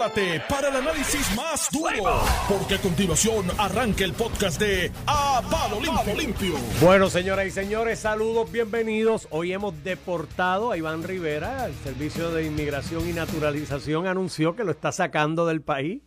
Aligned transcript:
Prepárate 0.00 0.40
para 0.48 0.68
el 0.68 0.76
análisis 0.76 1.36
más 1.36 1.68
duro, 1.70 2.22
porque 2.48 2.76
a 2.76 2.78
continuación 2.78 3.44
arranca 3.58 4.02
el 4.02 4.14
podcast 4.14 4.58
de 4.58 4.90
A 5.06 5.42
Palo 5.50 5.78
Limpio. 5.78 6.14
Limpio. 6.16 6.54
Bueno, 6.80 7.10
señoras 7.10 7.46
y 7.46 7.50
señores, 7.50 7.98
saludos, 7.98 8.50
bienvenidos. 8.50 9.28
Hoy 9.30 9.52
hemos 9.52 9.84
deportado 9.84 10.70
a 10.70 10.78
Iván 10.78 11.02
Rivera. 11.02 11.66
El 11.66 11.74
Servicio 11.74 12.30
de 12.30 12.46
Inmigración 12.46 13.06
y 13.10 13.12
Naturalización 13.12 14.06
anunció 14.06 14.56
que 14.56 14.64
lo 14.64 14.70
está 14.70 14.90
sacando 14.90 15.44
del 15.44 15.60
país. 15.60 16.00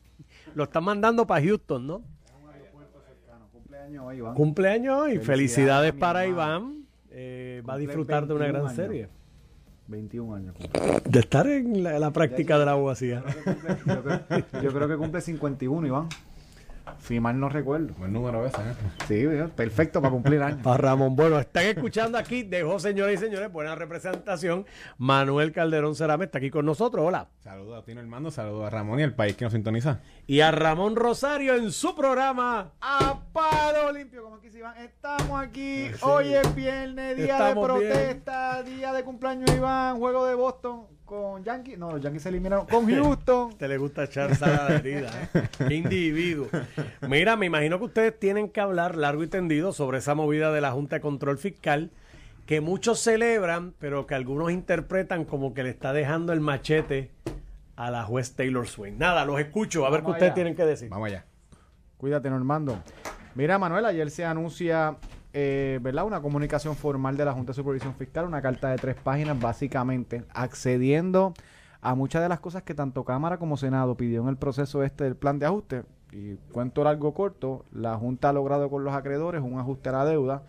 Lo 0.56 0.64
está 0.64 0.82
mandando 0.82 1.28
para 1.28 1.46
Houston, 1.46 1.86
¿no? 1.86 2.02
Cumpleaños 3.52 4.06
hoy, 4.06 4.18
Iván. 4.18 4.34
Cumpleaños 4.34 5.02
hoy. 5.02 5.20
Felicidades, 5.20 5.94
para. 5.94 6.26
Iván. 6.26 6.88
Eh, 7.12 7.62
va 7.70 7.76
a 7.76 7.78
disfrutar 7.78 8.26
de 8.26 8.34
una 8.34 8.46
21 8.46 8.54
gran 8.54 8.66
años. 8.66 8.76
serie. 8.76 9.23
21 9.94 10.36
años. 10.36 10.56
De 11.08 11.20
estar 11.20 11.48
en 11.48 11.84
la, 11.84 12.00
la 12.00 12.12
práctica 12.12 12.60
de 12.60 12.66
la 12.66 12.72
abogacía. 12.72 13.24
Yo 13.86 14.04
creo, 14.04 14.62
yo 14.62 14.74
creo 14.74 14.88
que 14.88 14.98
cumple 14.98 15.22
51, 15.22 15.88
Iván. 15.88 16.10
Si 17.00 17.20
mal 17.20 17.40
no 17.40 17.50
recuerdo. 17.50 17.94
Buen 17.96 18.14
número 18.14 18.46
ese, 18.46 18.58
¿eh? 18.62 18.74
Sí, 19.08 19.52
perfecto 19.56 20.02
para 20.02 20.12
cumplir 20.12 20.42
años. 20.42 20.60
Para 20.64 20.78
Ramón. 20.78 21.16
Bueno, 21.16 21.40
están 21.40 21.66
escuchando 21.66 22.18
aquí, 22.18 22.44
dejó 22.44 22.80
señores 22.80 23.20
y 23.20 23.26
señores, 23.26 23.52
buena 23.52 23.76
representación. 23.76 24.66
Manuel 24.98 25.52
Calderón 25.52 25.96
Cerame 25.96 26.26
está 26.26 26.38
aquí 26.38 26.50
con 26.50 26.66
nosotros. 26.66 27.06
Hola. 27.06 27.30
Saludos 27.40 27.82
a 27.82 27.86
Tino 27.86 28.00
Armando, 28.00 28.32
saludos 28.32 28.68
a 28.68 28.70
Ramón 28.70 29.00
y 29.00 29.04
al 29.04 29.16
país 29.16 29.36
que 29.36 29.46
nos 29.46 29.54
sintoniza. 29.54 30.00
Y 30.28 30.42
a 30.42 30.52
Ramón 30.52 30.96
Rosario 30.96 31.56
en 31.56 31.72
su 31.72 31.96
programa. 31.96 32.72
A 32.82 33.20
palo 33.34 33.92
limpio, 33.92 34.24
como 34.24 34.38
aquí 34.38 34.50
se 34.50 34.60
Iván. 34.60 34.78
Estamos 34.78 35.42
aquí. 35.42 35.90
Hoy 36.02 36.34
es 36.34 36.56
viernes, 36.56 37.18
día 37.18 37.38
Estamos 37.38 37.68
de 37.68 37.74
protesta, 37.74 38.64
día 38.64 38.94
de 38.94 39.04
cumpleaños 39.04 39.50
de 39.52 39.58
Iván, 39.58 39.98
juego 40.00 40.26
de 40.26 40.36
Boston 40.36 40.88
con 41.06 41.44
Yankees. 41.44 41.78
No, 41.78 41.92
los 41.92 42.02
Yankees 42.02 42.24
se 42.24 42.30
eliminaron 42.30 42.66
con 42.66 42.90
Houston. 42.90 43.58
Te 43.58 43.68
le 43.68 43.78
gusta 43.78 44.06
echar 44.06 44.36
sal 44.36 44.60
a 44.60 44.70
la 44.70 44.76
herida. 44.76 45.12
¿eh? 45.34 45.44
Qué 45.68 45.76
individuo. 45.76 46.48
Mira, 47.08 47.36
me 47.36 47.46
imagino 47.46 47.78
que 47.80 47.86
ustedes 47.86 48.20
tienen 48.20 48.50
que 48.50 48.62
hablar 48.62 48.96
largo 48.96 49.24
y 49.24 49.28
tendido 49.28 49.74
sobre 49.74 50.00
esa 50.00 50.16
movida 50.16 50.52
de 50.52 50.62
la 50.62 50.72
Junta 50.72 50.98
de 50.98 51.02
Control 51.02 51.38
Fiscal 51.38 51.92
que 52.46 52.60
muchos 52.62 53.00
celebran, 53.00 53.74
pero 53.80 54.06
que 54.06 54.16
algunos 54.16 54.52
interpretan 54.52 55.24
como 55.26 55.54
que 55.54 55.64
le 55.64 55.70
está 55.70 55.94
dejando 55.94 56.34
el 56.34 56.42
machete 56.42 57.12
a 57.76 57.90
la 57.90 58.04
juez 58.04 58.36
Taylor 58.36 58.68
Swain. 58.68 58.98
Nada, 58.98 59.26
los 59.26 59.40
escucho, 59.40 59.86
a 59.86 59.90
ver 59.90 60.04
qué 60.04 60.12
ustedes 60.12 60.34
tienen 60.34 60.56
que 60.56 60.66
decir. 60.66 60.90
Vamos 60.90 61.08
allá. 61.08 61.26
Cuídate, 61.98 62.30
Normando. 62.30 62.78
Mira, 63.36 63.58
Manuel, 63.58 63.86
ayer 63.86 64.12
se 64.12 64.26
anuncia, 64.26 64.98
eh, 65.34 65.80
¿verdad? 65.82 66.06
Una 66.06 66.22
comunicación 66.22 66.76
formal 66.76 67.18
de 67.18 67.26
la 67.26 67.34
Junta 67.34 67.52
de 67.52 67.56
Supervisión 67.56 67.96
Fiscal, 67.96 68.26
una 68.26 68.42
carta 68.42 68.70
de 68.70 68.78
tres 68.78 68.96
páginas, 68.96 69.40
básicamente 69.40 70.24
accediendo 70.34 71.34
a 71.82 71.96
muchas 71.96 72.22
de 72.22 72.30
las 72.30 72.40
cosas 72.40 72.64
que 72.64 72.74
tanto 72.74 73.04
Cámara 73.04 73.38
como 73.38 73.58
Senado 73.58 73.96
pidió 73.98 74.22
en 74.22 74.30
el 74.30 74.38
proceso 74.38 74.84
este 74.84 75.04
del 75.04 75.16
plan 75.16 75.40
de 75.40 75.46
ajuste. 75.48 75.84
Y 76.12 76.36
cuento 76.52 76.84
largo 76.84 77.14
corto, 77.14 77.66
la 77.74 77.98
Junta 77.98 78.30
ha 78.30 78.34
logrado 78.34 78.70
con 78.70 78.84
los 78.84 78.94
acreedores 78.94 79.42
un 79.42 79.58
ajuste 79.60 79.90
a 79.90 79.94
la 79.94 80.06
deuda, 80.06 80.44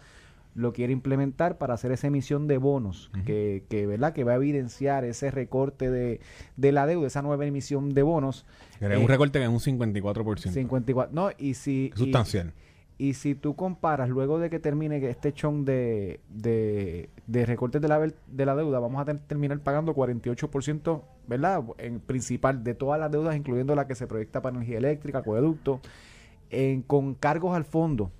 lo 0.54 0.72
quiere 0.72 0.92
implementar 0.92 1.58
para 1.58 1.74
hacer 1.74 1.90
esa 1.90 2.06
emisión 2.06 2.46
de 2.46 2.58
bonos, 2.58 3.10
que, 3.26 3.64
que, 3.68 3.86
¿verdad? 3.86 4.12
que 4.12 4.22
va 4.22 4.32
a 4.32 4.36
evidenciar 4.36 5.04
ese 5.04 5.32
recorte 5.32 5.90
de, 5.90 6.20
de 6.56 6.70
la 6.70 6.86
deuda, 6.86 7.08
esa 7.08 7.22
nueva 7.22 7.44
emisión 7.46 7.92
de 7.94 8.02
bonos. 8.02 8.46
Es 8.80 8.88
Eh, 8.88 8.96
un 8.96 9.08
recorte 9.08 9.40
que 9.40 9.44
es 9.46 9.50
un 9.50 9.58
54%. 9.58 10.50
54. 10.52 11.12
No, 11.12 11.30
y 11.38 11.54
si. 11.54 11.90
Es 11.92 11.98
sustancial. 11.98 12.52
Y, 12.58 12.63
y 12.96 13.14
si 13.14 13.34
tú 13.34 13.56
comparas, 13.56 14.08
luego 14.08 14.38
de 14.38 14.50
que 14.50 14.60
termine 14.60 15.04
este 15.08 15.32
chon 15.32 15.64
de, 15.64 16.20
de, 16.28 17.10
de 17.26 17.46
recortes 17.46 17.82
de 17.82 17.88
la, 17.88 17.98
de 18.00 18.46
la 18.46 18.54
deuda, 18.54 18.78
vamos 18.78 19.00
a 19.00 19.04
ter- 19.04 19.18
terminar 19.18 19.58
pagando 19.60 19.94
48%, 19.94 21.02
¿verdad? 21.26 21.64
En 21.78 21.98
principal 22.00 22.62
de 22.62 22.74
todas 22.74 23.00
las 23.00 23.10
deudas, 23.10 23.34
incluyendo 23.36 23.74
la 23.74 23.86
que 23.88 23.94
se 23.96 24.06
proyecta 24.06 24.42
para 24.42 24.56
energía 24.56 24.78
eléctrica, 24.78 25.18
acueducto, 25.18 25.80
con 26.86 27.14
cargos 27.14 27.56
al 27.56 27.64
fondo 27.64 28.12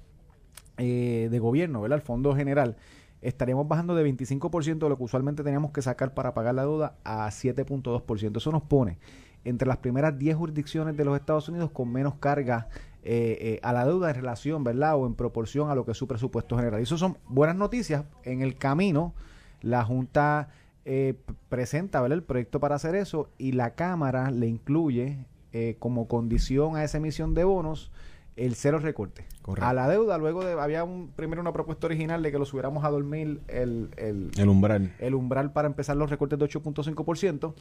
eh, 0.76 1.28
de 1.30 1.38
gobierno, 1.38 1.80
¿verdad? 1.80 1.98
El 1.98 2.04
fondo 2.04 2.34
general. 2.34 2.76
Estaríamos 3.22 3.68
bajando 3.68 3.94
de 3.94 4.04
25% 4.04 4.78
de 4.80 4.88
lo 4.88 4.96
que 4.98 5.04
usualmente 5.04 5.42
teníamos 5.44 5.70
que 5.70 5.82
sacar 5.82 6.14
para 6.14 6.34
pagar 6.34 6.56
la 6.56 6.62
deuda 6.62 6.96
a 7.04 7.26
7.2%. 7.28 8.36
Eso 8.36 8.50
nos 8.52 8.62
pone 8.62 8.98
entre 9.44 9.68
las 9.68 9.76
primeras 9.78 10.18
10 10.18 10.36
jurisdicciones 10.36 10.96
de 10.96 11.04
los 11.04 11.16
Estados 11.18 11.48
Unidos 11.48 11.70
con 11.70 11.92
menos 11.92 12.14
carga 12.16 12.68
eh, 13.06 13.36
eh, 13.40 13.60
a 13.62 13.72
la 13.72 13.86
deuda 13.86 14.08
en 14.08 14.16
relación, 14.16 14.64
¿verdad? 14.64 14.96
O 14.96 15.06
en 15.06 15.14
proporción 15.14 15.70
a 15.70 15.74
lo 15.74 15.84
que 15.84 15.92
es 15.92 15.98
su 15.98 16.08
presupuesto 16.08 16.56
general. 16.56 16.80
Y 16.80 16.84
eso 16.84 16.96
son 16.98 17.18
buenas 17.28 17.56
noticias. 17.56 18.04
En 18.24 18.40
el 18.40 18.56
camino, 18.56 19.14
la 19.60 19.84
Junta 19.84 20.48
eh, 20.86 21.14
presenta, 21.48 22.00
¿verdad? 22.02 22.18
El 22.18 22.24
proyecto 22.24 22.60
para 22.60 22.74
hacer 22.74 22.94
eso 22.94 23.30
y 23.38 23.52
la 23.52 23.74
Cámara 23.74 24.30
le 24.30 24.46
incluye 24.46 25.24
eh, 25.52 25.76
como 25.78 26.08
condición 26.08 26.76
a 26.76 26.84
esa 26.84 26.98
emisión 26.98 27.32
de 27.32 27.44
bonos 27.44 27.90
el 28.36 28.54
cero 28.54 28.78
recorte. 28.80 29.24
Correcto. 29.40 29.66
A 29.66 29.72
la 29.72 29.88
deuda, 29.88 30.18
luego 30.18 30.44
de, 30.44 30.52
había 30.60 30.84
un, 30.84 31.08
primero 31.14 31.40
una 31.40 31.52
propuesta 31.52 31.86
original 31.86 32.22
de 32.22 32.32
que 32.32 32.38
lo 32.38 32.44
subiéramos 32.44 32.84
a 32.84 32.90
dormir 32.90 33.40
el, 33.48 33.90
el, 33.96 34.30
El 34.36 34.48
umbral. 34.48 34.92
el 34.98 35.14
umbral 35.14 35.52
para 35.52 35.68
empezar 35.68 35.96
los 35.96 36.10
recortes 36.10 36.38
de 36.38 36.44
8.5%. 36.46 37.54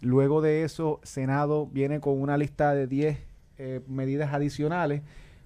Luego 0.00 0.42
de 0.42 0.64
eso, 0.64 1.00
Senado 1.02 1.66
viene 1.66 2.00
con 2.00 2.20
una 2.20 2.36
lista 2.36 2.74
de 2.74 2.86
10 2.86 3.18
eh, 3.58 3.80
medidas 3.88 4.32
adicionales, 4.32 5.02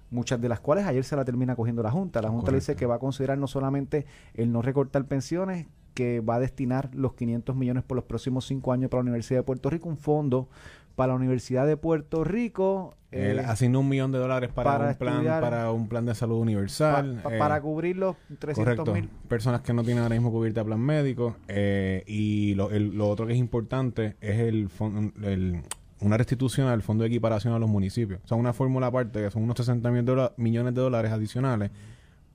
muchas 0.09 0.41
de 0.41 0.49
las 0.49 0.59
cuales 0.59 0.85
ayer 0.85 1.03
se 1.03 1.15
la 1.15 1.23
termina 1.25 1.55
cogiendo 1.55 1.81
la 1.83 1.91
Junta. 1.91 2.21
La 2.21 2.29
Junta 2.29 2.51
le 2.51 2.57
dice 2.57 2.75
que 2.75 2.85
va 2.85 2.95
a 2.95 2.99
considerar 2.99 3.37
no 3.37 3.47
solamente 3.47 4.05
el 4.33 4.51
no 4.51 4.61
recortar 4.61 5.05
pensiones, 5.05 5.67
que 5.93 6.21
va 6.21 6.35
a 6.35 6.39
destinar 6.39 6.89
los 6.95 7.13
500 7.15 7.55
millones 7.55 7.83
por 7.83 7.95
los 7.95 8.05
próximos 8.05 8.45
cinco 8.45 8.71
años 8.71 8.89
para 8.89 8.99
la 9.03 9.09
Universidad 9.09 9.39
de 9.39 9.43
Puerto 9.43 9.69
Rico, 9.69 9.89
un 9.89 9.97
fondo 9.97 10.47
para 10.95 11.13
la 11.13 11.15
Universidad 11.15 11.65
de 11.67 11.75
Puerto 11.77 12.23
Rico. 12.23 12.95
Eh, 13.13 13.41
asigna 13.45 13.79
un 13.79 13.89
millón 13.89 14.11
de 14.13 14.17
dólares 14.19 14.51
para, 14.53 14.71
para 14.71 14.89
un 14.91 14.95
plan 14.95 15.13
estudiar- 15.15 15.41
para 15.41 15.71
un 15.71 15.87
plan 15.89 16.05
de 16.05 16.15
salud 16.15 16.37
universal. 16.39 17.19
pa- 17.23 17.35
eh, 17.35 17.39
para 17.39 17.61
cubrir 17.61 17.97
los 17.97 18.15
300 18.39 18.55
correcto. 18.85 18.93
mil. 18.93 19.09
Personas 19.27 19.61
que 19.61 19.73
no 19.73 19.83
tienen 19.83 20.03
ahora 20.03 20.15
mismo 20.15 20.31
cubierta 20.31 20.63
plan 20.63 20.79
médico. 20.79 21.35
eh, 21.49 22.03
y 22.07 22.53
lo, 22.55 22.71
el- 22.71 22.95
lo 22.97 23.09
otro 23.09 23.27
que 23.27 23.33
es 23.33 23.39
importante 23.39 24.15
es 24.21 24.39
el, 24.39 24.69
el- 25.23 25.61
una 26.01 26.17
restitución 26.17 26.67
al 26.67 26.81
fondo 26.81 27.03
de 27.03 27.09
equiparación 27.09 27.53
a 27.53 27.59
los 27.59 27.69
municipios. 27.69 28.19
O 28.25 28.27
sea, 28.27 28.37
una 28.37 28.53
fórmula 28.53 28.87
aparte 28.87 29.21
que 29.21 29.31
son 29.31 29.43
unos 29.43 29.57
60 29.57 29.89
mil 29.91 30.05
millones 30.37 30.73
de 30.75 30.81
dólares 30.81 31.11
adicionales 31.11 31.71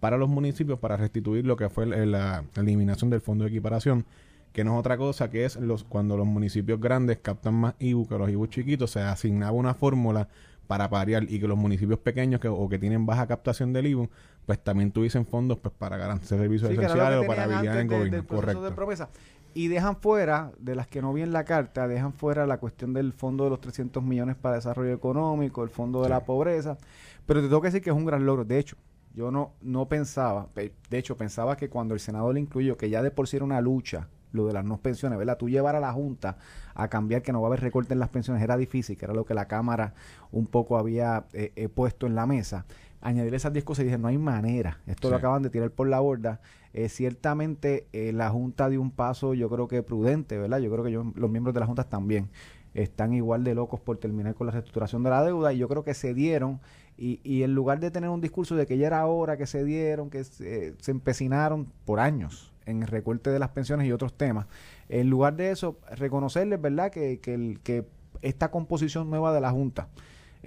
para 0.01 0.17
los 0.17 0.29
municipios 0.29 0.79
para 0.79 0.97
restituir 0.97 1.45
lo 1.47 1.57
que 1.57 1.69
fue 1.69 1.85
el- 1.85 2.13
la 2.13 2.45
eliminación 2.57 3.11
del 3.11 3.21
fondo 3.21 3.45
de 3.45 3.51
equiparación 3.51 4.05
que 4.53 4.65
no 4.65 4.75
es 4.75 4.81
otra 4.81 4.97
cosa 4.97 5.29
que 5.31 5.45
es 5.45 5.57
los 5.57 5.85
cuando 5.85 6.17
los 6.17 6.27
municipios 6.27 6.81
grandes 6.81 7.19
captan 7.19 7.55
más 7.55 7.75
IBU 7.79 8.07
que 8.09 8.17
los 8.19 8.31
IBU 8.31 8.47
chiquitos, 8.47 8.91
se 8.91 9.01
asignaba 9.01 9.53
una 9.53 9.75
fórmula 9.75 10.29
para 10.67 10.89
pariar 10.89 11.25
y 11.31 11.39
que 11.39 11.47
los 11.47 11.59
municipios 11.59 11.99
pequeños 12.01 12.41
que, 12.41 12.49
o 12.49 12.69
que 12.69 12.79
tienen 12.79 13.05
baja 13.07 13.27
captación 13.27 13.73
del 13.73 13.87
IBU, 13.89 14.09
pues 14.47 14.59
también 14.59 14.91
tuviesen 14.93 15.25
fondos 15.27 15.59
pues 15.59 15.73
para 15.79 15.97
garantizar 15.97 16.39
servicios 16.39 16.71
Sí, 16.71 16.77
esenciales 16.77 17.19
o 17.23 17.27
para 17.27 17.43
tenían 17.43 17.59
habilidad 17.59 17.75
en 17.75 17.81
antes 17.83 17.91
de- 17.91 17.97
gobierno. 17.97 18.17
del 18.17 18.25
proceso 18.25 18.41
Correcto. 18.41 18.63
de 18.65 18.71
promesa. 18.73 19.09
Y 19.57 19.69
dejan 19.69 19.97
fuera, 19.97 20.53
de 20.59 20.75
las 20.75 20.87
que 20.87 21.01
no 21.01 21.15
vi 21.15 21.23
en 21.23 21.33
la 21.33 21.45
carta, 21.45 21.89
dejan 21.89 22.13
fuera 22.13 22.47
la 22.47 22.59
cuestión 22.59 22.93
del 22.93 23.15
fondo 23.15 23.45
de 23.45 23.51
los 23.51 23.61
300 23.61 24.03
millones 24.03 24.37
para 24.37 24.57
desarrollo 24.57 24.93
económico, 24.93 25.63
el 25.63 25.71
fondo 25.71 26.03
de 26.03 26.11
la 26.11 26.27
pobreza. 26.27 26.77
Pero 27.25 27.41
te 27.41 27.49
tengo 27.49 27.63
que 27.63 27.69
decir 27.69 27.81
que 27.81 27.89
es 27.89 27.97
un 27.97 28.05
gran 28.05 28.27
logro. 28.27 28.45
De 28.45 28.59
hecho, 28.59 28.77
yo 29.15 29.31
no, 29.31 29.55
no 29.63 29.89
pensaba, 29.89 30.49
pe- 30.49 30.75
de 30.91 30.99
hecho, 30.99 31.17
pensaba 31.17 31.57
que 31.57 31.71
cuando 31.71 31.95
el 31.95 32.01
Senado 32.01 32.31
lo 32.35 32.39
incluyó, 32.39 32.77
que 32.77 32.91
ya 32.91 33.03
de 33.03 33.11
por 33.11 33.29
sí 33.29 33.37
era 33.37 33.47
una 33.47 33.63
lucha, 33.63 34.09
lo 34.33 34.47
de 34.47 34.53
las 34.53 34.65
no 34.67 34.77
pensiones, 34.77 35.19
¿verdad? 35.19 35.39
Tú 35.39 35.49
llevar 35.49 35.75
a 35.75 35.81
la 35.81 35.91
Junta 35.91 36.37
a 36.75 36.89
cambiar 36.89 37.23
que 37.23 37.33
no 37.33 37.41
va 37.41 37.47
a 37.47 37.49
haber 37.49 37.61
recorte 37.63 37.95
en 37.95 38.01
las 38.01 38.11
pensiones 38.11 38.43
era 38.43 38.59
difícil, 38.59 38.99
que 38.99 39.07
era 39.07 39.15
lo 39.15 39.25
que 39.25 39.33
la 39.33 39.49
Cámara 39.49 39.95
un 40.33 40.47
poco 40.47 40.77
había 40.77 41.25
eh, 41.33 41.53
eh, 41.57 41.71
puesto 41.71 42.07
en 42.07 42.15
la 42.15 42.27
mesa. 42.27 42.67
Añadir 43.01 43.35
esas 43.35 43.53
10 43.53 43.65
cosas 43.65 43.83
y 43.83 43.85
dije, 43.87 43.99
no 43.99 44.09
hay 44.09 44.19
manera. 44.19 44.81
Esto 44.87 45.09
lo 45.11 45.17
acaban 45.19 45.43
de 45.43 45.51
tirar 45.51 45.71
por 45.71 45.89
la 45.89 46.01
borda. 46.01 46.41
Eh, 46.73 46.89
ciertamente 46.89 47.87
eh, 47.93 48.13
la 48.13 48.31
Junta 48.31 48.69
dio 48.69 48.81
un 48.81 48.91
paso, 48.91 49.35
yo 49.35 49.49
creo 49.49 49.69
que 49.69 49.83
prudente, 49.83 50.39
¿verdad? 50.39 50.59
Yo 50.59 50.71
creo 50.71 50.85
que 50.85 50.91
yo- 50.93 51.13
los 51.15 51.31
miembros 51.31 51.55
de 51.55 51.61
la 51.61 51.67
Junta 51.67 51.85
también 51.85 52.29
están 52.75 53.15
igual 53.15 53.43
de 53.45 53.55
locos 53.55 53.81
por 53.81 53.97
terminar 53.97 54.35
con 54.35 54.47
la 54.47 54.53
reestructuración 54.53 55.03
de 55.03 55.09
la 55.11 55.25
deuda 55.25 55.53
y 55.55 55.59
yo 55.59 55.69
creo 55.69 55.83
que 55.85 55.95
se 55.95 56.13
dieron 56.13 56.61
y, 56.99 57.21
y 57.25 57.43
en 57.43 57.55
lugar 57.55 57.81
de 57.81 57.91
tener 57.91 58.11
un 58.11 58.21
discurso 58.21 58.55
de 58.57 58.67
que 58.67 58.77
ya 58.77 58.87
era 58.89 59.07
hora 59.07 59.37
que 59.39 59.47
se 59.47 59.65
dieron, 59.65 60.11
que 60.11 60.25
se, 60.25 60.75
se 60.79 60.91
empecinaron 60.91 61.67
por 61.87 62.01
años 62.01 62.53
en 62.67 62.83
el 62.83 62.89
recorte 62.89 63.31
de 63.31 63.39
las 63.39 63.51
pensiones 63.51 63.87
y 63.87 63.93
otros 63.93 64.13
temas, 64.15 64.47
en 64.91 65.09
lugar 65.09 65.37
de 65.37 65.53
eso, 65.53 65.79
reconocerles, 65.97 66.61
¿verdad?, 66.61 66.91
que, 66.91 67.21
que, 67.21 67.33
el- 67.35 67.61
que 67.63 67.87
esta 68.23 68.51
composición 68.51 69.09
nueva 69.09 69.33
de 69.33 69.41
la 69.41 69.51
Junta 69.53 69.89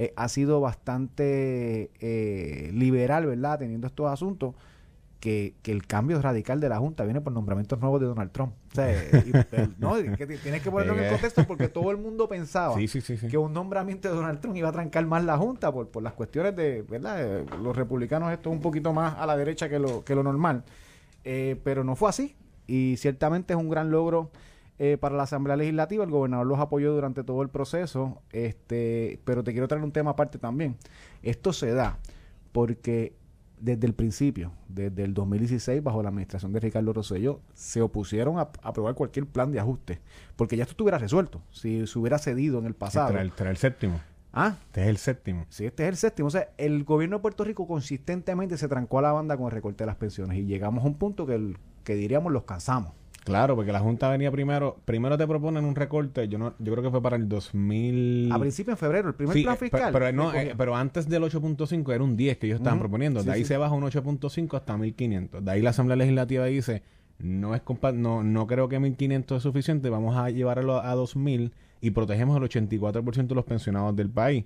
eh, 0.02 0.14
ha 0.16 0.30
sido 0.30 0.62
bastante 0.62 1.92
eh, 2.00 2.72
liberal, 2.74 3.26
¿verdad?, 3.26 3.60
teniendo 3.60 3.88
estos 3.88 4.08
asuntos. 4.12 4.56
Que, 5.20 5.54
que 5.64 5.74
el 5.74 5.86
cambio 5.86 6.22
radical 6.22 6.62
de 6.62 6.70
la 6.70 6.78
Junta 6.78 7.04
viene 7.04 7.20
por 7.20 7.34
nombramientos 7.34 7.78
nuevos 7.82 8.00
de 8.00 8.08
Donald 8.08 8.32
Trump. 8.32 8.54
O 8.72 8.76
sea, 8.76 8.90
eh, 8.90 9.10
y- 9.26 9.56
el- 9.58 9.76
no, 9.78 9.96
que 10.16 10.26
tienes 10.26 10.62
que 10.64 10.72
ponerlo 10.72 10.94
en 10.94 11.00
el 11.00 11.06
Eh, 11.08 11.10
contexto 11.12 11.46
porque 11.46 11.68
todo 11.68 11.92
el 11.92 11.98
mundo 11.98 12.30
pensaba 12.30 12.74
Sí, 12.76 12.88
sí, 12.88 13.02
sí. 13.02 13.18
sí. 13.18 13.28
que 13.28 13.38
un 13.38 13.52
nombramiento 13.52 14.08
de 14.08 14.16
Donald 14.16 14.40
Trump 14.40 14.56
iba 14.56 14.70
a 14.70 14.72
trancar 14.72 15.06
más 15.06 15.26
la 15.26 15.38
Junta 15.38 15.74
por, 15.74 15.90
por 15.90 16.04
las 16.04 16.14
cuestiones 16.14 16.56
de, 16.56 16.84
¿verdad? 16.84 17.18
Eh, 17.42 17.46
los 17.62 17.76
republicanos 17.76 18.32
esto 18.32 18.50
es 18.50 18.56
un 18.56 18.62
poquito 18.62 18.94
más 18.94 19.16
a 19.18 19.26
la 19.26 19.36
derecha 19.36 19.68
que 19.68 19.78
lo, 19.78 20.06
que 20.06 20.16
lo 20.16 20.24
normal. 20.24 20.64
Eh, 21.26 21.60
pero 21.66 21.84
no 21.84 21.98
fue 21.98 22.08
así. 22.12 22.38
Y 22.66 22.96
ciertamente 22.96 23.52
es 23.52 23.60
un 23.60 23.68
gran 23.68 23.92
logro 23.92 24.32
eh, 24.80 24.98
para 25.00 25.16
la 25.16 25.24
Asamblea 25.24 25.56
Legislativa. 25.58 26.04
El 26.04 26.10
gobernador 26.10 26.48
los 26.48 26.60
apoyó 26.60 26.94
durante 26.94 27.24
todo 27.24 27.42
el 27.44 27.50
proceso, 27.50 28.22
este, 28.32 29.20
pero 29.26 29.44
te 29.44 29.52
quiero 29.52 29.68
traer 29.68 29.84
un 29.84 29.92
tema 29.92 30.12
aparte 30.12 30.38
también. 30.40 30.76
Esto 31.22 31.54
se 31.54 31.74
da 31.74 32.00
porque 32.52 33.14
desde 33.60 33.86
el 33.88 33.94
principio, 33.94 34.54
desde 34.70 35.04
el 35.04 35.14
2016, 35.14 35.84
bajo 35.84 36.02
la 36.02 36.10
administración 36.10 36.54
de 36.54 36.62
Ricardo 36.62 36.94
Rosselló, 36.94 37.42
se 37.54 37.82
opusieron 37.82 38.40
a, 38.40 38.44
aprobar 38.64 38.96
cualquier 38.96 39.26
plan 39.26 39.52
de 39.52 39.60
ajuste, 39.60 40.00
porque 40.38 40.56
ya 40.56 40.64
esto 40.64 40.72
estuviera 40.72 40.98
resuelto, 40.98 41.42
si 41.52 41.86
se 41.86 42.00
hubiera 42.00 42.18
cedido 42.20 42.58
en 42.60 42.66
el 42.66 42.74
pasado. 42.74 43.10
Este 43.10 43.20
era 43.42 43.50
el, 43.50 43.56
el 43.56 43.58
séptimo. 43.58 44.00
Ah, 44.32 44.56
Este 44.68 44.84
es 44.84 44.88
el 44.88 44.98
séptimo. 44.98 45.46
Sí, 45.50 45.66
este 45.66 45.84
es 45.84 45.90
el 45.90 45.98
séptimo. 45.98 46.28
O 46.28 46.32
sea, 46.32 46.50
el 46.58 46.84
gobierno 46.86 47.18
de 47.18 47.22
Puerto 47.22 47.44
Rico 47.44 47.68
consistentemente 47.68 48.58
se 48.58 48.68
trancó 48.68 49.00
a 49.00 49.02
la 49.02 49.12
banda 49.12 49.36
con 49.36 49.48
el 49.48 49.52
recorte 49.52 49.84
de 49.84 49.88
las 49.88 49.96
pensiones 49.98 50.38
y 50.38 50.46
llegamos 50.46 50.84
a 50.86 50.88
un 50.88 50.94
punto 50.96 51.26
que, 51.26 51.34
el- 51.36 51.58
que 51.84 51.96
diríamos 51.96 52.32
los 52.32 52.44
cansamos. 52.44 52.94
Claro, 53.24 53.56
porque 53.56 53.72
la 53.72 53.80
Junta 53.80 54.10
venía 54.10 54.32
primero, 54.32 54.78
primero 54.86 55.18
te 55.18 55.28
proponen 55.28 55.66
un 55.66 55.76
recorte, 55.76 56.28
yo 56.28 56.38
no, 56.38 56.54
yo 56.58 56.72
creo 56.72 56.84
que 56.84 56.90
fue 56.90 57.02
para 57.02 57.16
el 57.16 57.28
2000... 57.30 58.32
A 58.32 58.40
principio 58.40 58.72
en 58.72 58.78
febrero, 58.78 59.10
el 59.10 59.14
primer 59.16 59.36
Sí, 59.36 59.44
plan 59.44 59.56
eh, 59.56 59.58
fiscal. 59.58 59.94
Pero, 59.94 60.12
no, 60.14 60.34
eh, 60.34 60.54
pero 60.58 60.76
antes 60.76 61.08
del 61.08 61.24
8.5 61.24 61.94
era 61.94 62.04
un 62.04 62.16
10 62.16 62.38
que 62.38 62.48
ellos 62.48 62.60
estaban 62.60 62.80
proponiendo. 62.80 63.20
Sí, 63.20 63.26
de 63.28 63.32
ahí 63.34 63.42
sí. 63.42 63.50
se 63.50 63.58
baja 63.58 63.74
un 63.76 63.84
8.5 63.84 64.56
hasta 64.58 64.78
1500. 64.78 65.44
De 65.46 65.52
ahí 65.52 65.62
la 65.62 65.72
Asamblea 65.72 65.98
Legislativa 65.98 66.46
dice, 66.46 66.82
no 67.20 67.54
es 67.56 67.64
compa- 67.64 67.94
no, 67.94 68.24
no 68.24 68.48
creo 68.48 68.70
que 68.70 68.80
1500 68.80 69.38
es 69.38 69.44
suficiente, 69.44 69.90
vamos 69.90 70.16
a 70.16 70.30
llevarlo 70.30 70.82
a 70.82 70.96
2000 70.96 71.54
y 71.82 71.92
protegemos 71.92 72.38
el 72.38 72.44
84% 72.44 73.28
de 73.28 73.36
los 73.36 73.46
pensionados 73.46 73.96
del 73.96 74.10
país. 74.10 74.46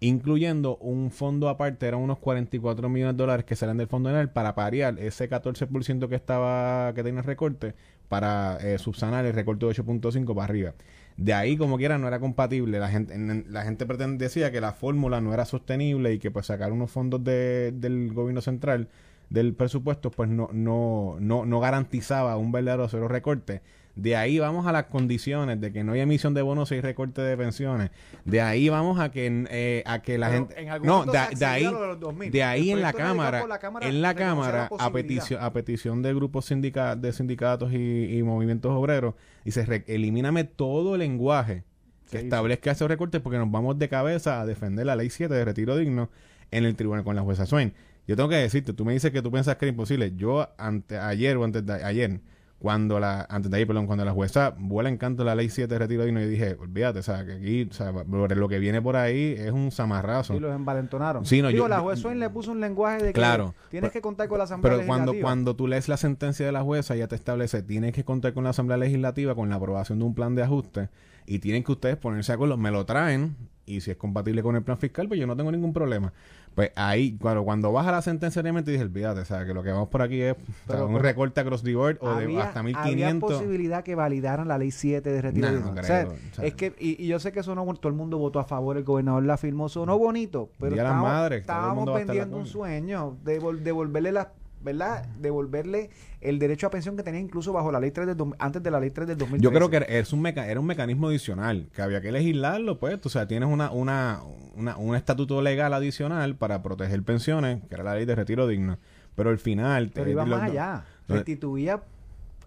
Incluyendo 0.00 0.78
un 0.78 1.12
fondo 1.12 1.48
aparte, 1.48 1.86
eran 1.86 2.00
unos 2.00 2.18
44 2.18 2.88
millones 2.88 3.14
de 3.16 3.18
dólares 3.22 3.44
que 3.44 3.54
salen 3.54 3.76
del 3.76 3.86
fondo 3.86 4.10
ENEL 4.10 4.30
para 4.30 4.52
pariar 4.56 4.98
ese 4.98 5.30
14% 5.30 6.08
que 6.08 6.16
estaba 6.16 6.92
que 6.92 7.04
tenía 7.04 7.20
el 7.20 7.26
recorte 7.26 7.74
para 8.12 8.58
eh, 8.60 8.76
subsanar 8.78 9.24
el 9.24 9.32
recorte 9.32 9.64
de 9.64 9.70
8.5 9.72 10.34
para 10.34 10.44
arriba. 10.44 10.74
De 11.16 11.32
ahí, 11.32 11.56
como 11.56 11.78
quiera, 11.78 11.96
no 11.98 12.08
era 12.08 12.20
compatible. 12.20 12.78
La 12.78 12.88
gente, 12.90 13.14
en- 13.14 13.46
la 13.48 13.62
gente 13.64 13.86
decía 14.18 14.50
que 14.52 14.60
la 14.60 14.72
fórmula 14.72 15.20
no 15.22 15.32
era 15.32 15.46
sostenible 15.46 16.12
y 16.12 16.18
que 16.18 16.30
pues 16.30 16.46
sacar 16.46 16.72
unos 16.72 16.90
fondos 16.90 17.24
de- 17.24 17.72
del 17.74 18.12
gobierno 18.12 18.42
central 18.42 18.88
del 19.30 19.54
presupuesto 19.54 20.10
pues 20.10 20.28
no, 20.28 20.50
no, 20.52 21.16
no, 21.20 21.46
no 21.46 21.60
garantizaba 21.60 22.36
un 22.36 22.52
verdadero 22.52 22.86
cero 22.88 23.08
recorte. 23.08 23.62
De 23.94 24.16
ahí 24.16 24.38
vamos 24.38 24.66
a 24.66 24.72
las 24.72 24.84
condiciones 24.84 25.60
de 25.60 25.70
que 25.70 25.84
no 25.84 25.92
hay 25.92 26.00
emisión 26.00 26.32
de 26.32 26.40
bonos 26.40 26.72
y 26.72 26.80
recorte 26.80 27.20
de 27.20 27.36
pensiones. 27.36 27.90
De 28.24 28.40
ahí 28.40 28.68
vamos 28.70 28.98
a 28.98 29.10
que 29.10 29.44
eh, 29.50 29.82
a 29.84 30.00
que 30.00 30.16
la 30.16 30.28
Pero 30.28 30.38
gente 30.46 30.60
en 30.62 30.68
algún 30.70 30.86
no 30.86 31.04
de, 31.04 31.18
ahí 31.44 31.64
de 31.64 31.70
los 31.70 32.00
2000. 32.00 32.32
de 32.32 32.42
ahí 32.42 32.70
en 32.70 32.80
la 32.80 32.92
cámara, 32.94 33.40
por 33.40 33.48
la 33.50 33.58
Cámara 33.58 33.86
en 33.86 34.00
la 34.00 34.14
cámara 34.14 34.70
a 34.78 34.90
petición 34.92 35.42
a 35.42 35.52
petición 35.52 36.00
de 36.02 36.14
grupos 36.14 36.50
sindica- 36.50 36.96
de 36.96 37.12
sindicatos 37.12 37.70
y, 37.72 38.16
y 38.16 38.22
movimientos 38.22 38.72
obreros 38.72 39.14
dice 39.44 39.66
re- 39.66 39.84
elimíname 39.86 40.44
todo 40.44 40.94
el 40.94 41.00
lenguaje 41.00 41.64
que 42.10 42.18
Sí, 42.18 42.24
establezca 42.24 42.70
esos 42.70 42.88
recortes 42.88 43.20
porque 43.20 43.38
nos 43.38 43.50
vamos 43.50 43.78
de 43.78 43.88
cabeza 43.90 44.40
a 44.40 44.46
defender 44.46 44.86
la 44.86 44.96
ley 44.96 45.10
7 45.10 45.32
de 45.34 45.44
retiro 45.44 45.76
digno 45.76 46.08
en 46.50 46.64
el 46.64 46.76
tribunal 46.76 47.04
con 47.04 47.14
la 47.16 47.22
jueza 47.22 47.44
Swain. 47.46 47.72
Yo 48.06 48.16
tengo 48.16 48.28
que 48.30 48.36
decirte, 48.36 48.72
tú 48.72 48.84
me 48.84 48.92
dices 48.94 49.10
que 49.12 49.22
tú 49.22 49.30
piensas 49.30 49.56
que 49.56 49.66
era 49.66 49.70
imposible. 49.70 50.12
Yo 50.16 50.48
ante 50.58 50.98
ayer 50.98 51.36
o 51.36 51.44
antes 51.44 51.64
de 51.64 51.72
ayer 51.84 52.20
cuando 52.62 52.98
la 53.00 53.26
antes 53.28 53.50
de 53.50 53.56
ayer, 53.58 53.66
perdón, 53.66 53.86
cuando 53.86 54.04
la 54.04 54.12
jueza 54.12 54.54
vuela 54.58 54.88
en 54.88 54.96
canto 54.96 55.24
la 55.24 55.34
ley 55.34 55.50
7 55.50 55.66
de 55.74 55.78
retiro 55.78 56.04
digno, 56.04 56.20
yo 56.20 56.28
dije, 56.28 56.56
olvídate, 56.60 57.00
o 57.00 57.02
sea, 57.02 57.26
que 57.26 57.32
aquí, 57.32 57.68
o 57.70 57.74
sea, 57.74 57.92
lo 57.92 58.48
que 58.48 58.58
viene 58.60 58.80
por 58.80 58.96
ahí 58.96 59.34
es 59.36 59.50
un 59.50 59.70
zamarrazo. 59.72 60.32
Sí, 60.34 60.40
los 60.40 60.54
envalentonaron. 60.54 61.26
Sí, 61.26 61.42
no, 61.42 61.48
Digo, 61.48 61.64
yo- 61.64 61.68
la 61.68 61.76
yo- 61.78 61.82
juez 61.82 61.98
Swain 61.98 62.20
le 62.20 62.30
puso 62.30 62.52
un 62.52 62.60
lenguaje 62.60 62.98
de 62.98 63.06
que 63.08 63.12
Claro. 63.14 63.54
tienes 63.68 63.90
Pero- 63.90 63.92
que 63.92 64.00
contar 64.00 64.28
con 64.28 64.38
la 64.38 64.44
Asamblea 64.44 64.72
Pero 64.76 64.86
cuando, 64.86 65.12
Legislativa. 65.12 65.26
cuando 65.28 65.56
tú 65.56 65.66
lees 65.68 65.88
la 65.88 65.96
sentencia 65.96 66.46
de 66.46 66.52
la 66.52 66.62
jueza, 66.62 66.94
ya 66.96 67.08
te 67.08 67.16
establece, 67.16 67.62
tienes 67.62 67.92
que 67.92 68.04
contar 68.04 68.32
con 68.32 68.44
la 68.44 68.50
Asamblea 68.50 68.76
Legislativa 68.78 69.34
con 69.34 69.48
la 69.50 69.56
aprobación 69.56 69.98
de 69.98 70.04
un 70.04 70.14
plan 70.14 70.34
de 70.34 70.42
ajuste 70.44 70.88
y 71.26 71.40
tienen 71.40 71.64
que 71.64 71.72
ustedes 71.72 71.96
ponerse 71.96 72.32
de 72.32 72.34
acuerdo, 72.34 72.56
me 72.56 72.70
lo 72.70 72.86
traen 72.86 73.36
y 73.66 73.80
si 73.80 73.90
es 73.90 73.96
compatible 73.96 74.42
con 74.42 74.56
el 74.56 74.62
plan 74.62 74.76
fiscal, 74.78 75.06
pues 75.08 75.18
yo 75.20 75.26
no 75.26 75.36
tengo 75.36 75.50
ningún 75.52 75.72
problema. 75.72 76.12
Pues 76.54 76.70
ahí, 76.76 77.16
claro, 77.16 77.44
cuando 77.44 77.72
baja 77.72 77.90
la 77.92 78.02
sentencia, 78.02 78.42
realmente 78.42 78.70
dije, 78.70 78.82
olvídate, 78.84 79.20
o 79.20 79.24
sea, 79.24 79.46
que 79.46 79.54
lo 79.54 79.62
que 79.62 79.70
vamos 79.70 79.88
por 79.88 80.02
aquí 80.02 80.20
es 80.20 80.32
o 80.32 80.36
sea, 80.36 80.44
Pero- 80.66 80.86
un 80.88 81.00
recorte 81.00 81.40
across 81.40 81.62
the 81.62 81.74
board 81.74 81.96
o 82.02 82.14
de 82.14 82.24
había, 82.24 82.42
hasta 82.44 82.60
había 82.60 82.74
1500. 82.84 83.32
posibilidad 83.32 83.82
que 83.82 83.94
validaran 83.94 84.48
la 84.48 84.58
ley 84.58 84.70
7 84.70 85.10
de 85.10 85.22
retiro 85.22 85.48
No, 85.48 85.54
digno. 85.56 85.72
no 85.72 85.80
O 85.80 85.84
sea, 85.84 86.02
creo, 86.04 86.12
o 86.12 86.34
sea. 86.34 86.44
es 86.44 86.54
que 86.54 86.74
y, 86.78 87.02
y 87.02 87.06
yo 87.06 87.18
sé 87.20 87.32
que 87.32 87.42
sonó 87.42 87.64
todo 87.74 87.88
el 87.88 87.94
mundo 87.94 88.18
votó 88.18 88.38
a 88.38 88.44
favor 88.44 88.76
el 88.76 88.84
gobernador 88.84 89.22
la 89.24 89.38
firmó 89.38 89.70
sonó 89.70 89.96
bonito 89.98 90.50
pero 90.60 90.76
de 90.76 90.82
las 90.82 90.92
estábamos, 90.92 91.26
el 91.26 91.32
estábamos 91.38 91.86
de 91.86 91.92
vendiendo 92.04 92.36
un 92.36 92.46
sueño 92.46 93.16
de 93.24 93.40
vol- 93.40 93.60
devolverle 93.60 94.12
la 94.12 94.32
verdad 94.62 95.06
devolverle 95.18 95.90
el 96.22 96.38
derecho 96.38 96.66
a 96.66 96.70
pensión 96.70 96.96
que 96.96 97.02
tenía 97.02 97.20
incluso 97.20 97.52
bajo 97.52 97.70
la 97.72 97.80
ley 97.80 97.90
3 97.90 98.06
del 98.06 98.16
antes 98.38 98.62
de 98.62 98.70
la 98.70 98.80
ley 98.80 98.90
3 98.90 99.08
del 99.08 99.18
2013 99.18 99.42
Yo 99.42 99.50
creo 99.56 99.68
que 99.70 99.76
era- 99.76 99.86
es 99.86 100.12
un 100.12 100.20
meca- 100.22 100.46
era 100.48 100.58
un 100.60 100.66
mecanismo 100.66 101.08
adicional, 101.08 101.68
que 101.74 101.82
había 101.82 102.00
que 102.00 102.12
legislarlo, 102.12 102.78
pues, 102.78 102.98
o 103.04 103.08
sea, 103.08 103.26
tienes 103.26 103.48
una, 103.48 103.70
una, 103.70 104.20
una- 104.56 104.76
un 104.76 104.94
estatuto 104.96 105.42
legal 105.42 105.72
adicional 105.74 106.36
para 106.36 106.62
proteger 106.62 107.02
pensiones, 107.02 107.60
que 107.68 107.74
era 107.74 107.84
la 107.84 107.94
ley 107.94 108.04
de 108.04 108.14
retiro 108.14 108.46
digno. 108.46 108.78
Pero 109.14 109.30
al 109.30 109.38
final... 109.38 109.90
pero 109.92 110.06
eh, 110.06 110.12
iba 110.12 110.24
más 110.24 110.42
allá 110.50 110.84
los- 111.08 111.18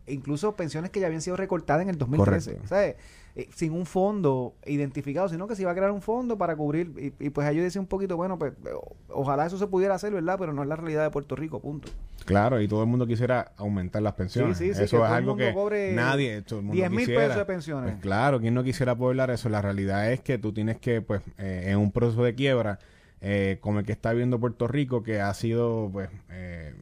incluso 0.07 0.55
pensiones 0.55 0.91
que 0.91 0.99
ya 0.99 1.07
habían 1.07 1.21
sido 1.21 1.35
recortadas 1.37 1.81
en 1.83 1.89
el 1.89 1.97
2013 1.97 2.51
Correcto. 2.51 2.65
o 2.65 2.67
sea, 2.67 2.87
eh, 3.37 3.49
sin 3.53 3.73
un 3.73 3.85
fondo 3.85 4.53
identificado, 4.65 5.27
sino 5.27 5.47
que 5.47 5.55
se 5.55 5.63
iba 5.63 5.71
a 5.71 5.75
crear 5.75 5.91
un 5.91 6.01
fondo 6.01 6.37
para 6.37 6.55
cubrir, 6.55 6.93
y, 7.19 7.25
y 7.25 7.29
pues 7.31 7.45
ahí 7.47 7.57
yo 7.57 7.63
decía 7.63 7.81
un 7.81 7.87
poquito, 7.87 8.15
bueno, 8.15 8.39
pues 8.39 8.53
o- 8.73 8.95
ojalá 9.09 9.45
eso 9.45 9.57
se 9.57 9.67
pudiera 9.67 9.95
hacer, 9.95 10.13
¿verdad? 10.13 10.37
Pero 10.39 10.53
no 10.53 10.61
es 10.63 10.69
la 10.69 10.75
realidad 10.77 11.03
de 11.03 11.09
Puerto 11.11 11.35
Rico, 11.35 11.59
punto. 11.59 11.89
Claro, 12.25 12.61
y 12.61 12.67
todo 12.67 12.81
el 12.81 12.87
mundo 12.87 13.05
quisiera 13.05 13.51
aumentar 13.57 14.01
las 14.01 14.13
pensiones. 14.13 14.57
Sí, 14.57 14.67
sí, 14.69 14.73
sí, 14.75 14.83
eso 14.83 14.97
que 14.99 15.03
es 15.03 15.09
algo 15.11 15.35
que 15.35 15.53
cobre 15.53 15.93
nadie, 15.93 16.41
todo 16.43 16.59
el 16.59 16.65
mundo 16.65 16.75
10 16.75 16.89
mil 16.91 17.05
pesos 17.07 17.35
de 17.35 17.45
pensiones. 17.45 17.91
Pues 17.91 18.01
claro, 18.01 18.39
¿quién 18.39 18.53
no 18.53 18.63
quisiera 18.63 18.95
poder 18.95 19.17
dar 19.17 19.31
eso? 19.31 19.49
La 19.49 19.61
realidad 19.61 20.11
es 20.11 20.21
que 20.21 20.37
tú 20.37 20.53
tienes 20.53 20.77
que, 20.77 21.01
pues, 21.01 21.21
eh, 21.37 21.65
en 21.67 21.77
un 21.77 21.91
proceso 21.91 22.23
de 22.23 22.33
quiebra, 22.35 22.79
eh, 23.27 23.57
como 23.61 23.79
el 23.79 23.85
que 23.85 23.91
está 23.91 24.11
viviendo 24.11 24.39
Puerto 24.39 24.67
Rico, 24.67 25.01
que 25.03 25.19
ha 25.19 25.33
sido, 25.33 25.89
pues, 25.91 26.09
eh, 26.29 26.73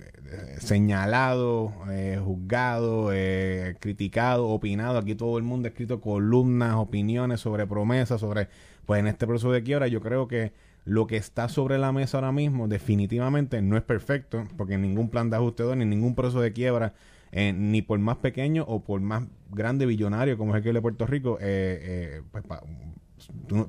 señalado, 0.60 1.72
eh, 1.90 2.20
juzgado, 2.24 3.12
eh, 3.14 3.76
criticado, 3.80 4.48
opinado. 4.50 4.98
Aquí 5.00 5.16
todo 5.16 5.38
el 5.38 5.44
mundo 5.44 5.68
ha 5.68 5.70
escrito 5.70 6.02
columnas, 6.02 6.76
opiniones 6.76 7.40
sobre 7.42 7.68
promesas, 7.68 8.20
sobre, 8.22 8.48
pues, 8.86 9.00
en 9.00 9.08
este 9.08 9.28
proceso 9.28 9.52
de 9.52 9.64
quiebra, 9.64 9.88
yo 9.88 10.02
creo 10.02 10.28
que 10.28 10.54
lo 10.86 11.08
que 11.08 11.16
está 11.18 11.48
sobre 11.48 11.78
la 11.78 11.92
mesa 11.94 12.18
ahora 12.18 12.32
mismo 12.34 12.68
definitivamente 12.68 13.62
no 13.62 13.78
es 13.78 13.84
perfecto, 13.84 14.44
porque 14.58 14.78
ningún 14.78 15.10
plan 15.10 15.30
de 15.30 15.38
ajuste 15.38 15.64
ni 15.78 15.86
ningún 15.86 16.14
proceso 16.16 16.42
de 16.42 16.52
quiebra, 16.52 16.94
eh, 17.32 17.54
ni 17.54 17.82
por 17.82 18.00
más 18.00 18.18
pequeño 18.18 18.66
o 18.68 18.84
por 18.84 19.00
más 19.02 19.24
grande 19.50 19.86
billonario 19.86 20.38
como 20.38 20.52
es 20.54 20.58
el 20.58 20.64
que 20.64 20.74
de 20.74 20.82
Puerto 20.82 21.06
Rico, 21.08 21.38
eh, 21.40 22.18
eh, 22.20 22.22
pues, 22.32 22.44
pa- 22.44 22.64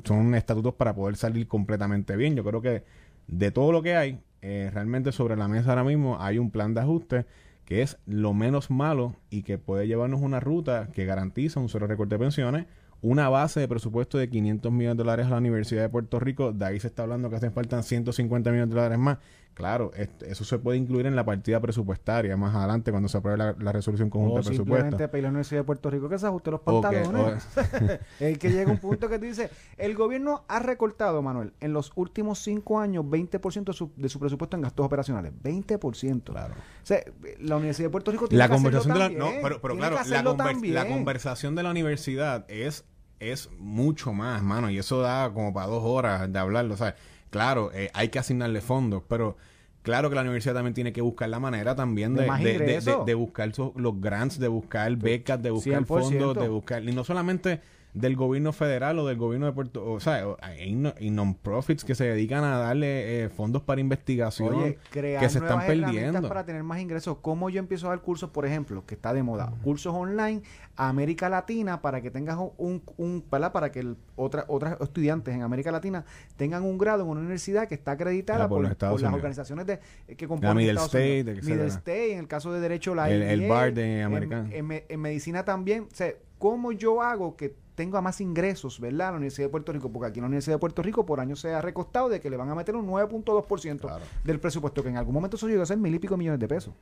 son 0.04 0.34
estatutos 0.34 0.74
para 0.74 0.94
poder 0.94 1.16
salir 1.16 1.48
completamente 1.48 2.16
bien. 2.16 2.36
Yo 2.36 2.44
creo 2.44 2.60
que 2.60 2.84
de 3.26 3.50
todo 3.50 3.72
lo 3.72 3.82
que 3.82 3.96
hay, 3.96 4.20
eh, 4.42 4.70
realmente 4.72 5.12
sobre 5.12 5.36
la 5.36 5.48
mesa 5.48 5.70
ahora 5.70 5.84
mismo 5.84 6.18
hay 6.20 6.38
un 6.38 6.50
plan 6.50 6.74
de 6.74 6.80
ajuste 6.80 7.26
que 7.64 7.82
es 7.82 7.98
lo 8.06 8.34
menos 8.34 8.70
malo 8.70 9.16
y 9.30 9.42
que 9.42 9.58
puede 9.58 9.86
llevarnos 9.86 10.20
una 10.20 10.40
ruta 10.40 10.88
que 10.92 11.06
garantiza 11.06 11.60
un 11.60 11.68
solo 11.68 11.86
recorte 11.86 12.16
de 12.16 12.18
pensiones, 12.18 12.66
una 13.00 13.28
base 13.28 13.60
de 13.60 13.68
presupuesto 13.68 14.18
de 14.18 14.28
500 14.28 14.72
millones 14.72 14.96
de 14.96 15.02
dólares 15.02 15.26
a 15.26 15.30
la 15.30 15.38
Universidad 15.38 15.82
de 15.82 15.88
Puerto 15.88 16.20
Rico, 16.20 16.52
de 16.52 16.64
ahí 16.64 16.80
se 16.80 16.86
está 16.86 17.02
hablando 17.02 17.30
que 17.30 17.36
hacen 17.36 17.52
falta 17.52 17.82
150 17.82 18.50
millones 18.50 18.70
de 18.70 18.74
dólares 18.74 18.98
más. 18.98 19.18
Claro, 19.54 19.92
eso 20.26 20.44
se 20.44 20.58
puede 20.58 20.78
incluir 20.78 21.06
en 21.06 21.14
la 21.14 21.24
partida 21.24 21.60
presupuestaria 21.60 22.36
más 22.36 22.54
adelante 22.54 22.90
cuando 22.90 23.08
se 23.08 23.18
apruebe 23.18 23.38
la, 23.38 23.52
la 23.58 23.70
resolución 23.72 24.10
conjunta 24.10 24.40
O 24.40 24.42
de 24.42 24.48
presupuesto. 24.48 24.84
simplemente 24.90 25.16
a 25.18 25.22
la 25.22 25.28
Universidad 25.28 25.60
de 25.60 25.64
Puerto 25.64 25.90
Rico 25.90 26.08
que 26.08 26.18
se 26.18 26.26
ajuste 26.26 26.50
los 26.50 26.60
pantalones. 26.60 27.46
el 28.20 28.38
que 28.38 28.50
llega 28.50 28.70
un 28.70 28.78
punto 28.78 29.08
que 29.08 29.18
tú 29.18 29.26
dices, 29.26 29.50
el 29.76 29.94
gobierno 29.94 30.44
ha 30.48 30.58
recortado, 30.58 31.22
Manuel, 31.22 31.52
en 31.60 31.72
los 31.72 31.92
últimos 31.94 32.40
cinco 32.40 32.80
años 32.80 33.04
20% 33.04 33.64
de 33.64 33.72
su, 33.72 33.92
de 33.96 34.08
su 34.08 34.18
presupuesto 34.18 34.56
en 34.56 34.62
gastos 34.62 34.84
operacionales. 34.86 35.32
20%. 35.42 36.22
Claro. 36.24 36.54
O 36.54 36.86
sea, 36.86 37.00
la 37.38 37.56
Universidad 37.56 37.86
de 37.88 37.92
Puerto 37.92 38.10
Rico 38.10 38.26
tiene 38.28 38.38
la 38.40 38.48
que 38.48 38.54
conversación 38.54 38.94
de 38.98 39.04
hacerlo 39.04 39.24
la 39.24 39.30
no 39.32 39.42
pero, 39.42 39.60
pero 39.60 39.76
claro 39.76 39.96
la, 39.96 40.22
conver- 40.24 40.36
también. 40.36 40.74
la 40.74 40.86
conversación 40.88 41.54
de 41.54 41.62
la 41.62 41.70
universidad 41.70 42.44
es 42.48 42.84
es 43.20 43.48
mucho 43.58 44.12
más 44.12 44.42
mano 44.42 44.68
y 44.70 44.78
eso 44.78 45.00
da 45.00 45.32
como 45.32 45.54
para 45.54 45.68
dos 45.68 45.82
horas 45.84 46.30
de 46.30 46.38
hablarlo 46.38 46.76
sea 46.76 46.96
claro 47.34 47.70
eh, 47.74 47.90
hay 47.94 48.08
que 48.10 48.18
asignarle 48.20 48.60
fondos 48.60 49.02
pero 49.08 49.36
claro 49.82 50.08
que 50.08 50.14
la 50.14 50.22
universidad 50.22 50.54
también 50.54 50.72
tiene 50.74 50.92
que 50.92 51.00
buscar 51.00 51.28
la 51.28 51.40
manera 51.40 51.74
también 51.74 52.14
De 52.14 52.22
de, 52.22 53.04
de, 53.04 53.14
buscar 53.14 53.52
so- 53.52 53.72
los 53.76 54.00
grants 54.00 54.38
de 54.38 54.46
buscar 54.48 54.94
becas 54.96 55.42
de 55.42 55.50
buscar 55.50 55.82
100%. 55.82 55.86
fondos 55.86 56.36
de 56.36 56.48
buscar 56.48 56.84
y 56.84 56.92
no 56.92 57.02
solamente 57.02 57.60
del 57.94 58.16
gobierno 58.16 58.52
federal 58.52 58.98
o 58.98 59.06
del 59.06 59.16
gobierno 59.16 59.46
de 59.46 59.52
Puerto 59.52 59.84
o 59.92 60.00
sea 60.00 60.24
hay 60.42 60.74
no- 60.74 60.94
y 60.98 61.10
non-profits 61.10 61.84
que 61.84 61.94
se 61.94 62.02
dedican 62.04 62.42
a 62.42 62.58
darle 62.58 63.22
eh, 63.24 63.28
fondos 63.28 63.62
para 63.62 63.80
investigación 63.80 64.52
Oye, 64.54 64.78
crear 64.90 65.22
que 65.22 65.28
se 65.28 65.38
están 65.38 65.58
nuevas 65.58 65.66
perdiendo 65.92 66.28
para 66.28 66.44
tener 66.44 66.64
más 66.64 66.80
ingresos. 66.80 67.18
¿Cómo 67.22 67.50
yo 67.50 67.60
empiezo 67.60 67.86
a 67.86 67.90
dar 67.90 68.00
cursos, 68.00 68.30
por 68.30 68.46
ejemplo, 68.46 68.84
que 68.84 68.96
está 68.96 69.12
de 69.14 69.22
moda? 69.22 69.52
Cursos 69.62 69.94
online 69.94 70.42
a 70.76 70.88
América 70.88 71.28
Latina 71.28 71.80
para 71.80 72.00
que 72.02 72.10
tengas 72.10 72.36
un, 72.56 72.82
un, 72.96 73.24
¿verdad? 73.30 73.52
Para 73.52 73.70
que 73.70 73.78
el, 73.78 73.96
otra, 74.16 74.44
otras 74.48 74.80
estudiantes 74.80 75.32
en 75.32 75.42
América 75.42 75.70
Latina 75.70 76.04
tengan 76.36 76.64
un 76.64 76.78
grado 76.78 77.04
en 77.04 77.10
una 77.10 77.20
universidad 77.20 77.68
que 77.68 77.76
está 77.76 77.92
acreditada 77.92 78.44
Ah, 78.46 78.48
por 78.48 78.56
por, 78.56 78.62
los 78.62 78.72
Estados 78.72 78.94
por 79.00 79.02
las 79.02 79.14
organizaciones 79.14 79.66
de, 79.66 79.78
eh, 80.08 80.16
que 80.16 80.26
componen 80.26 80.56
Middle 80.56 80.72
Estados 80.72 80.94
State, 80.94 81.20
Unidos. 81.30 81.44
Middle 81.44 81.66
State, 81.68 82.12
en 82.14 82.18
el 82.18 82.26
caso 82.26 82.52
de 82.52 82.58
Derecho 82.58 82.94
la 82.96 83.08
El- 83.08 83.22
el 83.22 83.42
IBA, 83.42 83.54
bar 83.54 83.72
de 83.72 83.98
en- 84.00 84.04
americano. 84.04 84.48
En, 84.52 84.82
en 84.88 85.00
medicina 85.00 85.44
también. 85.44 85.84
O 85.84 85.94
sea, 85.94 86.12
¿cómo 86.38 86.72
yo 86.72 87.00
hago 87.02 87.36
que 87.36 87.54
tenga 87.74 88.00
más 88.00 88.20
ingresos, 88.20 88.80
¿verdad? 88.80 89.10
La 89.10 89.16
Universidad 89.16 89.46
de 89.46 89.50
Puerto 89.50 89.72
Rico, 89.72 89.90
porque 89.90 90.08
aquí 90.08 90.18
en 90.18 90.22
la 90.22 90.28
Universidad 90.28 90.56
de 90.56 90.60
Puerto 90.60 90.82
Rico 90.82 91.04
por 91.04 91.20
año 91.20 91.36
se 91.36 91.52
ha 91.52 91.60
recostado 91.60 92.08
de 92.08 92.20
que 92.20 92.30
le 92.30 92.36
van 92.36 92.48
a 92.50 92.54
meter 92.54 92.76
un 92.76 92.86
9.2% 92.86 93.98
del 94.24 94.40
presupuesto, 94.40 94.82
que 94.82 94.88
en 94.88 94.96
algún 94.96 95.14
momento 95.14 95.36
eso 95.36 95.48
llegó 95.48 95.62
a 95.62 95.66
ser 95.66 95.78
mil 95.78 95.94
y 95.94 95.98
pico 95.98 96.16
millones 96.16 96.40
de 96.40 96.48
pesos. 96.48 96.74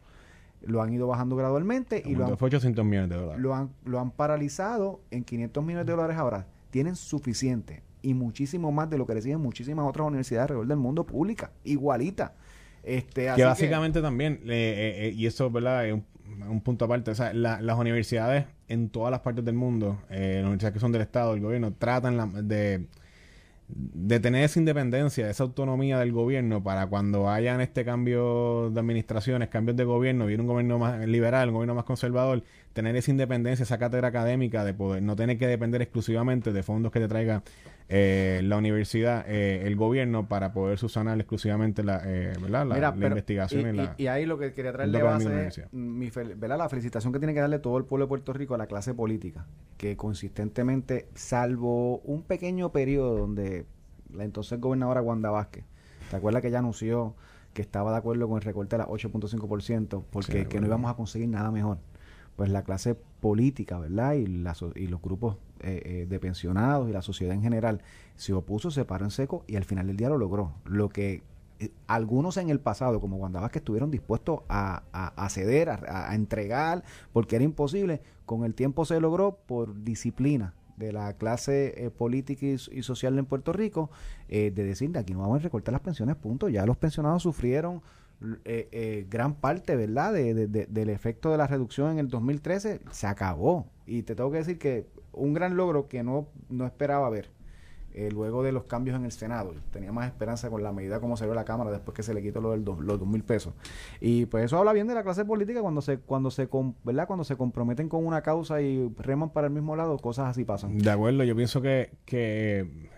Lo 0.62 0.80
han 0.80 0.92
ido 0.92 1.08
bajando 1.08 1.34
gradualmente 1.34 2.02
y 2.04 2.14
lo 2.14 2.26
han, 2.26 2.38
fue 2.38 2.46
800 2.46 2.84
millones 2.84 3.10
de 3.10 3.16
dólares. 3.16 3.42
lo 3.42 3.54
han, 3.54 3.70
lo 3.84 3.98
han 3.98 4.12
paralizado 4.12 5.00
en 5.10 5.24
500 5.24 5.64
millones 5.64 5.86
de 5.86 5.92
dólares 5.92 6.16
ahora. 6.16 6.46
Tienen 6.70 6.94
suficiente 6.94 7.82
y 8.02 8.14
muchísimo 8.14 8.70
más 8.70 8.90
de 8.90 8.98
lo 8.98 9.06
que 9.06 9.14
reciben 9.14 9.40
muchísimas 9.40 9.86
otras 9.86 10.06
universidades 10.06 10.42
alrededor 10.42 10.66
del 10.66 10.78
mundo 10.78 11.04
pública, 11.04 11.50
igualita. 11.64 12.34
Este, 12.82 13.28
así 13.28 13.40
que 13.40 13.44
básicamente 13.44 14.02
también, 14.02 14.40
eh, 14.44 14.48
eh, 14.48 15.06
eh, 15.06 15.12
y 15.14 15.26
eso 15.26 15.50
¿verdad? 15.50 15.86
es 15.86 15.94
un, 15.94 16.04
un 16.48 16.60
punto 16.60 16.84
aparte, 16.84 17.10
o 17.10 17.14
sea, 17.14 17.32
la- 17.32 17.60
las 17.60 17.78
universidades 17.78 18.46
en 18.68 18.88
todas 18.88 19.10
las 19.10 19.20
partes 19.20 19.44
del 19.44 19.54
mundo, 19.54 20.00
eh, 20.10 20.36
las 20.36 20.44
universidades 20.46 20.74
que 20.74 20.80
son 20.80 20.92
del 20.92 21.02
Estado, 21.02 21.32
del 21.32 21.40
gobierno, 21.42 21.72
tratan 21.72 22.16
la- 22.16 22.26
de, 22.26 24.20
tener 24.20 24.44
esa 24.44 24.58
independencia, 24.58 25.30
esa 25.30 25.44
autonomía 25.44 25.98
del 25.98 26.12
gobierno 26.12 26.62
para 26.62 26.86
cuando 26.86 27.30
hayan 27.30 27.60
este 27.60 27.84
cambio 27.84 28.70
de 28.70 28.80
administraciones, 28.80 29.48
cambios 29.48 29.76
de 29.76 29.84
gobierno, 29.84 30.26
viene 30.26 30.42
un 30.42 30.46
gobierno 30.48 30.78
más 30.78 31.06
liberal, 31.06 31.48
un 31.48 31.54
gobierno 31.54 31.74
más 31.74 31.84
conservador, 31.84 32.42
tener 32.74 32.96
esa 32.96 33.10
independencia, 33.10 33.62
esa 33.62 33.78
cátedra 33.78 34.08
académica 34.08 34.64
de 34.64 34.74
poder 34.74 35.02
no 35.02 35.16
tener 35.16 35.38
que 35.38 35.46
depender 35.46 35.80
exclusivamente 35.80 36.52
de 36.52 36.62
fondos 36.62 36.92
que 36.92 37.00
te 37.00 37.08
traiga 37.08 37.42
eh, 37.88 38.40
la 38.44 38.56
universidad, 38.56 39.24
eh, 39.28 39.66
el 39.66 39.76
gobierno, 39.76 40.26
para 40.28 40.52
poder 40.52 40.78
subsanar 40.78 41.18
exclusivamente 41.18 41.82
la, 41.82 42.00
eh, 42.04 42.32
¿verdad? 42.40 42.66
la, 42.66 42.74
Mira, 42.74 42.90
la 42.90 42.94
pero- 42.94 43.06
investigación 43.08 43.66
y, 43.66 43.68
y, 43.68 43.72
la... 43.72 43.94
y- 43.98 44.06
ahí 44.06 44.26
lo 44.26 44.38
que 44.38 44.52
quería 44.52 44.72
traer 44.72 44.86
el 44.86 44.92
de 44.92 44.98
doctorado 45.00 45.24
base 45.44 45.62
es 45.62 45.72
mi 45.72 46.10
fel- 46.10 46.38
¿verdad? 46.38 46.58
la 46.58 46.68
felicitación 46.68 47.12
que 47.12 47.18
tiene 47.18 47.34
que 47.34 47.40
darle 47.40 47.58
todo 47.58 47.76
el 47.78 47.84
pueblo 47.84 48.06
de 48.06 48.08
Puerto 48.08 48.32
Rico 48.32 48.54
a 48.54 48.58
la 48.58 48.66
clase 48.66 48.94
política, 48.94 49.46
que 49.76 49.96
consistentemente, 49.96 51.08
salvo 51.14 51.98
un 51.98 52.22
pequeño 52.22 52.72
periodo 52.72 53.18
donde 53.18 53.66
la 54.14 54.24
entonces 54.24 54.60
gobernadora 54.60 55.02
Wanda 55.02 55.30
Vázquez, 55.30 55.64
¿te 56.10 56.16
acuerdas 56.16 56.42
que 56.42 56.48
ella 56.48 56.58
anunció 56.60 57.14
que 57.54 57.60
estaba 57.62 57.90
de 57.92 57.98
acuerdo 57.98 58.28
con 58.28 58.36
el 58.38 58.42
recorte 58.42 58.76
de 58.76 58.78
las 58.78 58.88
8.5% 58.88 60.04
porque 60.10 60.32
Sí, 60.32 60.38
que 60.46 60.56
no 60.56 60.62
bueno. 60.62 60.66
íbamos 60.68 60.90
a 60.90 60.94
conseguir 60.96 61.28
nada 61.28 61.50
mejor? 61.50 61.78
Pues 62.36 62.48
la 62.50 62.62
clase 62.64 62.94
política, 63.20 63.78
¿verdad? 63.78 64.14
Y, 64.14 64.26
la 64.26 64.54
y 64.74 64.86
los 64.86 65.02
grupos 65.02 65.36
eh, 65.62 65.82
eh, 65.84 66.06
de 66.08 66.20
pensionados 66.20 66.88
y 66.88 66.92
la 66.92 67.02
sociedad 67.02 67.34
en 67.34 67.42
general 67.42 67.80
se 68.16 68.32
opuso, 68.32 68.70
se 68.70 68.84
paró 68.84 69.04
en 69.04 69.10
seco 69.10 69.44
y 69.46 69.56
al 69.56 69.64
final 69.64 69.86
del 69.86 69.96
día 69.96 70.08
lo 70.08 70.18
logró. 70.18 70.52
Lo 70.64 70.88
que 70.88 71.22
eh, 71.60 71.70
algunos 71.86 72.36
en 72.36 72.50
el 72.50 72.60
pasado, 72.60 73.00
como 73.00 73.16
Wanda 73.16 73.40
Vázquez, 73.40 73.60
estuvieron 73.60 73.90
dispuestos 73.90 74.40
a, 74.48 74.82
a- 74.92 75.28
ceder, 75.28 75.70
a, 75.70 76.14
entregar, 76.14 76.82
porque 77.12 77.36
era 77.36 77.44
imposible, 77.44 78.00
con 78.26 78.44
el 78.44 78.54
tiempo 78.54 78.84
se 78.84 79.00
logró 79.00 79.38
por 79.46 79.82
disciplina 79.84 80.54
de 80.76 80.92
la 80.92 81.12
clase 81.14 81.74
eh, 81.84 81.90
política 81.90 82.46
y, 82.46 82.58
social 82.82 83.18
en 83.18 83.26
Puerto 83.26 83.52
Rico, 83.52 83.90
eh, 84.28 84.50
de 84.50 84.64
decir, 84.64 84.90
de 84.90 84.98
aquí 84.98 85.12
no 85.12 85.20
vamos 85.20 85.40
a 85.40 85.42
recortar 85.42 85.72
las 85.72 85.82
pensiones, 85.82 86.16
punto. 86.16 86.48
Ya 86.48 86.66
los 86.66 86.76
pensionados 86.76 87.22
sufrieron 87.22 87.82
eh, 88.44 88.68
eh, 88.72 89.06
gran 89.10 89.34
parte, 89.34 89.74
¿verdad?, 89.76 90.12
de- 90.12 90.46
de- 90.46 90.66
del 90.66 90.88
efecto 90.90 91.30
de 91.30 91.36
la 91.38 91.46
reducción 91.46 91.90
en 91.92 91.98
el 91.98 92.08
2013, 92.08 92.80
se 92.90 93.06
acabó. 93.06 93.66
Y 93.86 94.02
te 94.02 94.14
tengo 94.14 94.30
que 94.30 94.38
decir 94.38 94.58
que 94.58 94.86
un 95.12 95.34
gran 95.34 95.56
logro 95.56 95.88
que 95.88 96.02
no, 96.02 96.28
no 96.48 96.66
esperaba 96.66 97.08
ver 97.10 97.28
eh, 97.94 98.08
luego 98.10 98.42
de 98.42 98.52
los 98.52 98.64
cambios 98.64 98.96
en 98.96 99.04
el 99.04 99.12
Senado. 99.12 99.52
Tenía 99.70 99.92
más 99.92 100.06
esperanza 100.06 100.48
con 100.48 100.62
la 100.62 100.72
medida 100.72 100.98
como 100.98 101.16
ve 101.26 101.34
la 101.34 101.44
Cámara 101.44 101.70
después 101.70 101.94
que 101.94 102.02
se 102.02 102.14
le 102.14 102.22
quitó 102.22 102.40
lo 102.40 102.52
del 102.52 102.64
dos- 102.64 102.80
los 102.80 102.98
dos 102.98 103.06
mil 103.06 103.22
pesos. 103.22 103.52
Y 104.00 104.24
pues 104.26 104.44
eso 104.46 104.56
habla 104.56 104.72
bien 104.72 104.86
de 104.86 104.94
la 104.94 105.02
clase 105.02 105.24
política 105.26 105.60
cuando 105.60 105.82
se 105.82 105.98
cuando 105.98 106.30
se 106.30 106.48
¿verdad? 106.84 107.06
cuando 107.06 107.24
se 107.24 107.36
comprometen 107.36 107.90
con 107.90 108.06
una 108.06 108.22
causa 108.22 108.62
y 108.62 108.90
reman 108.96 109.28
para 109.30 109.48
el 109.48 109.52
mismo 109.52 109.76
lado, 109.76 109.98
cosas 109.98 110.28
así 110.30 110.44
pasan. 110.44 110.78
De 110.78 110.90
acuerdo, 110.90 111.22
yo 111.24 111.36
pienso 111.36 111.60
que, 111.60 111.90
que 112.06 112.88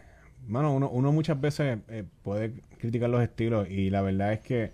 bueno, 0.46 0.72
uno, 0.72 0.88
uno 0.90 1.10
muchas 1.10 1.40
veces 1.40 1.78
eh, 1.88 2.04
puede 2.22 2.62
criticar 2.78 3.10
los 3.10 3.20
estilos 3.22 3.68
y 3.68 3.90
la 3.90 4.00
verdad 4.02 4.32
es 4.32 4.40
que 4.40 4.70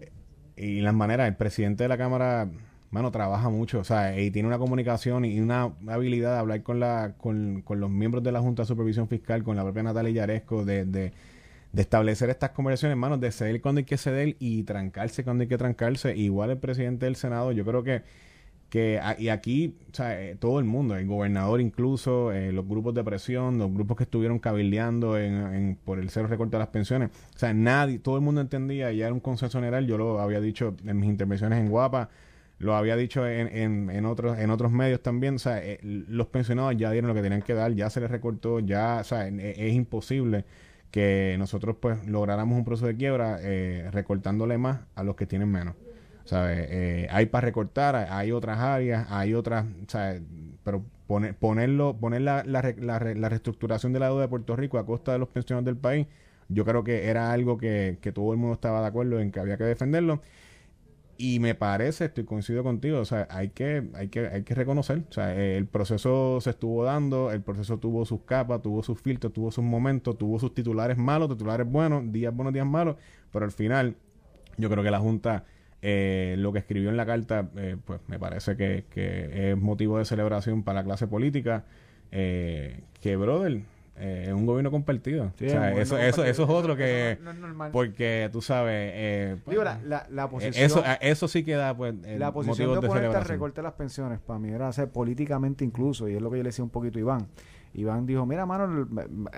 eh, 0.00 0.10
y 0.56 0.80
las 0.80 0.94
maneras, 0.94 1.28
el 1.28 1.36
presidente 1.36 1.84
de 1.84 1.88
la 1.88 1.98
Cámara, 1.98 2.48
mano, 2.96 3.10
trabaja 3.10 3.48
mucho, 3.50 3.78
o 3.80 3.84
sea, 3.84 4.18
y 4.20 4.30
tiene 4.30 4.48
una 4.48 4.58
comunicación 4.58 5.24
y 5.24 5.40
una 5.40 5.72
habilidad 5.88 6.32
de 6.34 6.38
hablar 6.40 6.62
con 6.62 6.80
la 6.80 7.14
con, 7.18 7.62
con 7.62 7.80
los 7.80 7.90
miembros 7.90 8.22
de 8.24 8.32
la 8.32 8.40
Junta 8.40 8.62
de 8.62 8.66
Supervisión 8.66 9.08
Fiscal, 9.08 9.42
con 9.44 9.56
la 9.56 9.62
propia 9.64 9.82
Natalia 9.84 10.12
Yaresco, 10.12 10.64
de, 10.64 10.84
de, 10.84 11.12
de 11.72 11.82
establecer 11.82 12.30
estas 12.30 12.50
conversaciones, 12.50 12.94
hermanos, 12.94 13.20
de 13.20 13.30
ceder 13.32 13.60
cuando 13.60 13.80
hay 13.80 13.84
que 13.84 13.98
ceder 13.98 14.36
y 14.40 14.62
trancarse 14.64 15.24
cuando 15.24 15.42
hay 15.42 15.48
que 15.48 15.58
trancarse. 15.58 16.16
Igual 16.16 16.50
el 16.50 16.58
presidente 16.58 17.06
del 17.06 17.16
Senado, 17.16 17.52
yo 17.52 17.64
creo 17.64 17.82
que 17.84 18.02
que 18.68 19.00
y 19.18 19.28
aquí 19.28 19.76
o 19.92 19.94
sea, 19.94 20.20
eh, 20.20 20.34
todo 20.36 20.58
el 20.58 20.64
mundo, 20.64 20.96
el 20.96 21.06
gobernador 21.06 21.60
incluso, 21.60 22.32
eh, 22.32 22.52
los 22.52 22.66
grupos 22.66 22.94
de 22.94 23.04
presión, 23.04 23.58
los 23.58 23.72
grupos 23.72 23.96
que 23.96 24.02
estuvieron 24.04 24.40
cabildeando 24.40 25.16
en, 25.18 25.34
en- 25.54 25.76
por 25.84 26.00
el 26.00 26.10
cero 26.10 26.26
recorte 26.26 26.56
de 26.56 26.58
las 26.58 26.68
pensiones, 26.68 27.10
o 27.34 27.38
sea, 27.38 27.54
nadie, 27.54 27.98
todo 28.00 28.16
el 28.16 28.22
mundo 28.22 28.40
entendía 28.40 28.90
ya 28.92 29.06
era 29.06 29.14
un 29.14 29.20
consenso 29.20 29.58
general, 29.58 29.86
yo 29.86 29.96
lo 29.98 30.20
había 30.20 30.40
dicho 30.40 30.74
en 30.84 30.98
mis 30.98 31.08
intervenciones 31.08 31.60
en 31.60 31.68
Guapa, 31.70 32.10
lo 32.58 32.74
había 32.74 32.96
dicho 32.96 33.26
en, 33.26 33.48
en, 33.48 33.90
en 33.90 34.06
otros 34.06 34.38
en 34.38 34.50
otros 34.50 34.72
medios 34.72 35.02
también, 35.02 35.36
o 35.36 35.38
sea, 35.38 35.58
eh, 35.64 35.78
los 35.82 36.28
pensionados 36.28 36.76
ya 36.76 36.90
dieron 36.90 37.08
lo 37.08 37.14
que 37.14 37.22
tenían 37.22 37.42
que 37.42 37.54
dar, 37.54 37.72
ya 37.72 37.90
se 37.90 38.00
les 38.00 38.10
recortó, 38.10 38.60
ya, 38.60 38.98
o 39.00 39.04
sea, 39.04 39.28
e- 39.28 39.68
es, 39.68 39.74
imposible 39.74 40.44
que 40.90 41.36
nosotros 41.38 41.76
pues 41.80 42.06
lográramos 42.06 42.56
un 42.56 42.64
proceso 42.64 42.86
de 42.86 42.96
quiebra 42.96 43.38
eh, 43.42 43.88
recortándole 43.92 44.58
más 44.58 44.80
a 44.94 45.02
los 45.02 45.16
que 45.16 45.26
tienen 45.26 45.50
menos. 45.50 45.74
¿sabes? 46.24 46.66
Eh, 46.70 47.08
hay 47.10 47.26
para 47.26 47.44
recortar, 47.44 47.94
hay, 47.96 48.32
otras 48.32 48.58
áreas, 48.58 49.06
hay 49.10 49.34
otras, 49.34 49.64
¿sabes? 49.86 50.22
Pero 50.64 50.84
poner, 51.06 51.36
ponerlo, 51.36 51.96
poner 51.98 52.22
la, 52.22 52.42
la 52.44 52.98
reestructuración 52.98 53.92
de 53.92 54.00
la 54.00 54.06
deuda 54.06 54.22
de 54.22 54.28
Puerto 54.28 54.56
Rico 54.56 54.78
a 54.78 54.86
costa 54.86 55.12
de 55.12 55.18
los 55.18 55.28
pensionados 55.28 55.64
del 55.66 55.76
país, 55.76 56.06
yo 56.48 56.64
creo 56.64 56.84
que 56.84 57.06
era 57.08 57.32
algo 57.32 57.58
que, 57.58 57.98
que 58.00 58.12
todo 58.12 58.32
el 58.32 58.38
mundo 58.38 58.54
estaba 58.54 58.80
de 58.80 58.86
acuerdo 58.88 59.20
en 59.20 59.30
que 59.30 59.40
había 59.40 59.56
que 59.56 59.64
defenderlo. 59.64 60.20
Y 61.18 61.40
me 61.40 61.54
parece, 61.54 62.06
estoy 62.06 62.24
coincido 62.24 62.62
contigo, 62.62 62.98
o 62.98 63.04
sea, 63.06 63.26
hay 63.30 63.48
que, 63.48 63.88
hay 63.94 64.08
que, 64.08 64.26
hay 64.26 64.42
que 64.42 64.54
reconocer, 64.54 65.02
o 65.08 65.12
sea, 65.12 65.34
el 65.34 65.66
proceso 65.66 66.40
se 66.42 66.50
estuvo 66.50 66.84
dando, 66.84 67.32
el 67.32 67.40
proceso 67.40 67.78
tuvo 67.78 68.04
sus 68.04 68.20
capas, 68.22 68.60
tuvo 68.60 68.82
sus 68.82 69.00
filtros, 69.00 69.32
tuvo 69.32 69.50
sus 69.50 69.64
momentos, 69.64 70.18
tuvo 70.18 70.38
sus 70.38 70.52
titulares 70.52 70.98
malos, 70.98 71.30
titulares 71.30 71.66
buenos, 71.66 72.12
días 72.12 72.34
buenos, 72.34 72.52
días 72.52 72.66
malos, 72.66 72.96
pero 73.32 73.46
al 73.46 73.52
final 73.52 73.96
yo 74.58 74.68
creo 74.68 74.84
que 74.84 74.90
la 74.90 74.98
Junta, 74.98 75.44
eh, 75.80 76.34
lo 76.38 76.52
que 76.52 76.58
escribió 76.58 76.90
en 76.90 76.98
la 76.98 77.06
carta, 77.06 77.48
eh, 77.56 77.76
pues 77.82 78.00
me 78.08 78.18
parece 78.18 78.56
que, 78.56 78.84
que 78.90 79.52
es 79.52 79.56
motivo 79.56 79.98
de 79.98 80.04
celebración 80.04 80.64
para 80.64 80.80
la 80.80 80.84
clase 80.84 81.06
política, 81.06 81.64
eh, 82.12 82.80
que, 83.00 83.16
brother, 83.16 83.62
eh, 83.98 84.24
es 84.28 84.32
un 84.32 84.46
gobierno 84.46 84.70
compartido. 84.70 85.32
Sí, 85.38 85.46
o 85.46 85.50
sea, 85.50 85.60
un 85.60 85.64
gobierno 85.72 85.82
eso, 85.82 85.98
eso, 85.98 86.24
eso 86.24 86.42
es 86.44 86.48
otro 86.50 86.76
que... 86.76 87.18
No- 87.20 87.24
no 87.26 87.30
es 87.32 87.38
normal. 87.38 87.70
Porque 87.72 88.28
tú 88.32 88.40
sabes... 88.42 88.92
Eh, 88.94 89.36
Digo, 89.46 89.64
la, 89.64 89.80
la, 89.84 90.06
la 90.10 90.24
eh, 90.24 90.28
posición, 90.28 90.84
eso, 91.00 91.28
sí 91.28 91.44
queda, 91.44 91.76
pues, 91.76 91.94
eh, 92.04 92.18
la 92.18 92.32
posición 92.32 92.68
de 92.68 92.72
de 92.72 92.78
oponente 92.78 92.96
al 92.96 93.02
celebración. 93.02 93.34
recorte 93.34 93.56
de 93.60 93.62
las 93.62 93.72
pensiones 93.74 94.18
para 94.20 94.38
mí 94.38 94.50
era 94.50 94.68
hacer 94.68 94.88
políticamente 94.90 95.64
incluso, 95.64 96.08
y 96.08 96.14
es 96.14 96.22
lo 96.22 96.30
que 96.30 96.36
yo 96.38 96.42
le 96.42 96.48
decía 96.48 96.64
un 96.64 96.70
poquito 96.70 96.98
a 96.98 97.00
Iván. 97.00 97.26
Iván 97.74 98.06
dijo, 98.06 98.24
mira, 98.24 98.46
mano, 98.46 98.88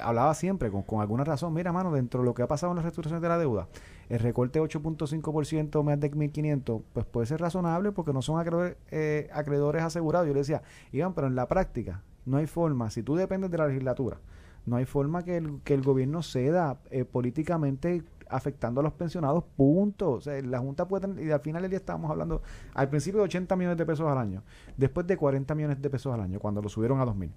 hablaba 0.00 0.32
siempre 0.34 0.70
con, 0.70 0.82
con 0.82 1.00
alguna 1.00 1.24
razón, 1.24 1.52
mira, 1.52 1.72
mano, 1.72 1.90
dentro 1.92 2.20
de 2.20 2.26
lo 2.26 2.34
que 2.34 2.42
ha 2.42 2.46
pasado 2.46 2.70
en 2.70 2.76
las 2.76 2.84
reestructuraciones 2.84 3.20
de 3.22 3.28
la 3.28 3.36
deuda, 3.38 3.66
el 4.08 4.20
recorte 4.20 4.60
8.5% 4.60 5.82
más 5.82 5.98
de 6.00 6.10
1.500, 6.10 6.82
pues 6.92 7.06
puede 7.06 7.26
ser 7.26 7.40
razonable 7.40 7.90
porque 7.92 8.12
no 8.12 8.22
son 8.22 8.38
acreedores, 8.40 8.76
eh, 8.90 9.28
acreedores 9.32 9.82
asegurados. 9.82 10.26
Yo 10.28 10.34
le 10.34 10.40
decía, 10.40 10.62
Iván, 10.92 11.14
pero 11.14 11.26
en 11.26 11.34
la 11.34 11.48
práctica 11.48 12.02
no 12.26 12.36
hay 12.36 12.46
forma, 12.46 12.90
si 12.90 13.02
tú 13.02 13.16
dependes 13.16 13.50
de 13.50 13.58
la 13.58 13.66
legislatura, 13.66 14.18
no 14.68 14.76
hay 14.76 14.84
forma 14.84 15.24
que 15.24 15.36
el, 15.38 15.60
que 15.64 15.74
el 15.74 15.82
gobierno 15.82 16.22
ceda 16.22 16.80
eh, 16.90 17.04
políticamente 17.04 18.02
afectando 18.30 18.80
a 18.80 18.84
los 18.84 18.92
pensionados, 18.92 19.42
punto. 19.56 20.10
O 20.12 20.20
sea, 20.20 20.40
la 20.42 20.58
Junta 20.58 20.86
puede 20.86 21.08
tener, 21.08 21.24
y 21.26 21.30
al 21.30 21.40
final 21.40 21.62
del 21.62 21.70
día 21.70 21.78
estábamos 21.78 22.10
hablando 22.10 22.42
al 22.74 22.88
principio 22.90 23.20
de 23.20 23.24
80 23.24 23.56
millones 23.56 23.78
de 23.78 23.86
pesos 23.86 24.06
al 24.06 24.18
año, 24.18 24.42
después 24.76 25.06
de 25.06 25.16
40 25.16 25.54
millones 25.54 25.80
de 25.80 25.88
pesos 25.90 26.12
al 26.12 26.20
año, 26.20 26.38
cuando 26.38 26.60
lo 26.60 26.68
subieron 26.68 27.00
a 27.00 27.06
2.000. 27.06 27.30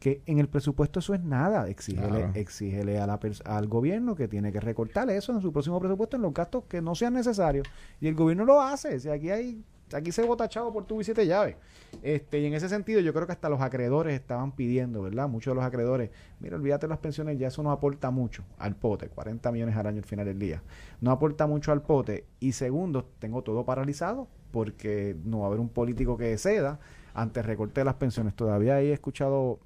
Que 0.00 0.20
en 0.26 0.40
el 0.40 0.48
presupuesto 0.48 0.98
eso 0.98 1.14
es 1.14 1.22
nada. 1.22 1.68
Exígele, 1.68 2.08
Claro. 2.08 2.30
exígele 2.34 2.98
a 2.98 3.06
la 3.06 3.20
pers- 3.20 3.40
al 3.46 3.68
gobierno 3.68 4.16
que 4.16 4.26
tiene 4.26 4.50
que 4.50 4.58
recortarle 4.58 5.16
eso 5.16 5.32
en 5.32 5.40
su 5.40 5.52
próximo 5.52 5.78
presupuesto 5.78 6.16
en 6.16 6.22
los 6.22 6.34
gastos 6.34 6.64
que 6.64 6.82
no 6.82 6.96
sean 6.96 7.14
necesarios. 7.14 7.68
Y 8.00 8.08
el 8.08 8.16
gobierno 8.16 8.44
lo 8.44 8.60
hace. 8.60 8.96
O 8.96 8.98
sea, 8.98 9.14
aquí 9.14 9.30
hay 9.30 9.64
aquí 9.94 10.12
se 10.12 10.22
vota 10.22 10.48
chavo 10.48 10.72
por 10.72 10.84
tu 10.84 11.00
y 11.00 11.04
siete 11.04 11.26
llaves. 11.26 11.56
Este, 12.02 12.40
y 12.40 12.46
en 12.46 12.54
ese 12.54 12.68
sentido, 12.68 13.00
yo 13.00 13.12
creo 13.12 13.26
que 13.26 13.32
hasta 13.32 13.48
los 13.48 13.60
acreedores 13.60 14.14
estaban 14.14 14.52
pidiendo, 14.52 15.02
¿verdad? 15.02 15.28
Muchos 15.28 15.52
de 15.52 15.56
los 15.56 15.64
acreedores, 15.64 16.10
mira, 16.40 16.56
olvídate 16.56 16.88
las 16.88 16.98
pensiones, 16.98 17.38
ya 17.38 17.48
eso 17.48 17.62
no 17.62 17.70
aporta 17.70 18.10
mucho 18.10 18.44
al 18.58 18.76
pote, 18.76 19.08
40 19.08 19.52
millones 19.52 19.76
al 19.76 19.86
año 19.86 19.98
al 19.98 20.04
final 20.04 20.26
del 20.26 20.38
día. 20.38 20.62
No 21.00 21.10
aporta 21.10 21.46
mucho 21.46 21.72
al 21.72 21.82
pote. 21.82 22.24
Y 22.40 22.52
segundo, 22.52 23.04
tengo 23.18 23.42
todo 23.42 23.64
paralizado 23.64 24.28
porque 24.50 25.16
no 25.24 25.40
va 25.40 25.44
a 25.44 25.48
haber 25.48 25.60
un 25.60 25.68
político 25.68 26.16
que 26.16 26.36
ceda 26.38 26.78
ante 27.14 27.40
el 27.40 27.46
recorte 27.46 27.80
de 27.80 27.84
las 27.84 27.94
pensiones. 27.94 28.34
Todavía 28.34 28.80
he 28.80 28.92
escuchado 28.92 29.58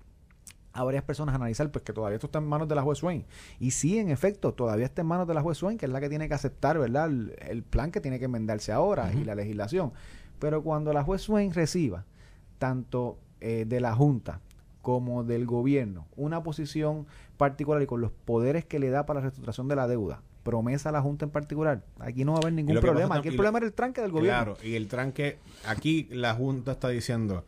a 0.76 0.84
varias 0.84 1.04
personas 1.04 1.34
analizar 1.34 1.70
pues 1.70 1.84
que 1.84 1.92
todavía 1.92 2.16
esto 2.16 2.26
está 2.26 2.38
en 2.38 2.46
manos 2.46 2.68
de 2.68 2.74
la 2.74 2.82
juez 2.82 2.98
Swain. 2.98 3.24
Y 3.58 3.70
sí, 3.70 3.98
en 3.98 4.10
efecto, 4.10 4.52
todavía 4.54 4.86
está 4.86 5.02
en 5.02 5.08
manos 5.08 5.26
de 5.26 5.34
la 5.34 5.42
juez 5.42 5.58
Swain, 5.58 5.78
que 5.78 5.86
es 5.86 5.92
la 5.92 6.00
que 6.00 6.08
tiene 6.08 6.28
que 6.28 6.34
aceptar, 6.34 6.78
¿verdad? 6.78 7.06
El, 7.06 7.34
el 7.48 7.62
plan 7.62 7.90
que 7.90 8.00
tiene 8.00 8.18
que 8.18 8.26
enmendarse 8.26 8.72
ahora 8.72 9.12
y 9.12 9.24
la 9.24 9.34
legislación. 9.34 9.92
Pero 10.38 10.62
cuando 10.62 10.92
la 10.92 11.02
juez 11.02 11.22
Swain 11.22 11.52
reciba 11.52 12.04
tanto 12.58 13.18
eh, 13.40 13.64
de 13.66 13.80
la 13.80 13.94
Junta 13.94 14.40
como 14.82 15.24
del 15.24 15.46
gobierno 15.46 16.06
una 16.16 16.42
posición 16.42 17.06
particular 17.36 17.82
y 17.82 17.86
con 17.86 18.00
los 18.00 18.12
poderes 18.12 18.64
que 18.64 18.78
le 18.78 18.88
da 18.88 19.04
para 19.04 19.20
la 19.20 19.24
reestructuración 19.24 19.68
de 19.68 19.76
la 19.76 19.88
deuda, 19.88 20.22
promesa 20.42 20.90
a 20.90 20.92
la 20.92 21.02
Junta 21.02 21.24
en 21.24 21.30
particular, 21.30 21.82
aquí 21.98 22.24
no 22.24 22.32
va 22.32 22.38
a 22.38 22.40
haber 22.42 22.52
ningún 22.52 22.78
problema. 22.80 23.08
pasa 23.08 23.20
Aquí 23.20 23.28
el 23.28 23.34
problema 23.34 23.58
era 23.58 23.66
el 23.66 23.72
tranque 23.72 24.00
del 24.00 24.12
gobierno. 24.12 24.54
Claro, 24.54 24.56
y 24.62 24.74
el 24.76 24.88
tranque, 24.88 25.38
aquí 25.66 26.08
la 26.10 26.34
Junta 26.34 26.72
está 26.72 26.88
diciendo, 26.88 27.44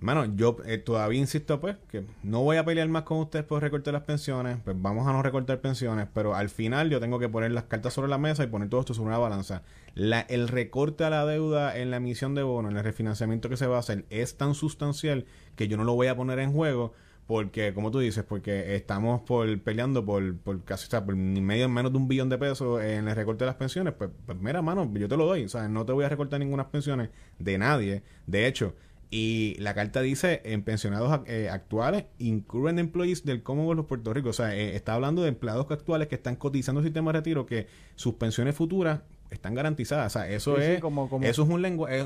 mano, 0.00 0.24
yo 0.36 0.56
eh, 0.64 0.78
todavía 0.78 1.18
insisto, 1.18 1.60
pues, 1.60 1.76
que 1.90 2.04
no 2.22 2.42
voy 2.42 2.56
a 2.56 2.64
pelear 2.64 2.88
más 2.88 3.02
con 3.02 3.18
ustedes 3.18 3.44
por 3.44 3.62
recortar 3.62 3.94
las 3.94 4.02
pensiones, 4.04 4.58
pues 4.64 4.76
vamos 4.80 5.06
a 5.06 5.12
no 5.12 5.22
recortar 5.22 5.60
pensiones, 5.60 6.08
pero 6.12 6.34
al 6.34 6.48
final 6.48 6.90
yo 6.90 7.00
tengo 7.00 7.18
que 7.18 7.28
poner 7.28 7.52
las 7.52 7.64
cartas 7.64 7.92
sobre 7.92 8.08
la 8.08 8.18
mesa 8.18 8.44
y 8.44 8.46
poner 8.46 8.68
todo 8.68 8.80
esto 8.80 8.94
sobre 8.94 9.08
una 9.08 9.18
balanza. 9.18 9.62
La, 9.94 10.20
el 10.20 10.48
recorte 10.48 11.04
a 11.04 11.10
la 11.10 11.26
deuda 11.26 11.76
en 11.76 11.90
la 11.90 11.98
emisión 11.98 12.34
de 12.34 12.42
bonos, 12.42 12.70
en 12.70 12.78
el 12.78 12.84
refinanciamiento 12.84 13.48
que 13.48 13.56
se 13.56 13.66
va 13.66 13.76
a 13.76 13.80
hacer, 13.80 14.04
es 14.10 14.36
tan 14.36 14.54
sustancial 14.54 15.26
que 15.56 15.68
yo 15.68 15.76
no 15.76 15.84
lo 15.84 15.94
voy 15.94 16.06
a 16.06 16.16
poner 16.16 16.38
en 16.38 16.52
juego. 16.52 16.92
Porque, 17.26 17.72
como 17.74 17.92
tú 17.92 18.00
dices, 18.00 18.24
porque 18.24 18.74
estamos 18.74 19.20
por 19.20 19.60
peleando 19.60 20.04
por, 20.04 20.36
por 20.38 20.64
casi, 20.64 20.88
o 20.88 20.90
sea, 20.90 21.04
por 21.04 21.14
medio 21.14 21.68
menos 21.68 21.92
de 21.92 21.98
un 21.98 22.08
billón 22.08 22.28
de 22.28 22.38
pesos 22.38 22.82
en 22.82 23.06
el 23.06 23.14
recorte 23.14 23.44
de 23.44 23.46
las 23.46 23.54
pensiones, 23.54 23.94
pues, 23.96 24.10
pues 24.26 24.36
mira, 24.40 24.62
mano, 24.62 24.90
yo 24.94 25.08
te 25.08 25.16
lo 25.16 25.26
doy. 25.26 25.44
O 25.44 25.48
sea, 25.48 25.68
no 25.68 25.86
te 25.86 25.92
voy 25.92 26.04
a 26.04 26.08
recortar 26.08 26.40
ninguna 26.40 26.68
pensiones 26.70 27.10
de 27.38 27.56
nadie. 27.56 28.02
De 28.26 28.48
hecho, 28.48 28.74
y 29.10 29.56
la 29.58 29.74
carta 29.74 30.00
dice 30.02 30.40
en 30.44 30.62
pensionados 30.62 31.20
eh, 31.26 31.48
actuales, 31.50 32.04
incluyen 32.18 32.78
employees 32.78 33.24
del 33.24 33.42
Commonwealth 33.42 33.80
de 33.82 33.88
Puerto 33.88 34.14
Rico. 34.14 34.28
O 34.28 34.32
sea, 34.32 34.54
eh, 34.54 34.76
está 34.76 34.94
hablando 34.94 35.22
de 35.22 35.28
empleados 35.28 35.66
actuales 35.70 36.06
que 36.08 36.14
están 36.14 36.36
cotizando 36.36 36.80
el 36.80 36.86
sistema 36.86 37.12
de 37.12 37.18
retiro, 37.18 37.44
que 37.46 37.66
sus 37.96 38.14
pensiones 38.14 38.54
futuras 38.54 39.00
están 39.30 39.54
garantizadas. 39.54 40.14
O 40.14 40.18
sea, 40.18 40.28
eso 40.28 40.56
Sí, 40.56 40.62
sí, 40.62 40.68
es 40.72 40.80
como- 40.80 41.08
como- 41.08 41.24
eso 41.26 41.42
es 41.42 41.48
un 41.48 41.60
lenguaje 41.62 42.00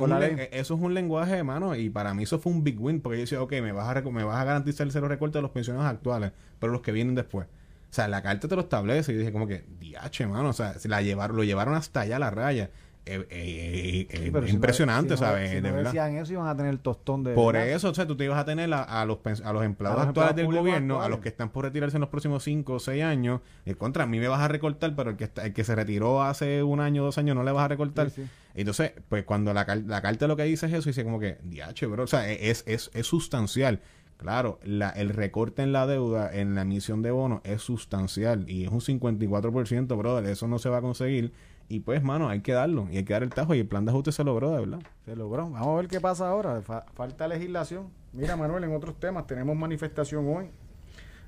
eso 0.53 0.75
es 0.75 0.81
un 0.81 0.95
lenguaje, 0.95 1.35
hermano, 1.37 1.75
y 1.77 1.91
para 1.91 2.15
mí 2.15 2.23
eso 2.23 2.39
fue 2.39 2.53
un 2.53 2.65
big 2.65 2.81
win, 2.81 3.01
porque 3.01 3.19
yo 3.19 3.21
decía, 3.23 3.43
ok, 3.43 3.53
me 3.63 3.73
vas 3.73 3.95
a, 3.97 4.01
me 4.03 4.25
vas 4.25 4.37
a 4.41 4.45
garantizar 4.45 4.87
el 4.87 4.93
cero 4.93 5.07
recorte 5.09 5.39
de 5.39 5.43
los 5.43 5.51
pensionados 5.51 5.89
actuales, 5.91 6.33
pero 6.59 6.73
los 6.73 6.81
que 6.81 6.93
vienen 6.93 7.15
después. 7.15 7.47
O 7.47 7.95
sea, 7.95 8.09
la 8.09 8.23
carta 8.23 8.49
te 8.49 8.57
lo 8.57 8.63
establece 8.63 9.13
y 9.13 9.17
dije 9.17 9.31
como 9.31 9.47
que, 9.47 9.65
diache, 9.79 10.27
mano, 10.27 10.49
o 10.49 10.53
sea, 10.53 10.75
se 10.79 10.89
la 10.89 11.01
llevaron, 11.01 11.37
lo 11.37 11.45
llevaron 11.45 11.75
hasta 11.75 12.01
allá 12.01 12.17
a 12.17 12.19
la 12.19 12.31
raya. 12.31 12.71
Eh, 13.07 13.27
eh, 13.29 14.07
eh, 14.11 14.17
Sí, 14.25 14.31
pero 14.33 14.47
si 14.47 14.53
no- 14.53 14.57
impresionante, 14.57 15.17
si 15.17 15.21
no- 15.23 15.27
¿sabes? 15.29 15.51
Si 15.51 15.55
de 15.57 15.61
no 15.63 15.69
verdad. 15.75 15.85
decían 15.91 16.17
eso, 16.17 16.33
iban 16.33 16.47
a 16.49 16.57
tener 16.57 16.73
el 16.73 16.79
tostón 16.81 17.23
de. 17.23 17.35
Por 17.35 17.53
¿verdad? 17.55 17.69
eso, 17.69 17.91
o 17.91 17.95
sea, 17.95 18.07
tú 18.07 18.17
te 18.17 18.25
ibas 18.25 18.39
a 18.39 18.45
tener 18.47 18.73
a, 18.73 18.83
a 18.83 19.05
los, 19.05 19.19
a 19.45 19.53
los 19.53 19.63
empleados 19.65 19.99
A 19.99 20.01
los 20.03 20.09
actuales 20.09 20.31
empleados 20.31 20.37
del 20.37 20.47
gobierno, 20.47 21.03
a 21.03 21.09
los 21.11 21.19
que 21.21 21.29
están 21.29 21.51
por 21.51 21.65
retirarse 21.65 21.99
en 21.99 22.01
los 22.01 22.09
próximos 22.09 22.43
5 22.43 22.73
o 22.75 22.79
6 22.79 23.03
años. 23.05 23.41
Y 23.67 23.75
contra, 23.75 24.05
a 24.05 24.07
mí 24.07 24.19
me 24.19 24.29
vas 24.29 24.41
a 24.41 24.49
recortar, 24.49 24.95
pero 24.97 25.11
el 25.11 25.17
que, 25.17 25.25
está, 25.25 25.45
el 25.45 25.53
que 25.53 25.65
se 25.65 25.75
retiró 25.75 26.23
hace 26.23 26.63
un 26.63 26.81
año, 26.81 27.05
dos 27.05 27.19
años, 27.19 27.37
no 27.37 27.43
le 27.45 27.53
vas 27.53 27.65
a 27.65 27.69
recortar. 27.69 28.09
Sí, 28.11 28.23
sí. 28.23 28.31
Entonces, 28.55 28.93
pues 29.09 29.25
cuando 29.25 29.53
la, 29.53 29.67
la 29.87 30.01
carta 30.01 30.27
lo 30.27 30.37
que 30.37 30.45
dice 30.45 30.67
es 30.67 30.73
eso, 30.73 30.89
dice 30.89 31.05
como 31.05 31.19
que, 31.21 31.39
diache, 31.43 31.87
bro, 31.87 32.05
o 32.05 32.07
sea, 32.07 32.31
es, 32.31 32.65
es, 32.67 32.91
es 32.95 33.07
sustancial. 33.07 33.81
Claro, 34.25 34.59
la, 34.65 34.89
el 34.89 35.11
recorte 35.11 35.63
en 35.63 35.73
la 35.73 35.87
deuda, 35.87 36.35
en 36.35 36.55
la 36.55 36.63
emisión 36.63 37.03
de 37.03 37.11
bonos, 37.11 37.43
es 37.45 37.61
sustancial 37.61 38.49
y 38.49 38.65
es 38.65 38.71
un 38.71 38.81
54%, 38.81 39.97
brother, 39.99 40.25
eso 40.31 40.49
no 40.49 40.59
se 40.59 40.71
va 40.71 40.79
a 40.79 40.81
conseguir. 40.81 41.33
Y 41.69 41.81
pues, 41.81 42.03
mano, 42.03 42.31
hay 42.31 42.41
que 42.41 42.53
darlo 42.53 42.89
y 42.91 42.97
hay 42.97 43.05
que 43.05 43.13
dar 43.13 43.23
el 43.23 43.29
tajo 43.31 43.55
y 43.55 43.59
el 43.61 43.67
plan 43.67 43.85
de 43.85 43.91
ajuste 43.91 44.13
se 44.13 44.25
logró, 44.25 44.51
de 44.51 44.61
verdad. 44.61 44.81
Se 45.05 45.15
logró. 45.15 45.51
Vamos 45.51 45.67
a 45.69 45.75
ver 45.77 45.89
qué 45.89 46.01
pasa 46.01 46.29
ahora. 46.29 46.61
Fa- 46.63 46.87
falta 46.95 47.29
legislación. 47.29 47.89
Mira, 48.15 48.35
Manuel, 48.37 48.65
en 48.65 48.75
otros 48.75 48.99
temas 48.99 49.27
tenemos 49.27 49.55
manifestación 49.57 50.27
hoy. 50.27 50.47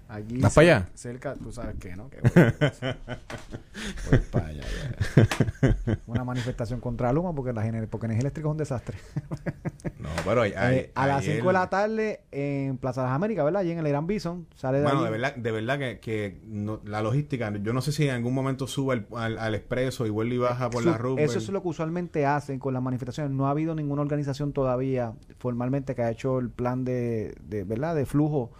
Aquí 0.08 0.38
¿Vas 0.38 0.52
cer- 0.52 0.54
para 0.54 0.76
allá? 0.78 0.88
Cerca, 0.94 1.34
tú 1.34 1.50
sabes 1.50 1.74
qué, 1.80 1.96
¿no? 1.96 2.08
Que 2.08 2.20
voy, 2.20 2.92
voy 4.10 4.18
para 4.30 4.46
allá. 4.46 4.62
ya. 4.62 5.98
Una 6.06 6.22
manifestación 6.22 6.80
contra 6.80 7.12
Luma 7.12 7.34
porque 7.34 7.52
la 7.52 7.62
porque 7.90 8.06
energía 8.06 8.20
eléctrica 8.20 8.48
es 8.48 8.52
un 8.52 8.56
desastre. 8.56 8.96
No, 9.98 10.10
pero 10.24 10.42
hay- 10.42 10.52
hay- 10.52 10.76
Eh, 10.76 10.92
a 10.94 11.06
las 11.08 11.18
ayer- 11.22 11.36
5 11.36 11.48
de 11.48 11.52
la 11.52 11.68
tarde 11.68 12.20
en 12.30 12.76
Plaza 12.78 13.00
de 13.00 13.08
las 13.08 13.16
Américas, 13.16 13.44
¿verdad? 13.44 13.62
Allí 13.62 13.72
en 13.72 13.78
el 13.78 13.86
Irán 13.88 14.06
Bison. 14.06 14.46
Sale 14.54 14.78
de 14.78 14.84
Bueno, 14.84 14.98
allí. 15.00 15.06
de 15.06 15.10
verdad, 15.10 15.34
de 15.36 15.50
verdad 15.50 15.78
que, 15.80 15.98
que 16.00 16.40
no- 16.46 16.80
la 16.84 17.02
logística, 17.02 17.52
yo 17.60 17.72
no 17.72 17.80
sé 17.80 17.90
si 17.90 18.04
en 18.08 18.14
algún 18.14 18.32
momento 18.34 18.68
sube 18.68 18.92
al, 18.94 19.06
al, 19.16 19.38
al 19.38 19.54
expreso 19.56 20.06
y 20.06 20.10
vuelve 20.10 20.36
y 20.36 20.38
baja 20.38 20.70
por 20.70 20.84
Su- 20.84 20.90
la 20.90 20.98
ruta. 20.98 21.22
Eso 21.22 21.38
es 21.38 21.48
lo 21.48 21.60
que 21.62 21.68
usualmente 21.68 22.24
hacen 22.26 22.60
con 22.60 22.72
las 22.74 22.82
manifestaciones. 22.82 23.32
No 23.32 23.48
ha 23.48 23.50
habido 23.50 23.74
ninguna 23.74 24.02
organización 24.02 24.52
todavía 24.52 25.12
formalmente 25.38 25.96
que 25.96 26.02
ha 26.02 26.10
hecho 26.10 26.38
el 26.38 26.50
plan 26.50 26.84
de, 26.84 27.34
de 27.42 27.64
¿verdad? 27.64 27.96
de 27.96 28.06
flujo 28.06 28.52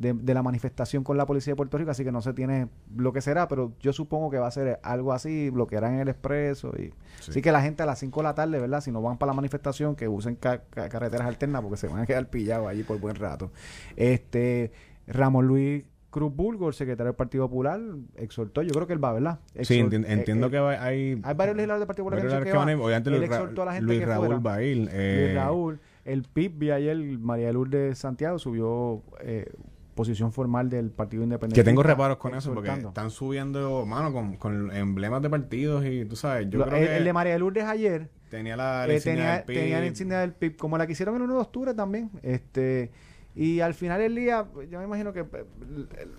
de, 0.00 0.14
de 0.14 0.34
la 0.34 0.42
manifestación 0.42 1.04
con 1.04 1.16
la 1.18 1.26
policía 1.26 1.52
de 1.52 1.56
Puerto 1.56 1.76
Rico, 1.78 1.90
así 1.90 2.02
que 2.04 2.10
no 2.10 2.22
se 2.22 2.32
tiene 2.32 2.68
lo 2.96 3.12
que 3.12 3.20
será, 3.20 3.46
pero 3.48 3.72
yo 3.80 3.92
supongo 3.92 4.30
que 4.30 4.38
va 4.38 4.46
a 4.46 4.50
ser 4.50 4.80
algo 4.82 5.12
así, 5.12 5.50
bloquearán 5.50 6.00
el 6.00 6.08
expreso 6.08 6.72
y 6.76 6.92
Sí. 7.20 7.30
así 7.32 7.42
que 7.42 7.52
la 7.52 7.60
gente 7.60 7.82
a 7.82 7.86
las 7.86 7.98
5 7.98 8.20
de 8.20 8.24
la 8.24 8.34
tarde, 8.34 8.58
¿verdad? 8.58 8.80
Si 8.80 8.90
no 8.90 9.02
van 9.02 9.18
para 9.18 9.30
la 9.30 9.36
manifestación, 9.36 9.94
que 9.94 10.08
usen 10.08 10.36
ca- 10.36 10.62
ca- 10.70 10.88
carreteras 10.88 11.26
alternas 11.26 11.60
porque 11.62 11.76
se 11.76 11.86
van 11.86 12.00
a 12.00 12.06
quedar 12.06 12.28
pillados 12.30 12.66
allí 12.66 12.82
por 12.82 12.98
buen 12.98 13.14
rato. 13.14 13.52
Este 13.94 14.72
Ramón 15.06 15.46
Luis 15.46 15.84
Cruz 16.10 16.34
Bulgo, 16.34 16.66
el 16.68 16.74
secretario 16.74 17.10
del 17.12 17.16
Partido 17.16 17.46
Popular, 17.48 17.78
exhortó, 18.16 18.62
yo 18.62 18.72
creo 18.72 18.86
que 18.88 18.94
él 18.94 19.04
va, 19.04 19.12
¿verdad? 19.12 19.38
Sí, 19.60 19.80
enti- 19.80 20.02
eh, 20.04 20.12
entiendo 20.12 20.48
eh, 20.48 20.50
que 20.50 20.58
va- 20.58 20.82
hay... 20.82 21.20
hay 21.22 21.34
varios 21.34 21.56
legisladores 21.56 21.80
del 21.80 21.86
Partido 21.86 22.04
Popular 22.06 22.42
que, 22.42 22.50
que 22.50 22.56
van. 22.56 22.68
Obviamente 22.80 23.10
Él 23.10 23.16
Luis, 23.18 23.30
exhortó 23.30 23.62
a 23.62 23.64
la 23.66 23.72
gente 23.74 23.86
Luis 23.86 24.00
que 24.00 24.06
Raúl 24.06 24.26
fuera. 24.26 24.40
va 24.40 24.54
a 24.54 24.62
ir. 24.62 24.76
Luis 24.78 24.88
eh, 24.92 25.32
Raúl. 25.36 25.78
El 26.04 26.22
PIB, 26.24 26.52
vi 26.58 26.70
ayer, 26.72 26.96
María 27.18 27.52
Lourdes 27.52 27.98
Santiago 27.98 28.38
subió 28.40 29.02
eh, 29.20 29.52
posición 30.00 30.32
formal 30.32 30.70
del 30.70 30.90
Partido 30.90 31.22
Independiente. 31.22 31.60
Que 31.60 31.64
tengo 31.64 31.82
reparos 31.82 32.16
con 32.16 32.34
eso 32.34 32.54
porque 32.54 32.70
están 32.70 33.10
subiendo, 33.10 33.84
mano, 33.84 34.12
con, 34.12 34.36
con 34.36 34.74
emblemas 34.74 35.20
de 35.20 35.28
partidos 35.28 35.84
y 35.84 36.06
tú 36.06 36.16
sabes, 36.16 36.48
yo 36.48 36.58
Lo- 36.60 36.64
creo 36.66 36.78
el, 36.78 36.86
que 36.88 36.96
el 36.96 37.04
de 37.04 37.12
María 37.12 37.38
Lourdes 37.38 37.64
ayer 37.64 38.08
tenía 38.30 38.56
la, 38.56 38.86
la 38.86 38.92
eh, 38.92 38.96
insignia 38.96 39.22
tenía, 39.22 39.32
del 39.36 39.44
PIB. 39.44 39.56
tenía 39.58 39.80
la 39.80 39.86
insignia 39.86 40.18
del 40.20 40.32
PIB, 40.32 40.56
como 40.56 40.78
la 40.78 40.86
que 40.86 40.92
hicieron 40.92 41.16
el 41.16 41.22
1 41.22 41.34
de 41.34 41.40
octubre 41.40 41.74
también. 41.74 42.10
este 42.22 42.90
Y 43.34 43.60
al 43.60 43.74
final 43.74 44.00
del 44.00 44.14
día, 44.14 44.46
yo 44.70 44.78
me 44.78 44.84
imagino 44.86 45.12
que 45.12 45.20
eh, 45.20 45.26
el- 45.60 45.88
el- 45.98 46.10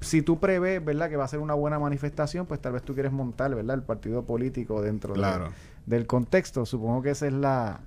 si 0.00 0.22
tú 0.22 0.38
prevés, 0.40 0.84
¿verdad?, 0.84 1.08
que 1.10 1.16
va 1.16 1.24
a 1.24 1.28
ser 1.28 1.40
una 1.40 1.54
buena 1.54 1.78
manifestación, 1.78 2.46
pues 2.46 2.60
tal 2.60 2.72
vez 2.72 2.82
tú 2.82 2.94
quieres 2.94 3.12
montar, 3.12 3.54
¿verdad?, 3.54 3.76
el 3.76 3.82
partido 3.82 4.24
político 4.24 4.80
dentro 4.82 5.14
de- 5.14 5.20
del 5.86 6.06
contexto. 6.06 6.64
Supongo 6.66 7.02
que 7.02 7.10
esa 7.10 7.26
es 7.26 7.32
la, 7.34 7.80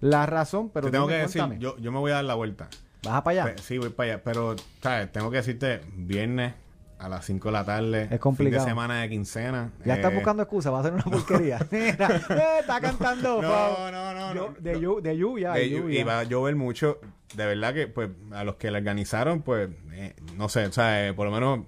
la 0.00 0.24
razón, 0.26 0.70
pero 0.70 0.86
Te 0.86 0.92
tengo 0.92 1.06
que 1.06 1.14
decir, 1.14 1.40
cuéntame. 1.42 1.58
yo, 1.60 1.76
yo 1.78 1.92
me 1.92 1.98
voy 1.98 2.10
a 2.12 2.16
dar 2.16 2.24
la 2.24 2.34
vuelta. 2.34 2.68
¿Vas 3.04 3.22
para 3.22 3.42
allá? 3.44 3.54
Pe- 3.54 3.62
Sí, 3.62 3.78
voy 3.78 3.90
para 3.90 4.14
allá. 4.14 4.22
Pero, 4.24 4.56
¿sabes? 4.82 5.12
Tengo 5.12 5.30
que 5.30 5.36
decirte, 5.38 5.80
viernes 5.96 6.54
a 6.98 7.08
las 7.08 7.24
5 7.26 7.48
de 7.48 7.52
la 7.52 7.64
tarde. 7.64 8.08
Es 8.10 8.18
complicado. 8.20 8.62
Fin 8.62 8.66
de 8.66 8.70
semana 8.70 9.00
de 9.02 9.08
quincena. 9.10 9.72
Ya 9.84 9.94
eh, 9.94 9.96
estás 9.96 10.14
buscando 10.14 10.42
excusas, 10.42 10.72
va 10.72 10.80
a 10.80 10.82
ser 10.84 10.92
una 10.94 11.02
porquería. 11.04 11.58
Mira, 11.70 12.16
eh, 12.30 12.56
está 12.60 12.80
cantando. 12.80 13.42
No, 13.42 13.90
no, 13.90 14.14
no, 14.14 14.34
no. 14.34 14.54
de, 14.58 14.78
llu- 14.80 15.00
de 15.02 15.16
lluvia. 15.16 15.52
de 15.52 15.60
de 15.60 15.66
llu- 15.70 15.80
lluvia. 15.82 16.00
y 16.00 16.02
va 16.04 16.20
a 16.20 16.24
llover 16.24 16.56
mucho. 16.56 16.98
De 17.34 17.46
verdad 17.46 17.74
que, 17.74 17.88
pues, 17.88 18.10
a 18.32 18.44
los 18.44 18.54
que 18.56 18.70
la 18.70 18.78
organizaron, 18.78 19.42
pues, 19.42 19.68
eh, 19.92 20.14
no 20.36 20.48
sé, 20.48 20.66
o 20.66 20.72
sea, 20.72 21.08
eh, 21.08 21.12
por 21.14 21.26
lo 21.26 21.32
menos 21.32 21.60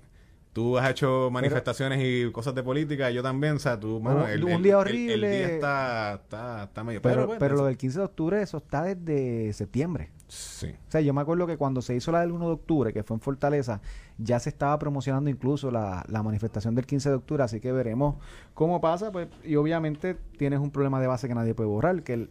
tú 0.52 0.78
has 0.78 0.88
hecho 0.90 1.28
manifestaciones 1.30 2.00
y 2.02 2.30
cosas 2.32 2.54
de 2.54 2.62
política, 2.62 3.10
yo 3.10 3.22
también, 3.22 3.56
o 3.56 3.58
sea, 3.58 3.78
tú, 3.78 4.00
mano, 4.00 4.22
Un- 4.24 4.30
el, 4.30 4.44
un 4.44 4.62
día 4.62 4.72
el- 4.72 4.76
horrible. 4.78 5.14
El, 5.14 5.20
día 5.20 5.54
está, 5.56 6.14
está, 6.22 6.64
está 6.64 6.84
medio... 6.84 7.02
Pero, 7.02 7.26
bueno, 7.26 7.38
pero 7.40 7.56
lo 7.56 7.66
del 7.66 7.76
15 7.76 7.98
de 7.98 8.04
octubre, 8.06 8.40
eso 8.40 8.56
está 8.58 8.84
desde 8.84 9.52
septiembre. 9.52 10.12
Sí. 10.28 10.66
O 10.88 10.90
sea, 10.90 11.00
yo 11.00 11.14
me 11.14 11.20
acuerdo 11.20 11.46
que 11.46 11.56
cuando 11.56 11.80
se 11.82 11.94
hizo 11.94 12.10
la 12.10 12.20
del 12.20 12.32
1 12.32 12.46
de 12.46 12.52
octubre, 12.52 12.92
que 12.92 13.02
fue 13.04 13.14
en 13.16 13.20
Fortaleza, 13.20 13.80
ya 14.18 14.38
se 14.40 14.48
estaba 14.48 14.78
promocionando 14.78 15.30
incluso 15.30 15.70
la, 15.70 16.04
la 16.08 16.22
manifestación 16.22 16.74
del 16.74 16.84
15 16.86 17.10
de 17.10 17.14
octubre, 17.14 17.42
así 17.44 17.60
que 17.60 17.70
veremos 17.72 18.16
cómo 18.54 18.80
pasa. 18.80 19.12
pues 19.12 19.28
Y 19.44 19.54
obviamente 19.56 20.16
tienes 20.36 20.58
un 20.58 20.70
problema 20.70 21.00
de 21.00 21.06
base 21.06 21.28
que 21.28 21.34
nadie 21.34 21.54
puede 21.54 21.68
borrar, 21.68 22.02
que 22.02 22.12
el 22.14 22.30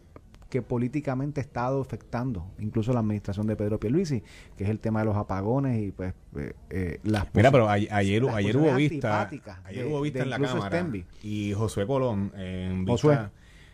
que 0.50 0.62
políticamente 0.62 1.40
ha 1.40 1.42
estado 1.42 1.80
afectando 1.80 2.46
incluso 2.60 2.92
la 2.92 3.00
administración 3.00 3.48
de 3.48 3.56
Pedro 3.56 3.80
Pierluisi, 3.80 4.22
que 4.56 4.62
es 4.62 4.70
el 4.70 4.78
tema 4.78 5.00
de 5.00 5.06
los 5.06 5.16
apagones 5.16 5.82
y 5.82 5.90
pues 5.90 6.14
eh, 6.36 6.52
eh, 6.70 7.00
las 7.02 7.26
Mira, 7.34 7.50
pero 7.50 7.68
a- 7.68 7.72
ayer, 7.72 8.22
las 8.22 8.34
ayer 8.36 8.56
hubo 8.56 8.72
vista, 8.76 9.28
ayer 9.64 9.84
de- 9.84 9.90
hubo 9.90 10.00
vista 10.02 10.20
de 10.20 10.24
en 10.24 10.30
la 10.30 10.38
Cámara 10.38 10.66
Stenby. 10.68 11.04
y 11.24 11.52
Josué 11.52 11.84
Colón 11.88 12.30
en 12.36 12.84
vista, 12.84 12.92
Josué. 12.92 13.18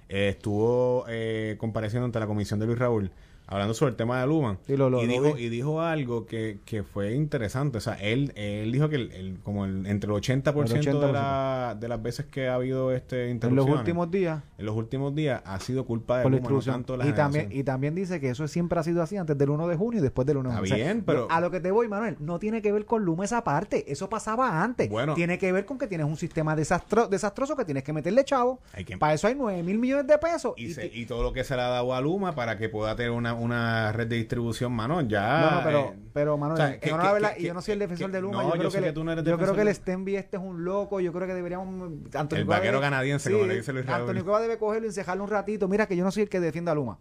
eh, 0.09 0.29
estuvo 0.31 1.05
eh, 1.09 1.57
compareciendo 1.59 2.07
ante 2.07 2.19
la 2.19 2.27
comisión 2.27 2.59
de 2.59 2.65
Luis 2.67 2.79
Raúl 2.79 3.11
hablando 3.53 3.75
sobre 3.75 3.91
el 3.91 3.97
tema 3.97 4.21
de 4.21 4.27
Luma 4.27 4.59
Sí, 4.67 4.77
lo- 4.77 4.91
lo- 4.91 5.03
y, 5.03 5.07
dijo, 5.07 5.35
vi. 5.35 5.43
y 5.45 5.49
dijo 5.49 5.81
algo 5.81 6.27
que, 6.27 6.59
que 6.65 6.83
fue 6.83 7.15
interesante. 7.15 7.79
O 7.79 7.81
sea, 7.81 7.95
él, 7.95 8.33
él 8.37 8.73
dijo 8.73 8.89
que 8.89 8.97
el, 8.97 9.13
el- 9.13 9.39
como 9.43 9.65
el, 9.65 9.87
entre 9.87 10.11
el 10.11 10.17
80%, 10.17 10.75
El 10.77 11.01
De, 11.01 11.13
la- 11.13 11.77
de 11.79 11.89
las 11.89 12.03
veces 12.03 12.27
que 12.27 12.49
ha 12.49 12.55
habido 12.55 12.93
este 12.93 13.17
En 13.25 13.27
los 13.29 13.35
interrupciones 13.35 13.79
últimos 13.81 14.11
días 14.11 14.43
en 14.59 14.67
los 14.67 14.77
últimos 14.77 15.15
días 15.15 15.43
ha 15.45 15.59
sido 15.61 15.85
culpa 15.85 16.19
de 16.19 16.23
por 16.25 16.33
la 16.33 16.39
Luma, 16.39 16.51
no 16.51 16.61
tanto 16.61 16.97
la 16.97 17.07
y 17.07 17.13
también 17.13 17.49
y 17.53 17.63
también 17.65 17.95
dice 17.95 18.21
que 18.21 18.31
eso 18.31 18.47
siempre 18.49 18.79
ha 18.79 18.83
sido 18.83 19.03
así 19.03 19.17
antes 19.17 19.37
del 19.37 19.51
1 19.51 19.67
de 19.69 19.77
junio 19.77 19.99
y 20.01 20.03
después 20.03 20.27
del 20.27 20.37
1 20.39 20.51
de 20.51 20.55
Está 20.57 20.69
junio. 20.69 20.85
bien, 20.85 21.03
pero- 21.05 21.27
a 21.31 21.41
lo 21.41 21.51
que 21.51 21.61
te 21.61 21.71
voy, 21.71 21.89
Manuel, 21.89 22.17
no 22.21 22.39
tiene 22.39 22.63
que 22.63 22.73
ver 22.73 22.85
con 22.87 23.05
Luma 23.05 23.25
esa 23.25 23.43
parte. 23.45 23.91
Eso 23.91 24.09
pasaba 24.09 24.63
antes. 24.63 24.89
Bueno. 24.89 25.15
tiene 25.15 25.39
que 25.39 25.51
ver 25.53 25.65
con 25.67 25.79
que 25.79 25.87
tienes 25.87 26.07
un 26.07 26.17
sistema 26.17 26.55
desastro, 26.57 27.09
desastroso 27.09 27.57
que 27.57 27.65
tienes 27.65 27.83
que 27.83 27.93
meterle 27.93 28.25
chavo. 28.25 28.61
Que- 28.87 28.97
Para 28.99 29.15
eso 29.15 29.27
hay 29.27 29.35
9 29.35 29.63
mil 29.63 29.79
millones 29.79 30.07
de 30.07 30.17
pesos. 30.19 30.55
y, 30.57 30.67
Y 30.67 30.75
se- 30.75 30.87
y 30.87 31.07
todo 31.07 31.23
lo 31.23 31.33
que 31.33 31.45
se 31.45 31.55
le 31.57 31.63
ha 31.63 31.69
dado 31.69 31.95
a 31.95 32.01
Luma 32.01 32.35
para 32.35 32.57
que 32.59 32.69
pueda 32.69 32.95
tener 32.97 33.11
una, 33.13 33.35
una 33.43 33.93
red 33.93 34.07
de 34.07 34.17
distribución, 34.17 34.73
mano, 34.73 35.01
ya... 35.03 35.41
no, 35.41 35.51
no, 35.59 35.63
pero, 35.65 35.79
eh, 35.81 35.93
pero 36.13 36.39
Manuel, 36.39 36.55
o 36.61 36.65
sea, 36.65 36.75
en 36.75 36.81
que- 36.81 36.91
a 36.91 36.97
la 36.97 37.13
verdad, 37.13 37.35
que- 37.35 37.43
yo 37.43 37.55
no 37.55 37.63
soy 37.63 37.73
el 37.73 37.79
defensor 37.81 38.11
de 38.11 38.21
Luma. 38.21 38.43
no, 38.43 38.49
yo 38.49 38.51
creo 38.53 38.63
yo 38.65 38.71
sé 38.71 38.81
que, 38.81 38.93
tú 38.93 39.05
no 39.05 39.13
eres 39.13 39.25
yo 39.25 39.39
creo 39.39 39.55
que 39.55 39.63
el 39.63 39.75
Stenby 39.75 40.17
este 40.17 40.37
es 40.37 40.43
un 40.43 40.65
loco. 40.65 41.01
Yo 41.01 41.13
creo 41.13 41.27
que 41.27 41.35
deberíamos. 41.35 41.91
Anthony 42.15 42.37
El 42.39 42.47
Cueva 42.47 42.59
vaquero 42.59 42.79
debe- 42.79 42.81
canadiense, 42.91 43.31
como 43.33 43.47
le 43.47 43.57
dice 43.57 43.73
Luis. 43.73 43.89
Anthony 43.89 44.23
Cueva 44.23 44.41
debe 44.41 44.59
cogerlo 44.59 44.87
y 44.87 44.89
encejarlo 44.91 45.25
un 45.25 45.31
ratito. 45.31 45.69
Mira 45.69 45.87
que 45.87 45.97
yo 45.97 46.05
no 46.05 46.11
soy 46.11 46.25
el 46.25 46.29
que 46.29 46.41
defienda 46.41 46.73
a 46.73 46.75
Luma. 46.75 46.99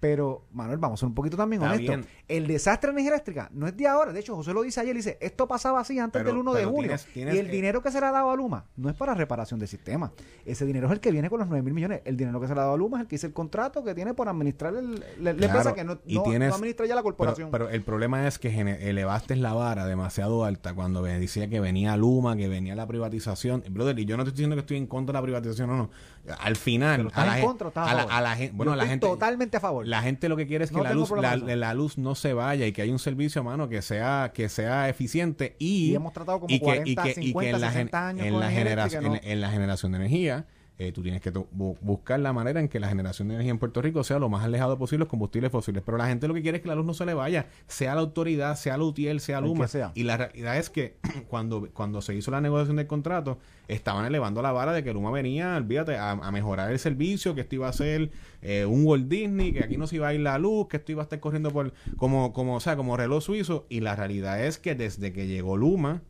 Pero, 0.00 0.46
Manuel, 0.52 0.78
vamos 0.78 0.98
a 0.98 1.00
ser 1.00 1.08
un 1.08 1.14
poquito 1.14 1.36
también 1.36 1.60
Está 1.62 1.74
honestos. 1.74 1.96
bien. 1.96 2.08
El 2.26 2.46
desastre 2.46 2.88
de 2.88 2.92
energía 2.92 3.10
eléctrica 3.12 3.50
no 3.52 3.66
es 3.66 3.76
de 3.76 3.86
ahora. 3.86 4.12
De 4.12 4.20
hecho, 4.20 4.34
José 4.34 4.54
lo 4.54 4.62
dice 4.62 4.80
ayer, 4.80 4.96
dice, 4.96 5.18
esto 5.20 5.46
pasaba 5.46 5.80
así 5.80 5.98
antes 5.98 6.18
Pero- 6.20 6.30
del 6.30 6.38
1 6.38 6.54
de 6.54 6.60
pero 6.60 6.70
junio. 6.70 6.88
tienes- 6.88 7.04
tienes 7.12 7.34
y 7.34 7.38
el 7.38 7.46
que- 7.46 7.52
dinero 7.52 7.82
que 7.82 7.90
se 7.90 8.00
le 8.00 8.06
ha 8.06 8.10
dado 8.10 8.30
a 8.30 8.36
Luma 8.36 8.64
no 8.76 8.88
es 8.88 8.96
para 8.96 9.12
reparación 9.14 9.60
del 9.60 9.68
sistema. 9.68 10.10
Ese 10.46 10.64
dinero 10.64 10.86
es 10.86 10.92
el 10.94 11.00
que 11.00 11.10
viene 11.12 11.28
con 11.28 11.38
los 11.40 11.48
9 11.48 11.62
mil 11.62 11.74
millones. 11.74 12.00
El 12.06 12.16
dinero 12.16 12.40
que 12.40 12.48
se 12.48 12.54
le 12.54 12.60
ha 12.60 12.62
dado 12.64 12.74
a 12.74 12.78
Luma 12.78 12.96
es 12.98 13.02
el 13.02 13.08
que 13.08 13.16
hizo 13.16 13.26
el 13.26 13.34
contrato 13.34 13.84
que 13.84 13.94
tiene 13.94 14.14
por 14.14 14.28
administrar 14.28 14.74
el, 14.74 15.00
la, 15.18 15.32
la 15.32 15.34
Claro, 15.34 15.44
empresa 15.44 15.74
que 15.74 15.84
no, 15.84 15.98
y 16.06 16.14
no- 16.14 16.22
tienes- 16.22 16.48
no 16.48 16.54
administra 16.54 16.86
ya 16.86 16.94
la 16.94 17.02
corporación. 17.02 17.50
Pero, 17.50 17.66
pero 17.66 17.74
el 17.76 17.82
problema 17.82 18.26
es 18.26 18.38
que 18.38 18.50
gene- 18.50 18.88
elevaste 18.88 19.36
la 19.36 19.52
vara 19.52 19.84
demasiado 19.84 20.44
alta 20.44 20.72
cuando 20.74 21.02
me 21.02 21.18
decía 21.20 21.48
que 21.50 21.60
venía 21.60 21.94
Luma, 21.98 22.36
que 22.36 22.48
venía 22.48 22.74
la 22.74 22.86
privatización. 22.86 23.62
Brother, 23.70 23.98
y 23.98 24.06
yo 24.06 24.16
no 24.16 24.22
estoy 24.22 24.32
diciendo 24.32 24.56
que 24.56 24.60
estoy 24.60 24.78
en 24.78 24.86
contra 24.86 25.12
de 25.12 25.18
la 25.18 25.22
privatización, 25.22 25.68
no, 25.68 25.76
no. 25.76 25.90
Al 26.38 26.56
final, 26.56 27.10
a 27.14 27.24
la 27.24 27.32
en 27.32 27.38
gen- 27.38 27.46
contra 27.46 27.66
o 27.66 27.68
estás 27.70 27.88
a 27.88 27.90
a 27.90 27.94
la, 27.94 28.00
favor? 28.02 28.14
a 28.14 28.20
la 28.20 28.36
gen- 28.36 28.56
bueno, 28.56 28.72
Yo 28.72 28.76
la 28.76 28.86
gente 28.86 29.06
totalmente 29.06 29.56
a 29.56 29.60
favor. 29.60 29.86
La 29.86 30.02
gente 30.02 30.28
lo 30.28 30.36
que 30.36 30.46
quiere 30.46 30.64
es 30.64 30.70
que 30.70 30.76
No 30.76 30.82
la 30.84 30.92
luz 30.94 31.10
la, 31.56 31.74
luz 31.74 31.98
no 31.98 32.14
se 32.14 32.32
vaya 32.32 32.66
y 32.66 32.72
que 32.72 32.82
haya 32.82 32.92
un 32.92 32.98
servicio, 32.98 33.42
mano, 33.44 33.68
que 33.68 33.82
sea 33.82 34.32
que 34.34 34.48
sea 34.48 34.88
eficiente 34.88 35.56
y 35.58 35.90
Y 35.90 35.94
hemos 35.94 36.12
tratado 36.12 36.40
como 36.40 36.54
y 36.54 36.58
que, 36.58 36.64
40, 36.64 36.90
y 36.90 36.94
que, 36.94 37.10
y 37.10 37.14
que 37.14 37.20
50, 37.22 37.56
en 37.56 37.60
la, 37.60 37.66
gen- 37.68 37.74
60 37.86 38.08
años 38.08 38.26
en 38.26 38.32
con 38.32 38.40
la 38.40 38.46
energía 38.52 38.64
generación 38.64 39.20
en 39.22 39.40
la 39.40 39.50
generación 39.50 39.92
de 39.92 39.98
energía 39.98 40.44
eh, 40.82 40.92
tú 40.92 41.02
tienes 41.02 41.20
que 41.20 41.30
bu- 41.30 41.76
buscar 41.82 42.18
la 42.20 42.32
manera 42.32 42.58
en 42.58 42.66
que 42.66 42.80
la 42.80 42.88
generación 42.88 43.28
de 43.28 43.34
energía 43.34 43.50
en 43.50 43.58
Puerto 43.58 43.82
Rico 43.82 44.02
sea 44.02 44.18
lo 44.18 44.30
más 44.30 44.42
alejado 44.44 44.78
posible 44.78 45.00
de 45.00 45.04
los 45.04 45.08
combustibles 45.10 45.52
fósiles. 45.52 45.82
Pero 45.84 45.98
la 45.98 46.06
gente 46.06 46.26
lo 46.26 46.32
que 46.32 46.40
quiere 46.40 46.56
es 46.56 46.62
que 46.62 46.68
la 46.68 46.74
luz 46.74 46.86
no 46.86 46.94
se 46.94 47.04
le 47.04 47.12
vaya, 47.12 47.48
sea 47.66 47.94
la 47.94 48.00
autoridad, 48.00 48.56
sea 48.56 48.78
la 48.78 48.84
UTIEL, 48.84 49.20
sea 49.20 49.42
Luma. 49.42 49.68
sea. 49.68 49.92
Y 49.94 50.04
la 50.04 50.16
realidad 50.16 50.56
es 50.56 50.70
que 50.70 50.96
cuando, 51.28 51.68
cuando 51.74 52.00
se 52.00 52.14
hizo 52.14 52.30
la 52.30 52.40
negociación 52.40 52.76
del 52.78 52.86
contrato, 52.86 53.38
estaban 53.68 54.06
elevando 54.06 54.40
la 54.40 54.52
vara 54.52 54.72
de 54.72 54.82
que 54.82 54.94
Luma 54.94 55.10
venía, 55.10 55.54
olvídate, 55.56 55.96
a, 55.96 56.12
a 56.12 56.30
mejorar 56.32 56.72
el 56.72 56.78
servicio, 56.78 57.34
que 57.34 57.42
esto 57.42 57.56
iba 57.56 57.68
a 57.68 57.72
ser 57.74 58.10
eh, 58.40 58.64
un 58.64 58.86
Walt 58.86 59.06
Disney, 59.06 59.52
que 59.52 59.62
aquí 59.62 59.76
no 59.76 59.86
se 59.86 59.96
iba 59.96 60.08
a 60.08 60.14
ir 60.14 60.20
la 60.20 60.38
luz, 60.38 60.66
que 60.68 60.78
esto 60.78 60.92
iba 60.92 61.02
a 61.02 61.04
estar 61.04 61.20
corriendo 61.20 61.50
por 61.50 61.74
como, 61.98 62.32
como, 62.32 62.56
o 62.56 62.60
sea, 62.60 62.76
como 62.76 62.96
reloj 62.96 63.22
suizo. 63.22 63.66
Y 63.68 63.80
la 63.80 63.96
realidad 63.96 64.42
es 64.42 64.56
que 64.56 64.74
desde 64.74 65.12
que 65.12 65.26
llegó 65.26 65.58
Luma, 65.58 66.02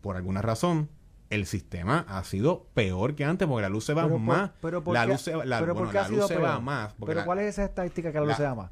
por 0.00 0.16
alguna 0.16 0.42
razón, 0.42 0.88
el 1.34 1.46
sistema 1.46 2.04
ha 2.08 2.22
sido 2.24 2.66
peor 2.74 3.14
que 3.14 3.24
antes 3.24 3.48
porque 3.48 3.62
la 3.62 3.68
luz 3.68 3.84
se 3.84 3.94
va 3.94 4.02
Pero 4.02 4.14
por- 4.14 4.20
más. 4.22 4.50
pero 4.60 4.84
¿por 4.84 4.94
la 4.94 5.06
qué- 5.06 5.12
luz 5.12 5.20
se, 5.22 5.34
va- 5.34 5.44
la, 5.44 5.60
pero 5.60 5.74
bueno, 5.74 5.86
¿por 5.86 5.92
qué 5.92 5.98
ha 5.98 6.02
la 6.02 6.08
sido 6.08 6.20
luz 6.20 6.28
se 6.28 6.36
va 6.38 6.60
más. 6.60 6.94
Pero 7.00 7.14
la- 7.14 7.24
¿cuál 7.24 7.38
es 7.40 7.46
esa 7.46 7.64
estadística 7.64 8.10
que 8.12 8.18
la 8.18 8.20
luz 8.20 8.28
la- 8.30 8.36
se 8.36 8.42
llama? 8.42 8.70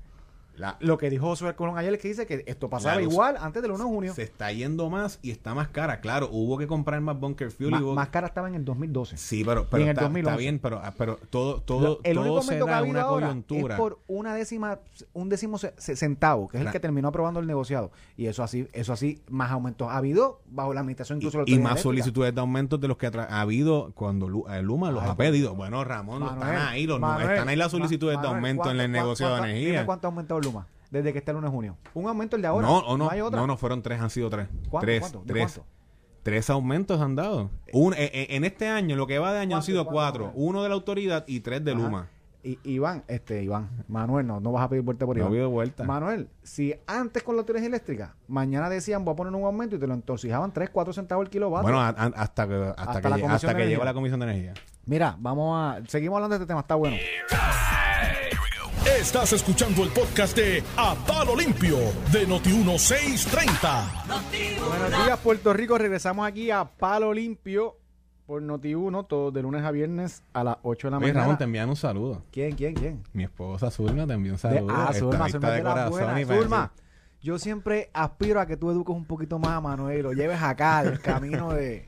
La- 0.61 0.77
Lo 0.81 0.99
que 0.99 1.11
dijo 1.11 1.27
Josué 1.27 1.55
Colón 1.55 1.77
ayer 1.79 1.93
es 1.95 2.01
que 2.01 2.09
dice 2.09 2.27
que 2.27 2.45
esto 2.47 2.69
pasaba 2.69 3.01
igual 3.03 3.37
antes 3.41 3.63
del 3.63 3.71
1 3.73 3.79
de 3.85 3.91
junio. 3.91 4.15
se 4.15 4.23
está 4.23 4.53
yendo 4.53 4.91
más 4.91 5.19
y 5.23 5.31
está 5.31 5.55
más 5.55 5.69
cara. 5.69 6.01
Claro, 6.01 6.29
hubo 6.31 6.59
que 6.59 6.67
comprar 6.67 7.01
más 7.01 7.19
bunker 7.19 7.51
fuel. 7.51 7.71
y 7.71 7.73
Ma- 7.73 7.95
más 7.95 8.09
cara 8.11 8.27
estaba 8.29 8.49
en 8.49 8.55
el 8.55 8.65
2012. 8.65 9.17
Sí, 9.17 9.43
pero, 9.45 9.67
pero 9.71 9.85
está, 9.87 10.03
2011. 10.03 10.31
está 10.31 10.37
bien, 10.37 10.59
pero, 10.59 10.81
ah, 10.83 10.93
pero 10.97 11.19
todo, 11.31 11.61
todo, 11.63 12.01
el 12.05 12.15
todo 12.17 12.25
único 12.27 12.43
se 12.43 12.57
que 12.59 12.63
una 12.63 13.07
coyuntura. 13.07 13.75
es 13.75 13.81
por 13.81 13.99
una 14.07 14.35
décima, 14.35 14.79
un 15.13 15.29
décimo 15.29 15.57
ce- 15.59 15.73
ce- 15.79 15.97
centavo, 15.97 16.49
que 16.49 16.59
es 16.59 16.67
el 16.67 16.71
que 16.73 16.81
terminó 16.81 17.09
aprobando 17.09 17.41
el 17.41 17.47
negociado. 17.47 17.91
Y 18.17 18.27
eso 18.27 18.43
así, 18.43 18.69
eso 18.73 18.93
así, 18.93 19.23
más 19.29 19.51
aumentos 19.51 19.89
ha 19.91 19.97
habido 19.97 20.41
bajo 20.51 20.75
la 20.75 20.81
administración 20.81 21.19
incluso 21.19 21.43
y, 21.47 21.55
y 21.55 21.59
más 21.59 21.81
solicitudes 21.81 22.35
de 22.35 22.41
aumentos 22.41 22.81
de 22.81 22.89
los 22.89 22.97
que 22.99 23.07
ha, 23.07 23.41
habido 23.41 23.93
cuando 23.95 24.27
eh, 24.51 24.63
Luma 24.63 24.91
los 24.91 25.03
Ay, 25.05 25.11
ha 25.11 25.17
pedido. 25.17 25.55
Bueno, 25.55 25.83
Ramón, 25.85 26.21
Manuel, 26.21 26.39
están 26.51 26.69
ahí, 26.69 26.87
los, 26.87 27.01
Manuel, 27.01 27.31
están 27.31 27.49
ahí 27.49 27.57
las 27.57 27.71
solicitudes 27.71 28.21
de 28.21 28.27
aumento 28.29 28.65
en 28.71 28.81
el 28.81 28.91
¿cuánto- 28.91 28.93
negocio 29.05 29.29
de 29.35 29.39
energía. 29.39 29.87
Cuánto 29.87 30.07
ha 30.07 30.11
aumentado 30.11 30.41
Luma 30.41 30.50
desde 30.91 31.13
que 31.13 31.19
está 31.19 31.31
el 31.33 31.39
1 31.39 31.47
de 31.49 31.53
junio. 31.53 31.77
Un 31.95 32.09
aumento 32.09 32.37
el 32.37 32.43
de 32.43 32.49
ahora. 32.49 32.67
no, 32.67 32.79
o 32.79 32.97
no, 32.99 33.09
hay 33.11 33.21
otra. 33.21 33.41
no, 33.41 33.47
no, 33.47 33.57
fueron 33.57 33.83
tres, 33.83 34.01
han 34.01 34.11
sido 34.11 34.29
tres. 34.31 34.49
¿Cuánto, 34.69 34.87
tres, 34.87 35.13
tres. 35.27 35.53
cuánto? 35.55 35.65
Tres 36.23 36.51
aumentos 36.51 37.01
han 37.01 37.17
dado. 37.17 37.51
Un, 37.73 37.95
eh, 37.95 38.11
eh, 38.13 38.27
en 38.31 38.45
este 38.45 38.69
año, 38.69 38.95
lo 38.97 39.07
que 39.07 39.19
va 39.19 39.33
de 39.33 39.39
año 39.39 39.57
han 39.57 39.61
¿Cuánto, 39.63 39.67
sido 39.67 39.87
cuatro. 39.87 40.33
Uno 40.35 40.63
de 40.63 40.69
la 40.69 40.75
autoridad 40.75 41.25
y 41.27 41.41
tres 41.41 41.65
de 41.65 41.73
Ajá. 41.73 41.81
Luma. 41.81 42.09
Y, 42.43 42.59
Iván, 42.65 43.05
este, 43.07 43.43
Iván, 43.43 43.69
Manuel, 43.87 44.27
no, 44.27 44.41
no 44.41 44.51
vas 44.53 44.65
a 44.65 44.69
pedir 44.71 44.83
vuelta 44.83 45.05
por 45.05 45.15
No 45.15 45.21
Iván. 45.21 45.27
ha 45.29 45.35
habido 45.35 45.51
vuelta. 45.51 45.85
Manuel, 45.85 46.29
si 46.43 46.75
antes 46.87 47.23
con 47.23 47.37
la 47.37 47.41
autoridad 47.41 47.67
eléctrica, 47.67 48.15
mañana 48.29 48.69
decían 48.71 49.05
voy 49.05 49.13
a 49.13 49.17
poner 49.17 49.35
un 49.35 49.45
aumento 49.45 49.77
y 49.77 49.79
te 49.79 49.87
lo 49.87 49.93
entorcijaban 49.93 50.51
3, 50.53 50.71
4 50.71 50.93
centavos 50.95 51.25
el 51.25 51.31
kilovatio. 51.31 51.63
Bueno, 51.65 51.81
a- 51.81 51.89
a- 51.89 52.07
hasta 52.17 52.49
que, 52.49 52.55
hasta 52.55 52.83
Hasta 52.83 53.01
que, 53.03 53.09
la 53.11 53.17
lle- 53.17 53.21
Comisión 53.21 53.33
hasta 53.35 53.49
de 53.49 53.57
que 53.63 53.69
llegó 53.69 53.85
la 53.85 53.93
Comisión 53.95 54.21
de 54.21 54.27
Energía. 54.31 54.55
Mira, 54.87 55.17
vamos 55.19 55.55
a. 55.59 55.83
Seguimos 55.87 56.17
hablando 56.17 56.37
de 56.39 56.43
este 56.43 56.49
tema, 56.49 56.61
está 56.61 56.75
bueno. 56.77 56.97
Estás 58.99 59.33
escuchando 59.33 59.83
el 59.85 59.91
podcast 59.91 60.37
de 60.37 60.63
A 60.77 60.95
Palo 61.07 61.35
Limpio 61.37 61.77
de 62.13 62.27
Noti1630. 62.29 64.05
Buenos 64.69 65.05
días, 65.05 65.19
Puerto 65.21 65.53
Rico. 65.53 65.79
Regresamos 65.79 66.27
aquí 66.27 66.51
a 66.51 66.65
Palo 66.65 67.13
Limpio 67.15 67.77
por 68.27 68.43
Noti1, 68.43 69.07
todos 69.09 69.33
de 69.33 69.43
lunes 69.43 69.65
a 69.65 69.71
viernes 69.71 70.23
a 70.33 70.45
las 70.45 70.57
8 70.63 70.87
de 70.89 70.91
la 70.91 70.97
Oye, 70.99 71.07
mañana. 71.07 71.21
Ramón, 71.21 71.39
te 71.39 71.45
envían 71.45 71.69
un 71.69 71.77
saludo. 71.77 72.25
¿Quién, 72.31 72.55
quién, 72.57 72.75
quién? 72.75 73.03
Mi 73.13 73.25
esposa 73.25 73.71
Zulma 73.71 74.07
te 74.07 74.13
envió 74.15 74.33
un 74.33 74.37
De- 74.37 74.41
saludo. 74.43 74.75
ah, 74.77 74.93
Zulma, 74.93 75.29
Zulma 75.29 75.51
de 75.51 75.59
y 75.61 75.63
para 75.63 75.89
Zulma, 75.91 76.73
decir- 76.73 76.85
yo 77.23 77.39
siempre 77.39 77.91
aspiro 77.95 78.41
a 78.41 78.47
que 78.47 78.57
tú 78.57 78.71
eduques 78.71 78.95
un 78.95 79.05
poquito 79.07 79.39
más 79.39 79.53
a 79.53 79.61
Manuel 79.61 79.99
y 79.99 80.03
lo 80.03 80.13
lleves 80.13 80.41
acá, 80.43 80.83
del 80.85 81.01
camino 81.03 81.53
de, 81.53 81.87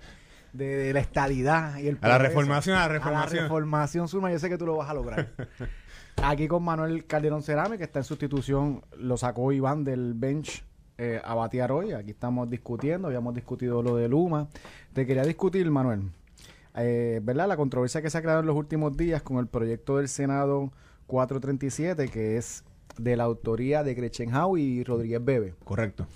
de, 0.53 0.65
de 0.77 0.93
la 0.93 1.01
estadidad 1.01 1.77
y 1.79 1.89
el 1.89 1.99
A 2.01 2.09
la 2.09 2.15
progreso. 2.17 2.23
reformación, 2.41 2.77
a 2.77 2.79
la 2.81 2.85
A 2.85 2.89
la 2.89 2.93
reformación. 2.95 3.43
reformación, 3.45 4.09
Zulma, 4.09 4.33
yo 4.33 4.39
sé 4.39 4.49
que 4.49 4.57
tú 4.59 4.67
lo 4.67 4.77
vas 4.77 4.89
a 4.91 4.95
lograr. 4.95 5.29
Aquí 6.17 6.49
con 6.49 6.63
Manuel 6.63 7.07
Calderón 7.07 7.43
Cerame, 7.43 7.79
que 7.79 7.85
está 7.85 8.01
en 8.01 8.05
sustitución, 8.05 8.83
lo 8.97 9.17
sacó 9.17 9.53
Iván 9.53 9.85
del 9.85 10.15
bench 10.15 10.65
eh, 10.99 11.21
a 11.25 11.35
batear 11.35 11.73
hoy. 11.73 11.93
Aquí 11.93 12.11
estamos 12.11 12.49
discutiendo, 12.49 13.09
habíamos 13.09 13.35
discutido 13.35 13.83
lo 13.83 13.97
de 13.97 14.09
Luma. 14.09 14.49
Te 14.93 15.07
quería 15.07 15.25
discutir, 15.25 15.69
Manuel, 15.71 16.11
eh, 16.77 17.21
¿verdad? 17.23 17.49
La 17.49 17.57
controversia 17.57 18.03
que 18.03 18.11
se 18.11 18.19
ha 18.19 18.23
creado 18.23 18.41
en 18.41 18.47
los 18.47 18.57
últimos 18.57 18.97
días 18.97 19.23
con 19.23 19.39
el 19.39 19.47
proyecto 19.47 19.97
del 19.97 20.09
Senado 20.09 20.73
437, 21.07 22.09
que 22.09 22.37
es 22.37 22.65
de 22.99 23.17
la 23.17 23.25
autoría 23.25 23.83
de 23.83 23.95
Gretchen 23.95 24.35
Howe 24.35 24.59
y 24.59 24.85
Rodríguez 24.85 25.25
Bebe. 25.25 25.55
Correcto. 25.65 26.07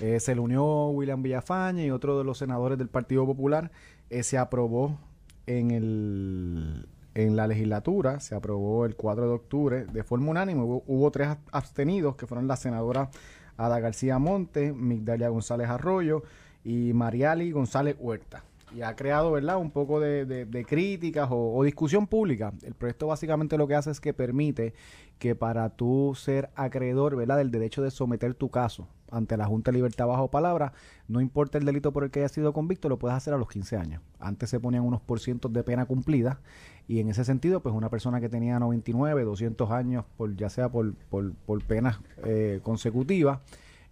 Eh, 0.00 0.20
se 0.20 0.34
le 0.34 0.40
unió 0.40 0.88
William 0.88 1.22
Villafañe 1.22 1.86
y 1.86 1.90
otro 1.90 2.18
de 2.18 2.24
los 2.24 2.38
senadores 2.38 2.78
del 2.78 2.88
Partido 2.88 3.24
Popular. 3.24 3.70
Eh, 4.10 4.22
se 4.22 4.36
aprobó 4.38 4.98
en 5.46 5.70
el 5.70 6.88
en 7.16 7.34
la 7.34 7.46
legislatura, 7.46 8.20
se 8.20 8.34
aprobó 8.34 8.84
el 8.84 8.94
4 8.94 9.26
de 9.26 9.34
octubre 9.34 9.86
de 9.86 10.02
forma 10.04 10.30
unánime. 10.30 10.62
Hubo, 10.62 10.84
hubo 10.86 11.10
tres 11.10 11.28
ab- 11.28 11.38
abstenidos, 11.50 12.14
que 12.16 12.26
fueron 12.26 12.46
la 12.46 12.56
senadora 12.56 13.08
Ada 13.56 13.80
García 13.80 14.18
Monte, 14.18 14.74
Migdalia 14.74 15.30
González 15.30 15.68
Arroyo 15.70 16.22
y 16.62 16.92
Mariali 16.92 17.52
González 17.52 17.96
Huerta. 17.98 18.44
Y 18.74 18.82
ha 18.82 18.94
creado, 18.96 19.30
¿verdad?, 19.32 19.56
un 19.56 19.70
poco 19.70 20.00
de, 20.00 20.66
críticas 20.68 21.28
o, 21.30 21.62
discusión 21.64 22.06
pública. 22.06 22.52
El 22.62 22.74
proyecto 22.74 23.06
básicamente 23.06 23.56
lo 23.56 23.66
que 23.66 23.76
hace 23.76 23.90
es 23.90 24.00
que 24.00 24.12
permite 24.12 24.74
que 25.18 25.34
para 25.34 25.70
tú 25.70 26.12
ser 26.14 26.50
acreedor, 26.54 27.16
¿verdad?, 27.16 27.38
del 27.38 27.50
derecho 27.50 27.80
de 27.80 27.90
someter 27.90 28.34
tu 28.34 28.50
caso 28.50 28.88
ante 29.10 29.36
la 29.36 29.46
Junta 29.46 29.70
de 29.70 29.76
Libertad 29.76 30.08
bajo 30.08 30.28
palabra, 30.28 30.72
no 31.06 31.20
importa 31.20 31.56
el 31.58 31.64
delito 31.64 31.92
por 31.92 32.02
el 32.04 32.10
que 32.10 32.18
haya 32.18 32.28
sido 32.28 32.52
convicto, 32.52 32.88
lo 32.88 32.98
puedes 32.98 33.16
hacer 33.16 33.32
a 33.32 33.38
los 33.38 33.48
15 33.48 33.76
años. 33.76 34.02
Antes 34.18 34.50
se 34.50 34.58
ponían 34.58 34.82
unos 34.82 35.00
por 35.00 35.20
cientos 35.20 35.52
de 35.52 35.62
pena 35.62 35.86
cumplida 35.86 36.40
y 36.88 37.00
en 37.00 37.08
ese 37.08 37.24
sentido, 37.24 37.60
pues 37.60 37.74
una 37.74 37.90
persona 37.90 38.20
que 38.20 38.28
tenía 38.28 38.58
99, 38.58 39.24
200 39.24 39.70
años, 39.70 40.04
por 40.16 40.36
ya 40.36 40.48
sea 40.50 40.68
por, 40.68 40.94
por, 41.10 41.32
por 41.32 41.62
penas 41.64 41.98
eh, 42.24 42.60
consecutivas, 42.62 43.40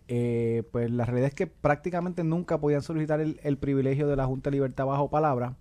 eh, 0.06 0.62
pues 0.70 0.90
la 0.90 1.04
realidad 1.04 1.28
es 1.28 1.34
que 1.34 1.46
prácticamente 1.46 2.22
nunca 2.24 2.58
podían 2.58 2.82
solicitar 2.82 3.20
el, 3.20 3.40
el 3.42 3.56
privilegio 3.56 4.06
de 4.06 4.16
la 4.16 4.26
Junta 4.26 4.50
de 4.50 4.56
Libertad 4.56 4.86
bajo 4.86 5.10
palabra 5.10 5.56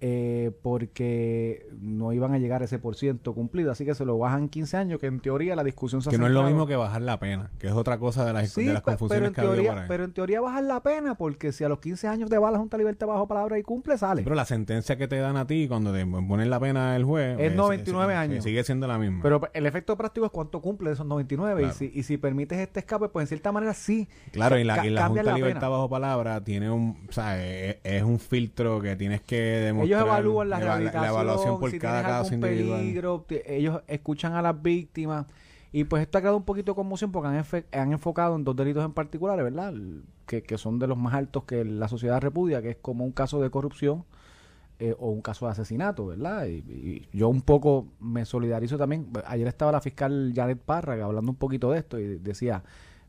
eh, 0.00 0.50
porque 0.62 1.66
no 1.80 2.12
iban 2.12 2.34
a 2.34 2.38
llegar 2.38 2.62
a 2.62 2.66
ese 2.66 2.78
por 2.78 2.96
ciento 2.96 3.34
cumplido. 3.34 3.70
Así 3.72 3.84
que 3.84 3.94
se 3.94 4.04
lo 4.04 4.18
bajan 4.18 4.48
15 4.48 4.76
años, 4.76 5.00
que 5.00 5.06
en 5.06 5.20
teoría 5.20 5.56
la 5.56 5.64
discusión 5.64 6.02
se 6.02 6.10
Que 6.10 6.18
no 6.18 6.26
es 6.26 6.32
lo 6.32 6.42
mismo 6.42 6.66
que 6.66 6.76
bajar 6.76 7.02
la 7.02 7.18
pena, 7.18 7.50
que 7.58 7.66
es 7.68 7.72
otra 7.72 7.98
cosa 7.98 8.24
de 8.24 8.32
las, 8.32 8.50
Sí, 8.50 8.64
de 8.66 8.72
las 8.74 8.82
pe- 8.82 8.92
confusiones 8.92 9.32
pero 9.34 9.48
en 9.52 9.56
que 9.58 9.62
teoría, 9.64 9.84
pero 9.88 10.04
en 10.04 10.12
teoría 10.12 10.40
bajar 10.40 10.64
la 10.64 10.82
pena 10.82 11.14
porque 11.14 11.52
si 11.52 11.64
a 11.64 11.68
los 11.68 11.78
15 11.80 12.08
años 12.08 12.28
te 12.30 12.36
va 12.38 12.50
la 12.50 12.58
Junta 12.58 12.76
Libertad 12.76 13.06
bajo 13.06 13.26
palabra 13.26 13.58
y 13.58 13.62
cumple, 13.62 13.96
sale. 13.98 14.22
Pero 14.22 14.34
la 14.36 14.44
sentencia 14.44 14.96
que 14.96 15.08
te 15.08 15.16
dan 15.18 15.36
a 15.36 15.46
ti 15.46 15.66
cuando 15.68 15.92
te 15.92 16.04
ponen 16.06 16.50
la 16.50 16.60
pena 16.60 16.94
el 16.96 17.04
juez 17.04 17.38
Es 17.40 17.52
eh, 17.52 17.54
99 17.56 18.12
sí, 18.12 18.16
años. 18.18 18.44
Sigue 18.44 18.64
siendo 18.64 18.86
la 18.86 18.98
misma. 18.98 19.20
Pero 19.22 19.40
el 19.54 19.66
efecto 19.66 19.96
práctico 19.96 20.26
es 20.26 20.32
cuánto 20.32 20.60
cumple 20.60 20.90
de 20.90 20.94
esos 20.94 21.06
99 21.06 21.60
Claro. 21.62 21.74
y, 21.74 21.76
si, 21.76 21.90
y 21.98 22.02
si 22.02 22.16
permites 22.18 22.58
este 22.58 22.80
escape, 22.80 23.08
pues 23.08 23.24
en 23.24 23.28
cierta 23.28 23.50
manera 23.52 23.72
sí. 23.74 24.08
Claro, 24.32 24.58
y 24.58 24.64
la, 24.64 24.86
y 24.86 24.90
la 24.90 25.06
Junta 25.08 25.22
la 25.22 25.32
Libertad 25.34 25.60
pena. 25.60 25.68
bajo 25.70 25.88
palabra 25.88 26.42
tiene 26.44 26.70
un, 26.70 27.06
o 27.08 27.12
sea, 27.12 27.42
es, 27.44 27.76
es 27.82 28.02
un 28.02 28.18
filtro 28.18 28.80
que 28.80 28.94
tienes 28.96 29.20
que 29.22 29.36
demostrar. 29.40 29.85
Ellos 29.86 30.00
evalúan 30.00 30.50
la 30.50 30.60
rehabilitación, 30.60 31.02
la 31.02 31.08
evaluación 31.08 31.58
por 31.58 31.70
si 31.70 31.78
cada 31.78 32.02
caso 32.02 32.34
individual. 32.34 32.80
peligro, 32.80 33.26
ellos 33.46 33.82
escuchan 33.86 34.34
a 34.34 34.42
las 34.42 34.60
víctimas 34.60 35.26
y 35.72 35.84
pues 35.84 36.02
esto 36.02 36.18
ha 36.18 36.20
creado 36.20 36.36
un 36.36 36.44
poquito 36.44 36.72
de 36.72 36.76
conmoción 36.76 37.12
porque 37.12 37.28
han, 37.28 37.44
han 37.72 37.92
enfocado 37.92 38.36
en 38.36 38.44
dos 38.44 38.56
delitos 38.56 38.84
en 38.84 38.92
particular, 38.92 39.42
¿verdad? 39.42 39.74
Que, 40.26 40.42
que 40.42 40.58
son 40.58 40.78
de 40.78 40.86
los 40.86 40.96
más 40.96 41.14
altos 41.14 41.44
que 41.44 41.64
la 41.64 41.88
sociedad 41.88 42.20
repudia, 42.20 42.62
que 42.62 42.70
es 42.70 42.76
como 42.76 43.04
un 43.04 43.12
caso 43.12 43.40
de 43.40 43.50
corrupción 43.50 44.04
eh, 44.78 44.94
o 44.98 45.10
un 45.10 45.22
caso 45.22 45.46
de 45.46 45.52
asesinato, 45.52 46.06
¿verdad? 46.06 46.46
Y, 46.46 46.56
y 46.56 47.08
yo 47.12 47.28
un 47.28 47.42
poco 47.42 47.88
me 48.00 48.24
solidarizo 48.24 48.78
también. 48.78 49.08
Ayer 49.26 49.48
estaba 49.48 49.72
la 49.72 49.80
fiscal 49.80 50.32
Janet 50.34 50.60
Párraga 50.60 51.04
hablando 51.04 51.30
un 51.30 51.36
poquito 51.36 51.70
de 51.70 51.78
esto 51.78 51.98
y 51.98 52.18
decía, 52.18 52.62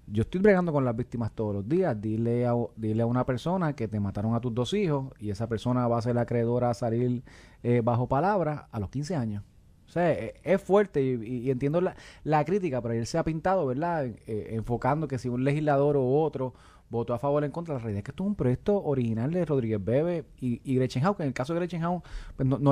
yo 0.07 0.21
estoy 0.21 0.41
bregando 0.41 0.71
con 0.71 0.85
las 0.85 0.95
víctimas 0.95 1.31
todos 1.33 1.53
los 1.53 1.67
días. 1.67 1.99
Dile 1.99 2.47
a, 2.47 2.53
dile 2.75 3.03
a 3.03 3.05
una 3.05 3.25
persona 3.25 3.73
que 3.73 3.87
te 3.87 3.99
mataron 3.99 4.35
a 4.35 4.41
tus 4.41 4.53
dos 4.53 4.73
hijos 4.73 5.13
y 5.19 5.29
esa 5.29 5.47
persona 5.47 5.87
va 5.87 5.97
a 5.97 6.01
ser 6.01 6.15
la 6.15 6.21
acreedora 6.21 6.69
a 6.69 6.73
salir 6.73 7.23
eh, 7.63 7.81
bajo 7.83 8.07
palabra 8.07 8.67
a 8.71 8.79
los 8.79 8.89
15 8.89 9.15
años. 9.15 9.43
O 9.85 9.89
sea, 9.89 10.11
e- 10.11 10.35
es 10.43 10.61
fuerte 10.61 11.03
y, 11.03 11.49
entiendo 11.49 11.81
la, 11.81 12.45
crítica, 12.45 12.81
pero 12.81 12.93
él 12.93 13.05
se 13.05 13.17
ha 13.17 13.23
pintado, 13.23 13.65
¿verdad? 13.65 14.05
Eh, 14.05 14.49
enfocando 14.51 15.07
que 15.07 15.17
si 15.17 15.29
un 15.29 15.43
legislador 15.43 15.97
o 15.97 16.21
otro 16.21 16.53
votó 16.89 17.13
a 17.13 17.19
favor 17.19 17.43
o 17.43 17.45
en 17.45 17.51
contra, 17.51 17.73
la 17.75 17.79
realidad 17.79 17.99
es 17.99 18.03
que 18.05 18.11
esto 18.11 18.23
es 18.23 18.27
un 18.27 18.35
proyecto 18.35 18.81
original 18.83 19.31
de 19.31 19.45
Rodríguez 19.45 19.83
Bebe 19.83 20.25
y, 20.39 20.61
y 20.63 20.75
Gretchen 20.75 21.05
Howe, 21.05 21.17
que 21.17 21.23
en 21.23 21.27
el 21.27 21.33
caso 21.33 21.53
de 21.53 21.59
Gretchen 21.59 21.83
Howe, 21.83 22.01
pues 22.35 22.47
no, 22.47 22.57
no 22.59 22.71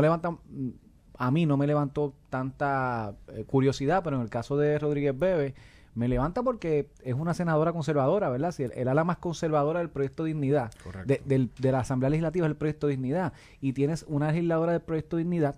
a 1.18 1.32
mí 1.32 1.46
no 1.46 1.58
me 1.58 1.68
levantó 1.68 2.14
tanta 2.30 3.16
eh, 3.28 3.44
curiosidad, 3.46 4.04
pero 4.04 4.18
en 4.18 4.24
el 4.24 4.30
caso 4.30 4.58
de 4.58 4.80
Rodríguez 4.80 5.18
Bebe, 5.18 5.56
me 5.96 6.08
levanta 6.08 6.44
porque 6.44 6.90
es 7.04 7.14
una 7.16 7.34
senadora 7.34 7.72
conservadora, 7.74 8.30
¿verdad? 8.30 8.52
Si 8.52 8.64
el, 8.64 8.72
el 8.74 8.88
ala 8.88 9.04
más 9.04 9.18
conservadora 9.18 9.80
del 9.80 9.90
proyecto 9.90 10.24
Dignidad, 10.26 10.72
de, 11.06 11.22
del- 11.26 11.50
de 11.58 11.72
la 11.72 11.80
Asamblea 11.80 12.10
Legislativa 12.10 12.46
es 12.46 12.52
el 12.52 12.58
proyecto 12.58 12.88
Dignidad, 12.88 13.34
y 13.62 13.74
tienes 13.74 14.06
una 14.08 14.28
legisladora 14.32 14.74
del 14.74 14.82
proyecto 14.82 15.18
Dignidad, 15.18 15.56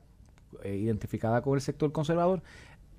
eh, 0.63 0.76
identificada 0.76 1.41
con 1.41 1.56
el 1.56 1.62
sector 1.62 1.91
conservador, 1.91 2.41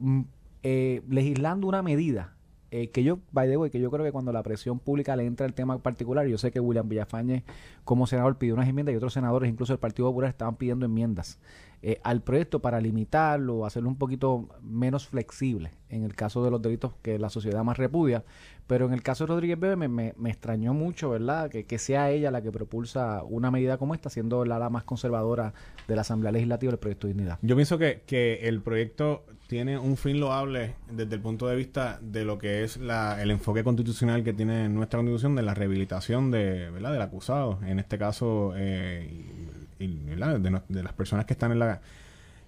mm, 0.00 0.20
eh, 0.64 1.02
legislando 1.08 1.66
una 1.68 1.82
medida 1.82 2.34
eh, 2.70 2.90
que 2.90 3.02
yo, 3.02 3.18
by 3.32 3.48
the 3.48 3.56
way, 3.56 3.70
que 3.70 3.80
yo 3.80 3.90
creo 3.90 4.04
que 4.04 4.12
cuando 4.12 4.32
la 4.32 4.42
presión 4.42 4.78
pública 4.78 5.16
le 5.16 5.24
entra 5.24 5.46
el 5.46 5.54
tema 5.54 5.78
particular, 5.78 6.26
yo 6.26 6.36
sé 6.36 6.50
que 6.50 6.60
William 6.60 6.88
Villafañe 6.88 7.44
como 7.84 8.06
senador 8.06 8.36
pidió 8.36 8.54
unas 8.54 8.68
enmiendas 8.68 8.92
y 8.92 8.96
otros 8.96 9.14
senadores, 9.14 9.50
incluso 9.50 9.72
el 9.72 9.78
Partido 9.78 10.08
Popular, 10.08 10.28
estaban 10.30 10.56
pidiendo 10.56 10.84
enmiendas 10.84 11.38
eh, 11.80 12.00
al 12.02 12.22
proyecto 12.22 12.60
para 12.60 12.80
limitarlo, 12.80 13.64
hacerlo 13.64 13.88
un 13.88 13.96
poquito 13.96 14.48
menos 14.62 15.06
flexible 15.06 15.70
en 15.88 16.02
el 16.02 16.14
caso 16.14 16.44
de 16.44 16.50
los 16.50 16.60
delitos 16.60 16.92
que 17.02 17.18
la 17.18 17.30
sociedad 17.30 17.64
más 17.64 17.78
repudia. 17.78 18.24
Pero 18.68 18.86
en 18.86 18.92
el 18.92 19.02
caso 19.02 19.24
de 19.24 19.28
Rodríguez 19.28 19.58
Bebe 19.58 19.74
me, 19.74 19.88
me- 19.88 20.14
me 20.16 20.30
extrañó 20.30 20.74
mucho, 20.74 21.10
¿verdad? 21.10 21.50
Que, 21.50 21.64
que 21.64 21.78
sea 21.78 22.10
ella 22.10 22.30
la 22.30 22.42
que 22.42 22.52
propulsa 22.52 23.24
una 23.24 23.50
medida 23.50 23.78
como 23.78 23.94
esta, 23.94 24.10
siendo 24.10 24.44
la 24.44 24.56
ala 24.56 24.70
más 24.70 24.84
conservadora 24.84 25.52
de 25.88 25.94
la 25.96 26.02
Asamblea 26.02 26.30
Legislativa 26.30 26.70
del 26.70 26.78
Proyecto 26.78 27.06
de 27.08 27.14
Dignidad. 27.14 27.38
Yo 27.42 27.56
pienso 27.56 27.78
que, 27.78 28.02
que 28.06 28.46
el 28.46 28.60
proyecto 28.60 29.24
tiene 29.48 29.78
un 29.78 29.96
fin 29.96 30.20
loable 30.20 30.74
desde 30.90 31.14
el 31.14 31.20
punto 31.22 31.46
de 31.48 31.56
vista 31.56 31.98
de 32.02 32.24
lo 32.26 32.36
que 32.38 32.62
es 32.62 32.76
la, 32.76 33.20
el 33.22 33.30
enfoque 33.30 33.64
constitucional 33.64 34.22
que 34.22 34.34
tiene 34.34 34.68
nuestra 34.68 34.98
constitución 34.98 35.34
de 35.34 35.42
la 35.42 35.54
rehabilitación 35.54 36.30
de, 36.30 36.70
¿verdad? 36.70 36.92
del 36.92 37.02
acusado. 37.02 37.58
En 37.64 37.78
este 37.78 37.96
caso, 37.98 38.52
eh, 38.54 39.08
y- 39.78 39.86
¿verdad? 40.04 40.38
De 40.68 40.82
las 40.82 40.92
personas 40.92 41.24
que 41.24 41.32
están 41.32 41.52
en 41.52 41.60
la, 41.60 41.80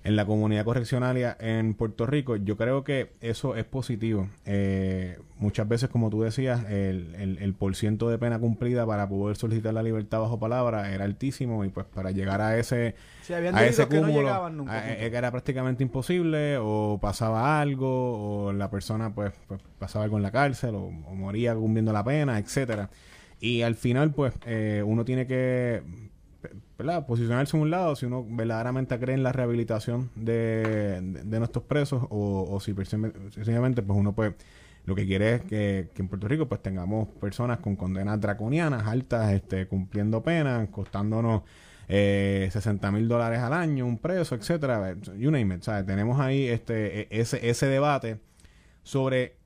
en 0.02 0.16
la 0.16 0.24
comunidad 0.24 0.64
correccionaria 0.64 1.36
en 1.40 1.74
Puerto 1.74 2.06
Rico. 2.06 2.36
Yo 2.36 2.56
creo 2.56 2.84
que 2.84 3.10
eso 3.20 3.54
es 3.56 3.64
positivo. 3.66 4.28
Eh, 4.46 5.18
muchas 5.38 5.68
veces, 5.68 5.90
como 5.90 6.08
tú 6.08 6.22
decías, 6.22 6.64
el, 6.70 7.14
el, 7.16 7.36
el 7.38 7.52
porciento 7.54 8.08
de 8.08 8.16
pena 8.16 8.38
cumplida 8.38 8.86
para 8.86 9.08
poder 9.08 9.36
solicitar 9.36 9.74
la 9.74 9.82
libertad 9.82 10.20
bajo 10.20 10.38
palabra 10.38 10.92
era 10.94 11.04
altísimo 11.04 11.64
y 11.66 11.68
pues 11.68 11.84
para 11.86 12.12
llegar 12.12 12.40
a 12.40 12.56
ese 12.58 12.94
Sí, 13.22 13.34
a 13.34 13.66
ese 13.66 13.82
no 13.82 13.88
cúmulo 13.90 14.12
llegaban 14.22 14.56
nunca, 14.56 14.78
a- 14.78 14.82
punto. 14.82 14.94
eh, 15.02 15.06
era 15.14 15.30
prácticamente 15.30 15.82
imposible 15.82 16.56
o 16.58 16.98
pasaba 17.00 17.60
algo 17.60 18.46
o 18.46 18.52
la 18.54 18.70
persona 18.70 19.14
pues, 19.14 19.32
pues, 19.46 19.60
pasaba 19.78 20.04
algo 20.06 20.16
en 20.16 20.22
la 20.22 20.30
cárcel 20.32 20.74
o, 20.76 20.84
o 20.86 21.14
moría 21.14 21.54
cumpliendo 21.54 21.92
la 21.92 22.02
pena 22.02 22.38
etcétera 22.38 22.88
y 23.38 23.62
al 23.62 23.74
final 23.74 24.12
pues 24.12 24.32
eh, 24.46 24.82
uno 24.84 25.04
tiene 25.04 25.26
que 25.26 25.82
¿verdad? 26.78 27.06
posicionarse 27.06 27.56
en 27.56 27.62
un 27.62 27.70
lado 27.70 27.94
si 27.96 28.06
uno 28.06 28.24
verdaderamente 28.28 28.98
cree 28.98 29.14
en 29.14 29.22
la 29.22 29.32
rehabilitación 29.32 30.10
de, 30.16 31.00
de- 31.24 31.38
nuestros 31.38 31.64
presos 31.64 32.04
o, 32.10 32.46
o 32.50 32.60
si 32.60 32.72
precisamente 32.72 33.82
pues 33.82 33.98
uno 33.98 34.12
pues 34.14 34.34
lo 34.86 34.94
que 34.94 35.06
quiere 35.06 35.34
es 35.36 35.42
que, 35.42 35.88
que 35.94 36.02
en 36.02 36.08
Puerto 36.08 36.26
Rico 36.28 36.48
pues 36.48 36.62
tengamos 36.62 37.08
personas 37.20 37.58
con 37.58 37.76
condenas 37.76 38.20
draconianas 38.20 38.86
altas 38.86 39.32
este 39.32 39.66
cumpliendo 39.68 40.22
penas 40.22 40.68
costándonos 40.70 41.42
eh, 41.88 42.48
60 42.52 42.90
mil 42.92 43.08
dólares 43.08 43.40
al 43.40 43.52
año 43.52 43.84
un 43.86 43.98
preso 43.98 44.34
etcétera 44.34 44.94
you 45.18 45.30
name 45.30 45.54
it 45.56 45.62
¿sabes? 45.62 45.84
tenemos 45.86 46.18
ahí 46.20 46.46
este 46.46 47.02
e- 47.02 47.08
ese 47.20 47.50
ese 47.50 47.66
debate 47.66 48.18
sobre 48.82 49.36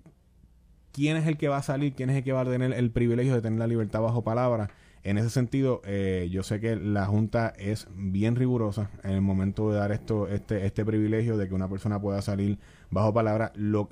quién 0.92 1.16
es 1.16 1.26
el 1.26 1.36
que 1.36 1.48
va 1.48 1.56
a 1.56 1.62
salir, 1.62 1.94
quién 1.94 2.10
es 2.10 2.16
el 2.16 2.22
que 2.22 2.32
va 2.32 2.42
a 2.42 2.44
tener 2.44 2.72
el 2.72 2.90
privilegio 2.90 3.34
de 3.34 3.42
tener 3.42 3.58
la 3.58 3.66
libertad 3.66 4.00
bajo 4.00 4.22
palabra. 4.22 4.70
En 5.04 5.18
ese 5.18 5.28
sentido, 5.28 5.82
eh, 5.84 6.28
yo 6.32 6.42
sé 6.42 6.60
que 6.60 6.76
la 6.76 7.04
Junta 7.04 7.52
es 7.58 7.86
bien 7.94 8.36
rigurosa 8.36 8.90
en 9.02 9.10
el 9.10 9.20
momento 9.20 9.70
de 9.70 9.76
dar 9.78 9.92
esto, 9.92 10.28
este, 10.28 10.64
este 10.64 10.82
privilegio 10.84 11.36
de 11.36 11.46
que 11.46 11.54
una 11.54 11.68
persona 11.68 12.00
pueda 12.00 12.22
salir 12.22 12.58
bajo 12.90 13.12
palabra. 13.12 13.52
Lo- 13.54 13.90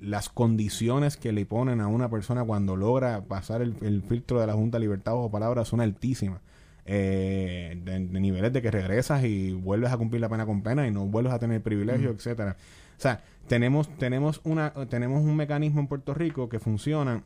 las 0.00 0.28
condiciones 0.28 1.16
que 1.16 1.32
le 1.32 1.46
ponen 1.46 1.80
a 1.80 1.88
una 1.88 2.08
persona 2.08 2.44
cuando 2.44 2.76
logra 2.76 3.22
pasar 3.24 3.60
el, 3.60 3.74
el 3.82 4.02
filtro 4.02 4.40
de 4.40 4.46
la 4.46 4.52
Junta 4.54 4.78
de 4.78 4.82
Libertad 4.84 5.12
bajo 5.14 5.30
palabra 5.32 5.64
son 5.64 5.80
altísimas. 5.80 6.40
Eh, 6.88 7.80
de, 7.84 7.98
de 8.06 8.20
niveles 8.20 8.52
de 8.52 8.62
que 8.62 8.70
regresas 8.70 9.24
y 9.24 9.52
vuelves 9.52 9.90
a 9.90 9.96
cumplir 9.96 10.20
la 10.20 10.28
pena 10.28 10.46
con 10.46 10.62
pena 10.62 10.86
y 10.86 10.92
no 10.92 11.04
vuelves 11.06 11.32
a 11.32 11.40
tener 11.40 11.60
privilegio, 11.60 12.10
etcétera. 12.10 12.56
O 12.96 13.00
sea, 13.00 13.24
tenemos, 13.48 13.88
tenemos, 13.98 14.40
una, 14.44 14.72
tenemos 14.88 15.22
un 15.24 15.34
mecanismo 15.34 15.80
en 15.80 15.88
Puerto 15.88 16.14
Rico 16.14 16.48
que 16.48 16.60
funciona 16.60 17.24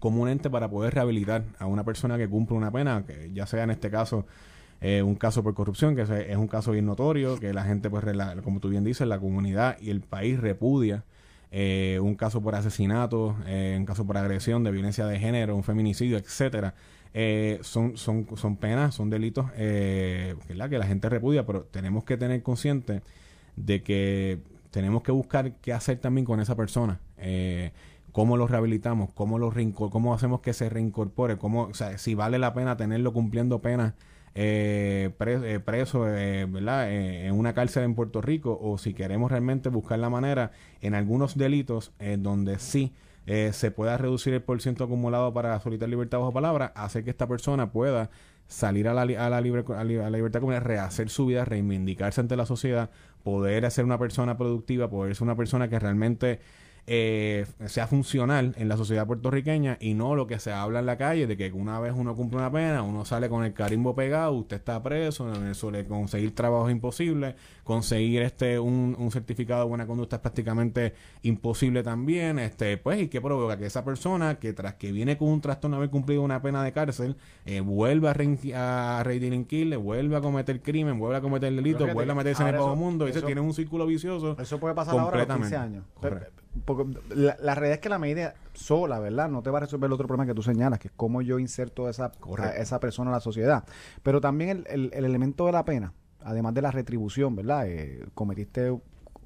como 0.00 0.22
un 0.22 0.28
ente 0.28 0.50
para 0.50 0.68
poder 0.68 0.94
rehabilitar 0.94 1.44
a 1.60 1.66
una 1.66 1.84
persona 1.84 2.18
que 2.18 2.28
cumple 2.28 2.56
una 2.56 2.72
pena, 2.72 3.04
que 3.06 3.30
ya 3.32 3.46
sea 3.46 3.62
en 3.62 3.70
este 3.70 3.90
caso 3.90 4.26
eh, 4.80 5.02
un 5.02 5.14
caso 5.14 5.42
por 5.42 5.54
corrupción, 5.54 5.94
que 5.94 6.02
es 6.02 6.36
un 6.36 6.48
caso 6.48 6.72
bien 6.72 6.86
notorio, 6.86 7.38
que 7.38 7.52
la 7.52 7.64
gente, 7.64 7.90
pues, 7.90 8.04
como 8.42 8.60
tú 8.60 8.70
bien 8.70 8.82
dices, 8.82 9.06
la 9.06 9.18
comunidad 9.18 9.76
y 9.80 9.90
el 9.90 10.00
país 10.00 10.40
repudia. 10.40 11.04
eh, 11.52 11.98
un 12.00 12.14
caso 12.14 12.40
por 12.40 12.54
asesinato, 12.54 13.36
eh, 13.46 13.74
un 13.78 13.84
caso 13.84 14.06
por 14.06 14.16
agresión, 14.16 14.62
de 14.64 14.70
violencia 14.70 15.04
de 15.06 15.18
género, 15.18 15.54
un 15.56 15.64
feminicidio, 15.64 16.16
etcétera. 16.16 16.74
Son, 17.62 17.96
son, 17.96 18.26
son 18.36 18.56
penas, 18.56 18.94
son 18.94 19.10
delitos 19.10 19.50
que 19.52 20.36
la 20.54 20.86
gente 20.86 21.08
repudia, 21.08 21.44
pero 21.44 21.64
tenemos 21.64 22.04
que 22.04 22.16
tener 22.16 22.42
consciente 22.42 23.02
de 23.56 23.82
que 23.82 24.38
tenemos 24.70 25.02
que 25.02 25.12
buscar 25.12 25.56
qué 25.60 25.72
hacer 25.72 25.98
también 25.98 26.24
con 26.24 26.40
esa 26.40 26.54
persona. 26.56 27.00
Cómo 28.12 28.36
lo 28.36 28.46
rehabilitamos, 28.46 29.10
cómo 29.14 29.38
lo 29.38 29.50
reinco- 29.52 29.90
cómo 29.90 30.14
hacemos 30.14 30.40
que 30.40 30.52
se 30.52 30.68
reincorpore, 30.68 31.38
cómo, 31.38 31.62
o 31.64 31.74
sea, 31.74 31.96
si 31.98 32.14
vale 32.14 32.38
la 32.38 32.52
pena 32.54 32.76
tenerlo 32.76 33.12
cumpliendo 33.12 33.60
pena 33.60 33.94
eh, 34.34 35.10
eh, 35.18 35.60
preso, 35.64 36.06
eh, 36.08 36.46
¿verdad? 36.46 36.90
Eh, 36.90 37.26
en 37.26 37.34
una 37.34 37.52
cárcel 37.52 37.84
en 37.84 37.94
Puerto 37.94 38.20
Rico, 38.20 38.58
o 38.62 38.78
si 38.78 38.94
queremos 38.94 39.30
realmente 39.30 39.68
buscar 39.68 39.98
la 39.98 40.10
manera 40.10 40.52
en 40.80 40.94
algunos 40.94 41.36
delitos 41.36 41.92
eh, 41.98 42.16
donde 42.18 42.58
sí 42.58 42.92
se 43.52 43.70
pueda 43.70 43.96
reducir 43.96 44.34
el 44.34 44.42
porciento 44.42 44.82
acumulado 44.82 45.32
para 45.32 45.60
solicitar 45.60 45.88
libertad 45.88 46.18
bajo 46.18 46.32
palabra, 46.32 46.72
hacer 46.74 47.04
que 47.04 47.10
esta 47.10 47.28
persona 47.28 47.70
pueda 47.70 48.10
salir 48.48 48.88
a 48.88 48.94
la, 48.94 49.02
a 49.02 49.30
la, 49.30 49.40
libre, 49.40 49.62
a 49.68 49.84
la 49.84 50.10
libertad 50.10 50.40
comunitaria, 50.40 50.66
rehacer 50.66 51.10
su 51.10 51.26
vida, 51.26 51.44
reivindicarse 51.44 52.20
ante 52.20 52.34
la 52.34 52.44
sociedad, 52.44 52.90
poder 53.22 53.70
ser 53.70 53.84
una 53.84 53.98
persona 53.98 54.36
productiva, 54.36 54.90
poder 54.90 55.14
ser 55.14 55.22
una 55.22 55.36
persona 55.36 55.68
que 55.68 55.78
realmente 55.78 56.40
eh, 56.86 57.46
sea 57.66 57.86
funcional 57.86 58.54
en 58.56 58.68
la 58.68 58.76
sociedad 58.76 59.06
puertorriqueña 59.06 59.76
y 59.80 59.94
no 59.94 60.14
lo 60.14 60.26
que 60.26 60.38
se 60.38 60.52
habla 60.52 60.80
en 60.80 60.86
la 60.86 60.96
calle 60.96 61.26
de 61.26 61.36
que 61.36 61.52
una 61.52 61.78
vez 61.80 61.92
uno 61.96 62.16
cumple 62.16 62.38
una 62.38 62.50
pena, 62.50 62.82
uno 62.82 63.04
sale 63.04 63.28
con 63.28 63.44
el 63.44 63.52
carimbo 63.52 63.94
pegado, 63.94 64.32
usted 64.32 64.56
está 64.56 64.82
preso, 64.82 65.32
en 65.32 65.72
le 65.72 65.84
conseguir 65.84 66.34
trabajo 66.34 66.70
imposible, 66.70 67.36
conseguir 67.64 68.22
este 68.22 68.58
un, 68.58 68.96
un 68.98 69.10
certificado 69.10 69.62
de 69.62 69.68
buena 69.68 69.86
conducta 69.86 70.16
es 70.16 70.22
prácticamente 70.22 70.94
imposible 71.22 71.82
también, 71.82 72.38
este 72.38 72.76
pues 72.78 73.00
y 73.02 73.08
que 73.08 73.20
provoca 73.20 73.56
que 73.58 73.66
esa 73.66 73.84
persona 73.84 74.38
que 74.38 74.52
tras 74.52 74.74
que 74.74 74.92
viene 74.92 75.16
con 75.18 75.28
un 75.28 75.40
trastorno 75.40 75.76
haber 75.76 75.90
cumplido 75.90 76.22
una 76.22 76.40
pena 76.42 76.62
de 76.64 76.72
cárcel, 76.72 77.16
eh, 77.46 77.60
vuelve 77.60 78.08
a, 78.08 78.14
rein- 78.14 78.54
a 78.54 79.02
reivindicarle, 79.04 79.76
vuelve 79.76 80.16
a 80.16 80.20
cometer 80.20 80.60
crimen, 80.62 80.98
vuelve 80.98 81.16
a 81.16 81.20
cometer 81.20 81.54
delito, 81.54 81.86
vuelve 81.92 82.12
a 82.12 82.14
meterse 82.14 82.42
en 82.42 82.48
el 82.48 82.54
bajo 82.56 82.76
mundo 82.76 83.08
y 83.08 83.12
se 83.12 83.22
tiene 83.22 83.40
un 83.40 83.52
círculo 83.54 83.86
vicioso. 83.86 84.36
Eso 84.38 84.58
puede 84.58 84.74
pasar 84.74 84.98
ahora 84.98 85.22
a 85.22 85.26
los 85.26 85.26
15 85.26 85.32
Completamente. 85.38 85.56
años. 85.76 85.84
Correcto. 85.94 86.42
Porque 86.64 86.98
la, 87.14 87.36
la 87.40 87.54
realidad 87.54 87.74
es 87.74 87.80
que 87.80 87.88
la 87.88 87.98
medida 88.00 88.34
sola, 88.54 88.98
¿verdad? 88.98 89.28
No 89.28 89.40
te 89.42 89.50
va 89.50 89.58
a 89.58 89.60
resolver 89.60 89.86
el 89.86 89.92
otro 89.92 90.08
problema 90.08 90.26
que 90.26 90.34
tú 90.34 90.42
señalas, 90.42 90.80
que 90.80 90.88
es 90.88 90.94
cómo 90.96 91.22
yo 91.22 91.38
inserto 91.38 91.86
a 91.86 91.90
esa, 91.90 92.10
a 92.38 92.48
esa 92.56 92.80
persona 92.80 93.10
a 93.10 93.14
la 93.14 93.20
sociedad. 93.20 93.64
Pero 94.02 94.20
también 94.20 94.50
el, 94.50 94.66
el- 94.68 94.90
el 94.92 95.04
elemento 95.04 95.46
de 95.46 95.52
la 95.52 95.64
pena, 95.64 95.92
además 96.22 96.54
de 96.54 96.62
la 96.62 96.70
retribución, 96.70 97.36
¿verdad? 97.36 97.66
Eh, 97.68 98.04
cometiste 98.14 98.76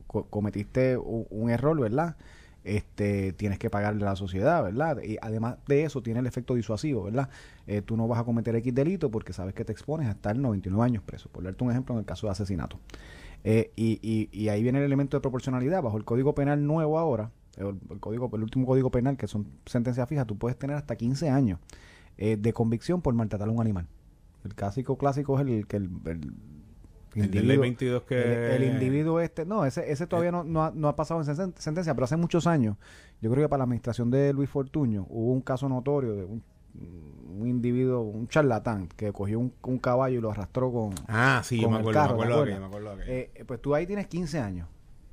co- 0.06 0.24
cometiste 0.24 0.96
un, 0.96 1.50
error, 1.50 1.78
¿verdad? 1.80 2.16
Este, 2.62 3.32
tienes 3.34 3.58
que 3.58 3.68
pagarle 3.68 4.02
a 4.02 4.10
la 4.10 4.16
sociedad, 4.16 4.62
¿verdad? 4.62 5.02
Y 5.02 5.18
además 5.20 5.56
de 5.66 5.84
eso 5.84 6.02
tiene 6.02 6.20
el 6.20 6.26
efecto 6.26 6.54
disuasivo, 6.54 7.02
¿verdad? 7.02 7.28
Eh, 7.66 7.82
tú 7.82 7.96
no 7.96 8.08
vas 8.08 8.20
a 8.20 8.24
cometer 8.24 8.56
X 8.56 8.74
delito 8.74 9.10
porque 9.10 9.32
sabes 9.34 9.54
que 9.54 9.64
te 9.64 9.72
expones 9.72 10.08
a 10.08 10.12
estar 10.12 10.36
99 10.36 10.82
años 10.84 11.02
preso, 11.04 11.28
por 11.28 11.44
darte 11.44 11.62
un 11.62 11.70
ejemplo 11.70 11.94
en 11.94 11.98
el 12.00 12.04
caso 12.06 12.26
de 12.26 12.32
asesinato. 12.32 12.78
Eh, 13.42 13.70
y, 13.76 13.98
y, 14.02 14.30
y 14.32 14.48
ahí 14.48 14.62
viene 14.62 14.78
el 14.78 14.84
elemento 14.84 15.16
de 15.16 15.20
proporcionalidad. 15.20 15.82
Bajo 15.82 15.98
el 15.98 16.04
Código 16.04 16.34
Penal 16.34 16.66
nuevo 16.66 16.98
ahora, 16.98 17.30
el, 17.58 17.78
código, 18.00 18.30
el 18.34 18.42
último 18.42 18.66
Código 18.66 18.90
Penal, 18.90 19.18
que 19.18 19.26
son 19.26 19.46
sentencias 19.66 20.08
fijas, 20.08 20.26
tú 20.26 20.38
puedes 20.38 20.58
tener 20.58 20.76
hasta 20.76 20.96
15 20.96 21.28
años 21.28 21.58
eh, 22.16 22.36
de 22.38 22.52
convicción 22.54 23.02
por 23.02 23.12
maltratar 23.14 23.48
a 23.48 23.50
un 23.50 23.60
animal. 23.60 23.86
El 24.44 24.54
clásico 24.54 24.96
clásico 24.96 25.38
es 25.38 25.46
el 25.46 25.66
que 25.66 25.76
el 25.76 25.90
El 27.20 27.30
de 27.30 27.42
ley 27.42 27.56
22 27.56 28.02
que... 28.04 28.14
el, 28.56 28.62
el 28.62 28.72
individuo 28.74 29.20
este, 29.20 29.44
no, 29.44 29.64
ese, 29.64 29.90
ese 29.90 30.06
todavía 30.06 30.32
no, 30.32 30.44
no, 30.44 30.64
ha, 30.64 30.72
no 30.74 30.88
ha 30.88 30.96
pasado 30.96 31.20
en 31.20 31.26
sen- 31.26 31.54
sentencia, 31.56 31.94
pero 31.94 32.04
hace 32.04 32.16
muchos 32.16 32.46
años, 32.46 32.76
yo 33.20 33.30
creo 33.30 33.44
que 33.44 33.48
para 33.48 33.58
la 33.58 33.64
administración 33.64 34.10
de 34.10 34.32
Luis 34.32 34.50
Fortuño 34.50 35.06
hubo 35.08 35.32
un 35.32 35.40
caso 35.40 35.68
notorio 35.68 36.14
de 36.14 36.24
un, 36.24 36.42
un 37.38 37.46
individuo, 37.48 38.00
un 38.00 38.26
charlatán, 38.28 38.88
que 38.96 39.12
cogió 39.12 39.38
un, 39.38 39.52
un 39.62 39.78
caballo 39.78 40.18
y 40.18 40.20
lo 40.20 40.30
arrastró 40.30 40.72
con, 40.72 40.94
Ah, 41.08 41.40
sí, 41.44 41.60
yo 41.60 41.70
me 41.70 41.78
acuerdo, 41.78 42.00
carro, 42.00 42.16
me 42.18 42.26
¿te 42.26 42.32
acuerdo 42.32 42.58
me 42.60 42.66
acuerdo 42.66 42.96
eh, 43.06 43.44
pues 43.46 43.60
tú 43.60 43.74
ahí 43.74 43.86
tienes 43.86 44.06
15 44.08 44.40
años. 44.40 44.68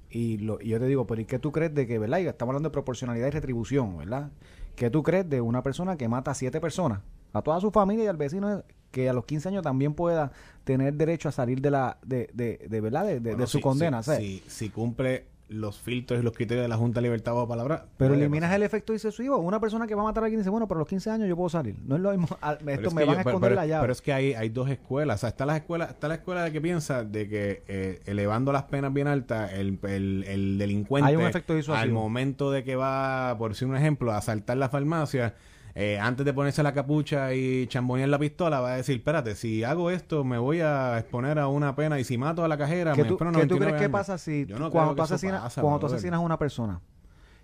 Y, 0.09 0.39
lo, 0.39 0.59
y 0.61 0.67
yo 0.69 0.79
te 0.79 0.87
digo, 0.87 1.07
pero 1.07 1.21
¿y 1.21 1.25
qué 1.25 1.39
tú 1.39 1.51
crees 1.53 1.73
de 1.73 1.87
que, 1.87 1.97
verdad? 1.97 2.19
Y 2.19 2.27
estamos 2.27 2.51
hablando 2.51 2.67
de 2.69 2.73
proporcionalidad 2.73 3.27
y 3.27 3.31
retribución, 3.31 3.97
¿verdad? 3.97 4.31
¿Qué 4.75 4.89
tú 4.89 5.03
crees 5.03 5.29
de 5.29 5.39
una 5.39 5.63
persona 5.63 5.95
que 5.95 6.09
mata 6.09 6.31
a 6.31 6.33
siete 6.33 6.59
personas? 6.59 6.99
A 7.33 7.41
toda 7.41 7.59
su 7.61 7.71
familia 7.71 8.05
y 8.05 8.07
al 8.07 8.17
vecino 8.17 8.63
que 8.91 9.09
a 9.09 9.13
los 9.13 9.25
15 9.25 9.49
años 9.49 9.63
también 9.63 9.93
pueda 9.93 10.31
tener 10.65 10.93
derecho 10.95 11.29
a 11.29 11.31
salir 11.31 11.61
de 11.61 11.71
la 11.71 11.97
de, 12.05 12.29
de, 12.33 12.67
de 12.69 12.81
verdad 12.81 13.05
de, 13.05 13.19
de- 13.21 13.47
su 13.47 13.57
si- 13.59 13.61
condena 13.63 14.03
si, 14.03 14.15
si- 14.15 14.43
si 14.47 14.69
cumple 14.69 15.25
los 15.47 15.79
filtros 15.81 16.17
y 16.21 16.23
los 16.23 16.31
criterios 16.33 16.63
de 16.63 16.69
la 16.69 16.77
Junta 16.77 16.99
de 17.01 17.03
Libertad 17.03 17.33
bajo 17.33 17.45
palabra. 17.47 17.85
pero 17.97 18.13
eliminas 18.13 18.53
el 18.53 18.63
efecto 18.63 18.93
disuasivo 18.93 19.37
una 19.37 19.59
persona 19.59 19.85
que 19.85 19.95
va 19.95 20.01
a 20.01 20.05
matar 20.05 20.23
a 20.23 20.25
alguien 20.27 20.39
dice 20.39 20.49
bueno 20.49 20.65
pero 20.65 20.77
a 20.77 20.81
los 20.81 20.87
15 20.87 21.09
años 21.09 21.27
yo 21.27 21.35
puedo 21.35 21.49
salir 21.49 21.75
no 21.85 21.95
es 21.95 22.01
lo 22.01 22.11
mismo 22.11 22.27
Pero 22.39 22.71
esto 22.71 22.87
es 22.87 22.93
me 22.93 23.03
van 23.05 23.13
yo- 23.15 23.17
a 23.17 23.21
esconder 23.21 23.41
pero- 23.49 23.55
la 23.55 23.65
llave 23.65 23.81
Pero 23.81 23.91
es 23.93 24.01
que 24.01 24.13
hay, 24.13 24.33
hay 24.33 24.47
dos 24.49 24.69
escuelas. 24.69 25.15
O 25.17 25.19
sea, 25.21 25.29
está 25.29 25.45
la 25.45 25.57
escuela, 25.57 25.85
está 25.85 26.07
la 26.07 26.15
escuela 26.15 26.43
de 26.43 26.51
que 26.53 26.61
piensa 26.61 27.03
de 27.03 27.27
que 27.29 27.63
eh, 27.67 28.01
elevando 28.05 28.51
las 28.53 28.63
penas 28.63 28.93
bien 28.93 29.07
altas, 29.07 29.51
el, 29.53 29.77
el, 29.83 30.23
el 30.27 30.57
delincuente 30.57 31.09
Hay 31.09 31.15
un 31.17 31.23
efecto 31.23 31.53
disuasivo. 31.53 31.81
al 31.83 31.91
momento 31.91 32.49
de 32.51 32.63
que 32.63 32.75
va, 32.77 33.35
por 33.37 33.51
decir 33.51 33.67
un 33.67 33.75
ejemplo, 33.75 34.11
a 34.13 34.17
asaltar 34.17 34.55
la 34.57 34.69
farmacia, 34.69 35.33
eh, 35.75 35.99
antes 35.99 36.25
de 36.25 36.33
ponerse 36.33 36.61
la 36.63 36.73
capucha 36.73 37.33
y 37.33 37.67
chambonear 37.67 38.09
la 38.09 38.19
pistola, 38.19 38.59
va 38.59 38.73
a 38.73 38.75
decir, 38.77 38.97
espérate, 38.97 39.35
si 39.35 39.63
hago 39.63 39.89
esto 39.91 40.23
me 40.23 40.37
voy 40.37 40.61
a 40.61 40.99
exponer 40.99 41.39
a 41.39 41.47
una 41.47 41.75
pena 41.75 41.99
y 41.99 42.03
si 42.03 42.17
mato 42.17 42.43
a 42.43 42.47
la 42.47 42.57
cajera, 42.57 42.93
¿Qué 42.93 43.03
me 43.03 43.07
tú, 43.07 43.13
espero 43.15 43.31
qué 43.31 43.47
tú 43.47 43.55
99 43.55 43.65
crees 43.65 43.79
que 43.79 43.85
años". 43.85 43.91
pasa 43.91 44.17
si 44.17 44.45
no 44.45 44.69
cuando, 44.71 44.95
tú 44.95 45.01
asesinas, 45.03 45.41
pasa, 45.41 45.61
cuando 45.61 45.79
tú 45.79 45.85
asesinas 45.87 46.17
a 46.17 46.21
una 46.21 46.37
persona 46.37 46.81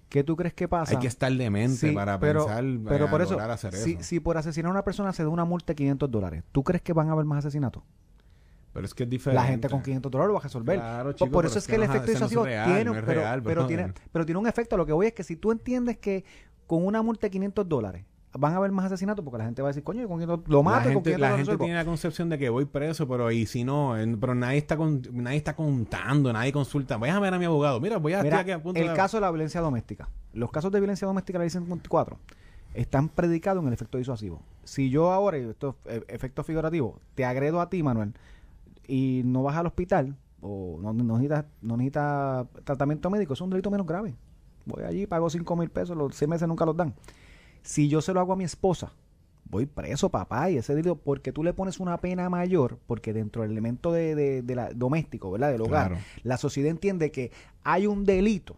¿qué 0.09 0.23
tú 0.23 0.35
crees 0.35 0.53
que 0.53 0.67
pasa? 0.67 0.91
Hay 0.93 0.99
que 0.99 1.07
estar 1.07 1.31
demente 1.31 1.89
Sí, 1.89 1.91
para 1.91 2.19
pero, 2.19 2.45
pensar 2.45 2.63
pero 2.87 3.05
eh, 3.05 3.09
por 3.09 3.21
eso, 3.21 3.39
hacer 3.39 3.73
si, 3.73 3.93
eso. 3.93 4.03
si 4.03 4.19
por 4.19 4.37
asesinar 4.37 4.69
a 4.69 4.71
una 4.71 4.83
persona 4.83 5.11
se 5.13 5.23
da 5.23 5.29
una 5.29 5.45
multa 5.45 5.67
de 5.67 5.75
500 5.75 6.09
dólares, 6.09 6.43
¿tú 6.51 6.63
crees 6.63 6.81
que 6.81 6.93
van 6.93 7.09
a 7.09 7.11
haber 7.11 7.25
más 7.25 7.39
asesinatos? 7.39 7.83
Pero 8.73 8.85
es 8.85 8.93
que 8.93 9.03
es 9.03 9.09
diferente. 9.09 9.41
La 9.41 9.47
gente 9.49 9.69
con 9.69 9.81
500 9.81 10.11
dólares 10.11 10.27
lo 10.27 10.33
va 10.35 10.39
a 10.39 10.43
resolver. 10.43 10.77
Claro, 10.77 11.03
Por- 11.05 11.15
chico, 11.15 11.31
por 11.31 11.41
pero 11.43 11.49
eso 11.49 11.59
es 11.59 11.67
que 11.67 11.75
el 11.75 11.81
no 11.81 11.85
efecto 11.85 12.05
no 12.07 12.11
disuasivo 12.13 12.45
real, 12.45 12.65
tiene, 12.67 12.83
no 12.85 12.93
pero, 12.93 13.05
real, 13.21 13.41
pero 13.43 13.65
tiene, 13.65 13.93
pero 14.11 14.25
tiene 14.25 14.39
un 14.39 14.47
efecto. 14.47 14.77
Lo 14.77 14.85
que 14.85 14.93
voy 14.93 15.07
es 15.07 15.13
que 15.13 15.23
si 15.23 15.35
tú 15.35 15.51
entiendes 15.51 15.97
que 15.97 16.23
con 16.67 16.85
una 16.85 17.01
multa 17.01 17.25
de 17.27 17.31
500 17.31 17.67
dólares 17.67 18.05
van 18.33 18.53
a 18.53 18.57
haber 18.57 18.71
más 18.71 18.85
asesinatos 18.85 19.23
porque 19.25 19.37
la 19.39 19.45
gente 19.45 19.61
va 19.61 19.69
a 19.69 19.71
decir, 19.71 19.83
coño, 19.83 20.01
yo 20.01 20.07
con 20.07 20.19
500 20.19 20.47
lo 20.49 20.63
mato 20.63 20.77
la 20.77 20.83
con 20.83 20.93
gente, 21.03 21.09
500 21.15 21.21
la 21.21 21.29
lo 21.31 21.37
gente 21.37 21.57
tiene 21.57 21.73
la 21.75 21.85
concepción 21.85 22.29
de 22.29 22.37
que 22.37 22.49
voy 22.49 22.65
preso, 22.65 23.07
pero 23.07 23.31
y 23.31 23.45
si 23.45 23.63
no, 23.63 23.97
En- 23.97 24.19
pero 24.19 24.35
nadie 24.35 24.57
está 24.57 24.77
con- 24.77 25.01
nadie 25.11 25.37
está 25.37 25.55
contando, 25.55 26.31
nadie 26.33 26.51
consulta. 26.51 26.97
Voy 26.97 27.09
a 27.09 27.19
ver 27.19 27.33
a 27.33 27.39
mi 27.39 27.45
abogado. 27.45 27.79
Mira, 27.79 27.97
voy 27.97 28.13
a 28.13 28.21
Mira, 28.23 28.39
aquí 28.39 28.51
a 28.51 28.61
punto 28.61 28.79
el 28.79 28.89
de- 28.89 28.93
caso 28.93 29.17
de 29.17 29.21
la 29.21 29.31
violencia 29.31 29.61
doméstica. 29.61 30.09
Los 30.33 30.51
casos 30.51 30.71
de 30.71 30.79
violencia 30.79 31.07
doméstica 31.07 31.39
la 31.39 31.43
ley 31.45 31.49
54 31.49 32.19
están 32.73 33.09
predicados 33.09 33.61
en 33.63 33.67
el 33.69 33.73
efecto 33.73 33.97
disuasivo. 33.97 34.41
Si 34.63 34.89
yo 34.89 35.11
ahora, 35.11 35.37
esto 35.37 35.77
es 35.85 35.97
eh, 35.97 36.03
efecto 36.09 36.43
figurativo, 36.43 36.99
te 37.15 37.25
agredo 37.25 37.59
a 37.61 37.69
ti, 37.69 37.81
Manuel, 37.81 38.13
y 38.87 39.21
no 39.25 39.41
vas 39.43 39.55
al 39.55 39.65
hospital, 39.65 40.15
o 40.41 40.77
no, 40.81 40.93
no 40.93 41.03
necesitas, 41.17 41.45
no 41.61 41.75
necesitas 41.77 42.45
tratamiento 42.63 43.09
médico, 43.09 43.33
es 43.33 43.41
un 43.41 43.49
delito 43.49 43.71
menos 43.71 43.87
grave. 43.87 44.15
Voy 44.65 44.83
allí, 44.83 45.07
pago 45.07 45.29
5 45.29 45.55
mil 45.55 45.69
pesos, 45.69 45.95
los 45.97 46.13
seis 46.15 46.29
meses 46.29 46.47
nunca 46.47 46.65
los 46.65 46.75
dan. 46.77 46.93
Si 47.67 47.89
yo 47.89 48.01
se 48.01 48.13
lo 48.13 48.21
hago 48.21 48.32
a 48.32 48.36
mi 48.38 48.45
esposa, 48.45 48.93
voy 49.49 49.65
preso, 49.65 50.08
papá, 50.10 50.49
y 50.49 50.58
ese 50.58 50.73
delito, 50.73 50.95
porque 50.95 51.34
tú 51.34 51.43
le 51.43 51.53
pones 51.53 51.80
una 51.82 51.97
pena 51.99 52.30
mayor, 52.30 52.80
porque 52.88 53.12
dentro 53.12 53.41
del 53.41 53.51
elemento 53.51 53.91
de, 53.91 54.15
de- 54.15 54.41
de 54.41 54.56
la, 54.56 54.69
doméstico, 54.73 55.30
¿verdad? 55.32 55.51
Del 55.51 55.62
hogar, 55.62 55.89
Claro. 55.89 56.03
la 56.23 56.38
sociedad 56.38 56.71
entiende 56.71 57.12
que 57.12 57.32
hay 57.63 57.86
un 57.86 58.06
delito 58.06 58.56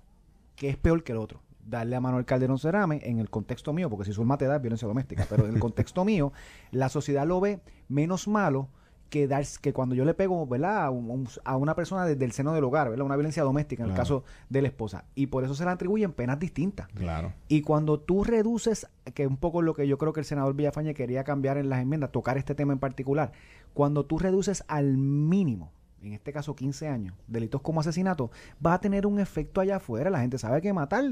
que 0.56 0.70
es 0.70 0.78
peor 0.78 1.04
que 1.04 1.14
el 1.14 1.18
otro. 1.18 1.42
Darle 1.66 1.96
a 1.96 2.02
Manuel 2.02 2.26
Calderón 2.26 2.60
Cerame, 2.60 3.00
en 3.04 3.18
el 3.20 3.30
contexto 3.32 3.74
mío, 3.74 3.90
porque 3.90 4.06
si 4.06 4.14
su 4.14 4.28
te 4.38 4.46
da 4.46 4.58
violencia 4.60 4.88
doméstica, 4.88 5.26
pero 5.28 5.48
en 5.48 5.56
el 5.56 5.60
contexto 5.60 6.06
mío, 6.06 6.32
la 6.72 6.90
sociedad 6.90 7.26
lo 7.26 7.40
ve 7.40 7.60
menos 7.88 8.28
malo 8.28 8.68
que 9.10 9.28
dar, 9.28 9.44
que 9.62 9.74
cuando 9.74 9.96
yo 9.96 10.06
le 10.06 10.14
pego, 10.14 10.46
¿verdad? 10.48 10.84
A, 10.86 10.90
un- 10.92 11.28
a 11.44 11.58
una 11.58 11.76
persona 11.76 12.06
desde 12.06 12.24
el 12.26 12.32
seno 12.32 12.54
del 12.54 12.64
hogar, 12.64 12.90
¿verdad? 12.90 13.06
Una 13.06 13.16
violencia 13.16 13.44
doméstica 13.44 13.84
en 13.84 13.90
el 13.90 13.96
caso 13.96 14.24
de 14.50 14.62
la 14.62 14.68
esposa. 14.68 15.06
Y 15.16 15.28
por 15.28 15.44
eso 15.44 15.56
se 15.56 15.66
le 15.66 15.72
atribuyen 15.72 16.14
penas 16.14 16.40
distintas. 16.40 16.88
Claro. 16.90 17.34
Y 17.48 17.62
cuando 17.62 18.00
tú 18.00 18.24
reduces, 18.24 18.88
que 19.14 19.24
es 19.24 19.30
un 19.30 19.38
poco 19.38 19.62
lo 19.62 19.74
que 19.74 19.88
yo 19.88 19.98
creo 19.98 20.14
que 20.14 20.20
el 20.20 20.26
senador 20.26 20.54
Villafañe 20.56 20.94
quería 20.94 21.24
cambiar 21.24 21.58
en 21.58 21.70
las 21.70 21.82
enmiendas, 21.82 22.12
tocar 22.12 22.38
este 22.38 22.56
tema 22.56 22.72
en 22.74 22.80
particular, 22.80 23.32
cuando 23.74 24.06
tú 24.06 24.20
reduces 24.20 24.64
al 24.68 24.98
mínimo, 24.98 25.72
en 26.02 26.14
este 26.14 26.32
caso 26.32 26.56
15 26.56 26.88
años, 26.88 27.16
delitos 27.28 27.62
como 27.62 27.82
asesinato, 27.82 28.32
va 28.66 28.74
a 28.76 28.80
tener 28.80 29.06
un 29.06 29.20
efecto 29.20 29.60
allá 29.60 29.78
afuera. 29.78 30.10
La 30.10 30.22
gente 30.22 30.38
sabe 30.38 30.62
que 30.62 30.72
matar 30.72 31.04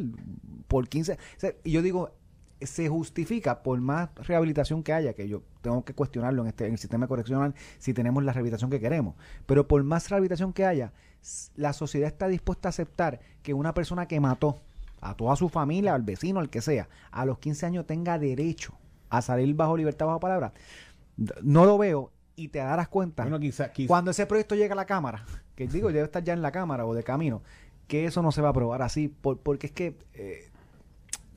por 0.67 0.87
15... 0.87 1.13
o 1.13 1.17
sea, 1.37 1.51
y 1.63 1.71
yo 1.71 1.81
digo, 1.81 2.11
se 2.61 2.89
justifica 2.89 3.61
por 3.63 3.79
más 3.79 4.09
rehabilitación 4.15 4.81
que 4.83 4.93
haya, 4.93 5.13
que 5.13 5.27
yo 5.27 5.43
tengo 5.61 5.83
que 5.85 5.93
cuestionarlo 5.93 6.41
en, 6.41 6.47
este, 6.49 6.65
en 6.65 6.73
el 6.73 6.77
sistema 6.79 7.07
correccional 7.07 7.53
si 7.77 7.93
tenemos 7.93 8.23
la 8.23 8.33
rehabilitación 8.33 8.69
que 8.71 8.79
queremos, 8.79 9.15
pero 9.45 9.67
por 9.67 9.83
más 9.83 10.09
rehabilitación 10.09 10.53
que 10.53 10.65
haya, 10.65 10.91
la 11.55 11.73
sociedad 11.73 12.07
está 12.07 12.27
dispuesta 12.27 12.67
a 12.67 12.71
aceptar 12.71 13.19
que 13.43 13.53
una 13.53 13.73
persona 13.73 14.07
que 14.07 14.19
mató 14.19 14.59
a 15.01 15.13
toda 15.15 15.35
su 15.35 15.49
familia, 15.49 15.93
al 15.93 16.01
vecino, 16.01 16.39
al 16.39 16.49
que 16.49 16.61
sea, 16.61 16.89
a 17.11 17.25
los 17.25 17.37
15 17.39 17.65
años 17.67 17.85
tenga 17.85 18.17
derecho 18.17 18.73
a 19.09 19.21
salir 19.21 19.53
bajo 19.55 19.77
libertad, 19.77 20.07
bajo 20.07 20.19
palabra. 20.19 20.53
No 21.43 21.65
lo 21.65 21.77
veo 21.77 22.11
y 22.35 22.49
te 22.49 22.59
darás 22.59 22.87
cuenta 22.87 23.23
Bueno, 23.23 23.39
quizá, 23.39 23.71
quizá- 23.71 23.87
cuando 23.87 24.11
ese 24.11 24.25
proyecto 24.25 24.55
llega 24.55 24.73
a 24.73 24.75
la 24.75 24.85
Cámara, 24.85 25.25
que 25.55 25.67
digo, 25.67 25.87
debe 25.91 26.05
estar 26.05 26.23
ya 26.23 26.33
en 26.33 26.41
la 26.41 26.51
Cámara 26.51 26.85
o 26.85 26.93
de 26.93 27.03
camino, 27.03 27.41
que 27.87 28.05
eso 28.05 28.21
no 28.21 28.31
se 28.31 28.41
va 28.41 28.49
a 28.49 28.51
aprobar 28.51 28.81
así, 28.81 29.07
por- 29.07 29.39
porque 29.39 29.67
es 29.67 29.73
que 29.73 29.97
eh, 30.13 30.49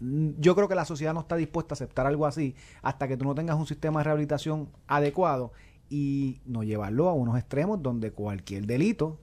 yo 0.01 0.55
creo 0.55 0.69
que 0.69 0.75
la 0.75 0.85
sociedad 0.85 1.15
no 1.15 1.21
está 1.21 1.37
dispuesta 1.37 1.75
a 1.75 1.77
aceptar 1.77 2.07
algo 2.07 2.27
así 2.27 2.55
hasta 2.83 3.07
que 3.07 3.17
tú 3.17 3.25
no 3.25 3.35
tengas 3.35 3.57
un 3.57 3.67
sistema 3.67 4.01
de 4.01 4.05
rehabilitación 4.05 4.69
adecuado 4.87 5.53
y 5.89 6.41
no 6.47 6.63
llevarlo 6.63 7.09
a 7.09 7.13
unos 7.13 7.37
extremos 7.39 7.83
donde 7.83 8.13
cualquier 8.13 8.67
delito 8.67 9.19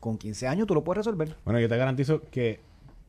con 0.00 0.18
15 0.18 0.48
años 0.48 0.66
tú 0.66 0.74
lo 0.74 0.84
puedes 0.84 0.98
resolver. 0.98 1.36
Bueno, 1.44 1.60
yo 1.60 1.68
te 1.68 1.76
garantizo 1.76 2.22
que 2.30 2.60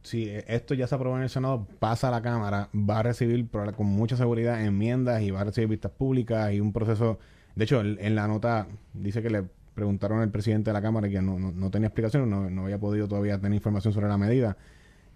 si 0.03 0.29
esto 0.47 0.73
ya 0.73 0.85
se 0.85 0.95
aprobó 0.95 1.15
en 1.17 1.23
el 1.23 1.29
Senado, 1.29 1.65
pasa 1.79 2.09
a 2.09 2.11
la 2.11 2.21
Cámara, 2.21 2.69
va 2.75 2.99
a 2.99 3.03
recibir 3.03 3.49
con 3.49 3.87
mucha 3.87 4.17
seguridad 4.17 4.63
enmiendas 4.63 5.21
y 5.21 5.31
va 5.31 5.41
a 5.41 5.43
recibir 5.45 5.69
vistas 5.69 5.91
públicas 5.91 6.53
y 6.53 6.59
un 6.59 6.73
proceso. 6.73 7.19
De 7.55 7.63
hecho, 7.63 7.81
en, 7.81 8.15
la 8.15 8.27
nota 8.27 8.67
dice 8.93 9.21
que 9.21 9.29
le 9.29 9.43
preguntaron 9.73 10.19
al 10.19 10.29
presidente 10.29 10.69
de 10.69 10.73
la 10.73 10.81
Cámara 10.81 11.09
que 11.09 11.21
no, 11.21 11.39
no, 11.39 11.51
no 11.51 11.71
tenía 11.71 11.87
explicación, 11.87 12.29
no, 12.29 12.49
no 12.49 12.65
había 12.65 12.79
podido 12.79 13.07
todavía 13.07 13.39
tener 13.39 13.55
información 13.55 13.93
sobre 13.93 14.07
la 14.07 14.17
medida. 14.17 14.57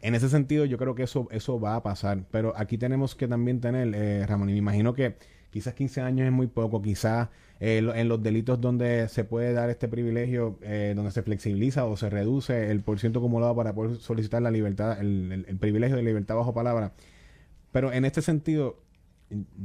En 0.01 0.15
ese 0.15 0.29
sentido, 0.29 0.65
yo 0.65 0.77
creo 0.77 0.95
que 0.95 1.03
eso, 1.03 1.27
eso 1.31 1.59
va 1.59 1.75
a 1.75 1.83
pasar. 1.83 2.25
Pero 2.31 2.53
aquí 2.55 2.77
tenemos 2.77 3.15
que 3.15 3.27
también 3.27 3.61
tener, 3.61 3.93
eh, 3.95 4.25
Ramón, 4.27 4.49
y 4.49 4.53
me 4.53 4.59
imagino 4.59 4.93
que 4.93 5.15
quizás 5.49 5.73
15 5.73 6.01
años 6.01 6.27
es 6.27 6.31
muy 6.31 6.47
poco, 6.47 6.81
quizás 6.81 7.29
eh, 7.59 7.77
en 7.95 8.07
los 8.07 8.21
delitos 8.21 8.61
donde 8.61 9.09
se 9.09 9.23
puede 9.23 9.53
dar 9.53 9.69
este 9.69 9.87
privilegio, 9.87 10.59
eh, 10.61 10.93
donde 10.95 11.11
se 11.11 11.23
flexibiliza 11.23 11.85
o 11.85 11.97
se 11.97 12.09
reduce 12.09 12.69
el 12.71 12.81
porciento 12.81 13.19
acumulado 13.19 13.55
para 13.55 13.73
poder 13.73 13.97
solicitar 13.97 14.41
la 14.41 14.51
libertad, 14.51 14.99
el 14.99 15.57
privilegio 15.59 15.97
de 15.97 16.03
libertad 16.03 16.35
bajo 16.35 16.53
palabra. 16.53 16.93
Pero 17.71 17.91
en 17.91 18.05
este 18.05 18.21
sentido, 18.21 18.77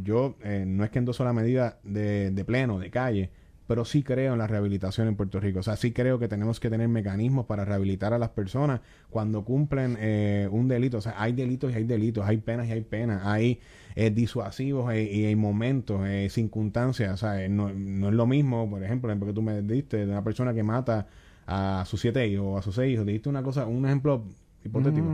yo 0.02 0.36
eh, 0.42 0.64
no 0.66 0.84
es 0.84 0.90
que 0.90 0.98
endoso 0.98 1.24
la 1.24 1.32
medida 1.32 1.78
de, 1.84 2.30
de 2.30 2.44
pleno, 2.44 2.78
de 2.78 2.90
calle, 2.90 3.30
pero 3.72 3.86
sí 3.86 4.02
creo 4.02 4.34
en 4.34 4.38
la 4.38 4.46
rehabilitación 4.46 5.08
en 5.08 5.16
Puerto 5.16 5.40
Rico. 5.40 5.60
O 5.60 5.62
sea, 5.62 5.76
sí 5.76 5.92
creo 5.92 6.18
que 6.18 6.28
tenemos 6.28 6.60
que 6.60 6.68
tener 6.68 6.88
mecanismos 6.88 7.46
para 7.46 7.64
rehabilitar 7.64 8.12
a 8.12 8.18
las 8.18 8.28
personas 8.28 8.82
cuando 9.08 9.46
cumplen 9.46 9.96
eh, 9.98 10.46
un 10.52 10.68
delito. 10.68 10.98
O 10.98 11.00
sea, 11.00 11.14
hay 11.16 11.32
delitos 11.32 11.72
y 11.72 11.76
hay 11.76 11.84
delitos, 11.84 12.26
hay 12.26 12.36
penas 12.36 12.66
y 12.68 12.72
hay 12.72 12.82
penas, 12.82 13.22
hay 13.24 13.60
eh, 13.94 14.10
disuasivos 14.10 14.92
eh, 14.92 15.04
y 15.10 15.24
hay 15.24 15.36
momentos, 15.36 16.02
eh, 16.06 16.28
circunstancias. 16.28 17.14
O 17.14 17.16
sea, 17.16 17.48
no, 17.48 17.72
no 17.72 18.08
es 18.10 18.14
lo 18.14 18.26
mismo, 18.26 18.68
por 18.68 18.84
ejemplo, 18.84 19.08
el 19.08 19.12
ejemplo 19.12 19.28
que 19.28 19.32
tú 19.34 19.40
me 19.40 19.62
diste 19.62 20.04
de 20.04 20.12
una 20.12 20.22
persona 20.22 20.52
que 20.52 20.62
mata 20.62 21.06
a 21.46 21.84
sus 21.86 21.98
siete 22.02 22.28
hijos 22.28 22.44
o 22.46 22.58
a 22.58 22.62
sus 22.62 22.74
seis 22.74 22.92
hijos. 22.92 23.06
Diste 23.06 23.30
una 23.30 23.42
cosa, 23.42 23.64
un 23.64 23.86
ejemplo 23.86 24.26
hipotético. 24.62 25.06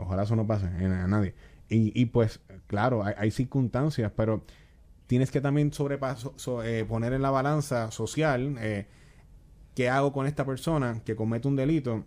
Ojalá 0.00 0.22
eso 0.22 0.36
no 0.36 0.46
pase 0.46 0.64
en- 0.80 0.92
a 0.92 1.06
nadie. 1.06 1.34
Y, 1.68 1.92
y 2.00 2.06
pues, 2.06 2.40
claro, 2.66 3.04
hay, 3.04 3.12
hay 3.18 3.30
circunstancias, 3.30 4.10
pero 4.16 4.42
tienes 5.08 5.32
que 5.32 5.40
también 5.40 5.72
sobrepaso, 5.72 6.34
so- 6.36 6.62
eh, 6.62 6.84
poner 6.84 7.12
en 7.12 7.22
la 7.22 7.30
balanza 7.30 7.90
social 7.90 8.54
eh, 8.60 8.86
qué 9.74 9.88
hago 9.88 10.12
con 10.12 10.26
esta 10.26 10.44
persona 10.46 11.00
que 11.04 11.16
comete 11.16 11.48
un 11.48 11.56
delito, 11.56 12.04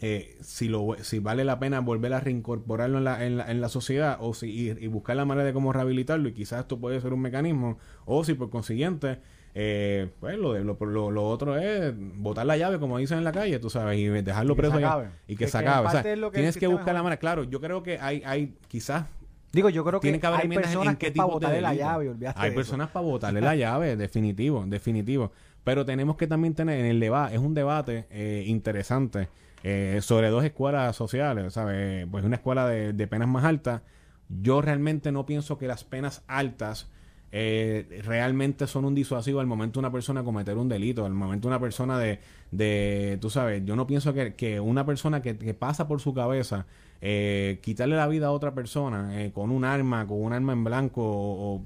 eh, 0.00 0.36
si, 0.40 0.68
lo, 0.68 0.96
si 1.02 1.18
vale 1.18 1.44
la 1.44 1.58
pena 1.58 1.80
volver 1.80 2.14
a 2.14 2.20
reincorporarlo 2.20 2.98
en 2.98 3.04
la, 3.04 3.24
en 3.26 3.36
la, 3.36 3.50
en 3.50 3.60
la 3.60 3.68
sociedad 3.68 4.16
o 4.20 4.32
si, 4.32 4.48
y, 4.50 4.70
y 4.70 4.86
buscar 4.88 5.14
la 5.16 5.24
manera 5.26 5.44
de 5.46 5.52
cómo 5.52 5.72
rehabilitarlo 5.72 6.28
y 6.28 6.32
quizás 6.32 6.60
esto 6.60 6.78
puede 6.80 7.00
ser 7.00 7.12
un 7.12 7.20
mecanismo 7.20 7.78
o 8.06 8.24
si 8.24 8.32
por 8.34 8.48
consiguiente 8.48 9.18
eh, 9.54 10.08
pues 10.20 10.38
lo, 10.38 10.52
de- 10.54 10.64
lo, 10.64 10.78
lo, 10.80 11.10
lo 11.10 11.28
otro 11.28 11.58
es 11.58 11.92
botar 12.16 12.46
la 12.46 12.56
llave 12.56 12.78
como 12.78 12.96
dicen 12.96 13.18
en 13.18 13.24
la 13.24 13.32
calle 13.32 13.58
tú 13.58 13.68
sabes 13.68 13.98
y 13.98 14.06
dejarlo 14.06 14.52
Y 14.54 14.56
que 14.56 14.62
preso 14.62 14.72
se 14.72 14.78
allá, 14.78 14.88
acabe. 14.92 15.08
y 15.26 15.36
que, 15.36 15.44
Que- 15.44 15.50
se 15.50 15.58
acabe. 15.58 15.86
O 15.86 15.90
sea, 15.90 16.02
que 16.02 16.30
tienes 16.32 16.56
que 16.56 16.66
buscar 16.68 16.94
la 16.94 17.02
manera. 17.02 17.18
Claro 17.20 17.44
yo 17.44 17.60
creo 17.60 17.82
que 17.82 17.98
hay 17.98 18.22
hay 18.24 18.54
quizás 18.68 19.04
Digo, 19.52 19.68
yo 19.68 19.84
creo 19.84 20.00
que 20.00 20.06
tiene 20.06 20.20
que 20.20 20.26
haber 20.26 20.40
hay 20.40 20.46
en- 20.46 20.54
personas 20.54 20.96
que 20.96 21.10
para 21.10 21.26
tipo 21.28 21.40
de 21.40 21.60
la 21.60 21.74
llave, 21.74 22.08
Hay 22.08 22.14
de 22.18 22.28
eso. 22.28 22.54
personas 22.54 22.88
para 22.90 23.04
botarle 23.04 23.40
la 23.40 23.56
llave, 23.56 23.96
definitivo, 23.96 24.64
definitivo. 24.66 25.32
Pero 25.64 25.84
tenemos 25.84 26.16
que 26.16 26.26
también 26.26 26.54
tener 26.54 26.78
en 26.80 26.86
el 26.86 27.00
debate, 27.00 27.34
es 27.34 27.40
un 27.40 27.52
debate 27.54 28.06
eh, 28.10 28.44
interesante 28.46 29.28
eh, 29.62 29.98
sobre 30.02 30.28
dos 30.28 30.44
escuelas 30.44 30.94
sociales, 30.96 31.52
¿sabes? 31.52 32.06
Pues 32.10 32.24
una 32.24 32.36
escuela 32.36 32.66
de, 32.66 32.92
de 32.92 33.06
penas 33.06 33.28
más 33.28 33.44
altas. 33.44 33.82
Yo 34.28 34.62
realmente 34.62 35.10
no 35.12 35.26
pienso 35.26 35.58
que 35.58 35.66
las 35.66 35.84
penas 35.84 36.22
altas 36.28 36.88
eh, 37.32 38.00
realmente 38.04 38.66
son 38.66 38.84
un 38.84 38.94
disuasivo 38.94 39.40
al 39.40 39.46
momento 39.46 39.80
de 39.80 39.86
una 39.86 39.92
persona 39.92 40.24
cometer 40.24 40.56
un 40.56 40.68
delito, 40.68 41.04
al 41.06 41.12
momento 41.14 41.48
de 41.48 41.52
una 41.54 41.60
persona 41.60 41.98
de, 41.98 42.18
de 42.50 43.18
tú 43.20 43.30
sabes, 43.30 43.62
yo 43.64 43.76
no 43.76 43.86
pienso 43.86 44.12
que, 44.14 44.34
que 44.34 44.60
una 44.60 44.84
persona 44.86 45.22
que, 45.22 45.36
que 45.38 45.54
pasa 45.54 45.86
por 45.88 46.00
su 46.00 46.12
cabeza 46.14 46.66
eh, 47.00 47.60
quitarle 47.62 47.96
la 47.96 48.06
vida 48.08 48.26
a 48.26 48.30
otra 48.32 48.54
persona 48.54 49.22
eh, 49.22 49.32
con 49.32 49.50
un 49.50 49.64
arma, 49.64 50.06
con 50.06 50.20
un 50.22 50.32
arma 50.32 50.52
en 50.52 50.64
blanco 50.64 51.02
o, 51.04 51.64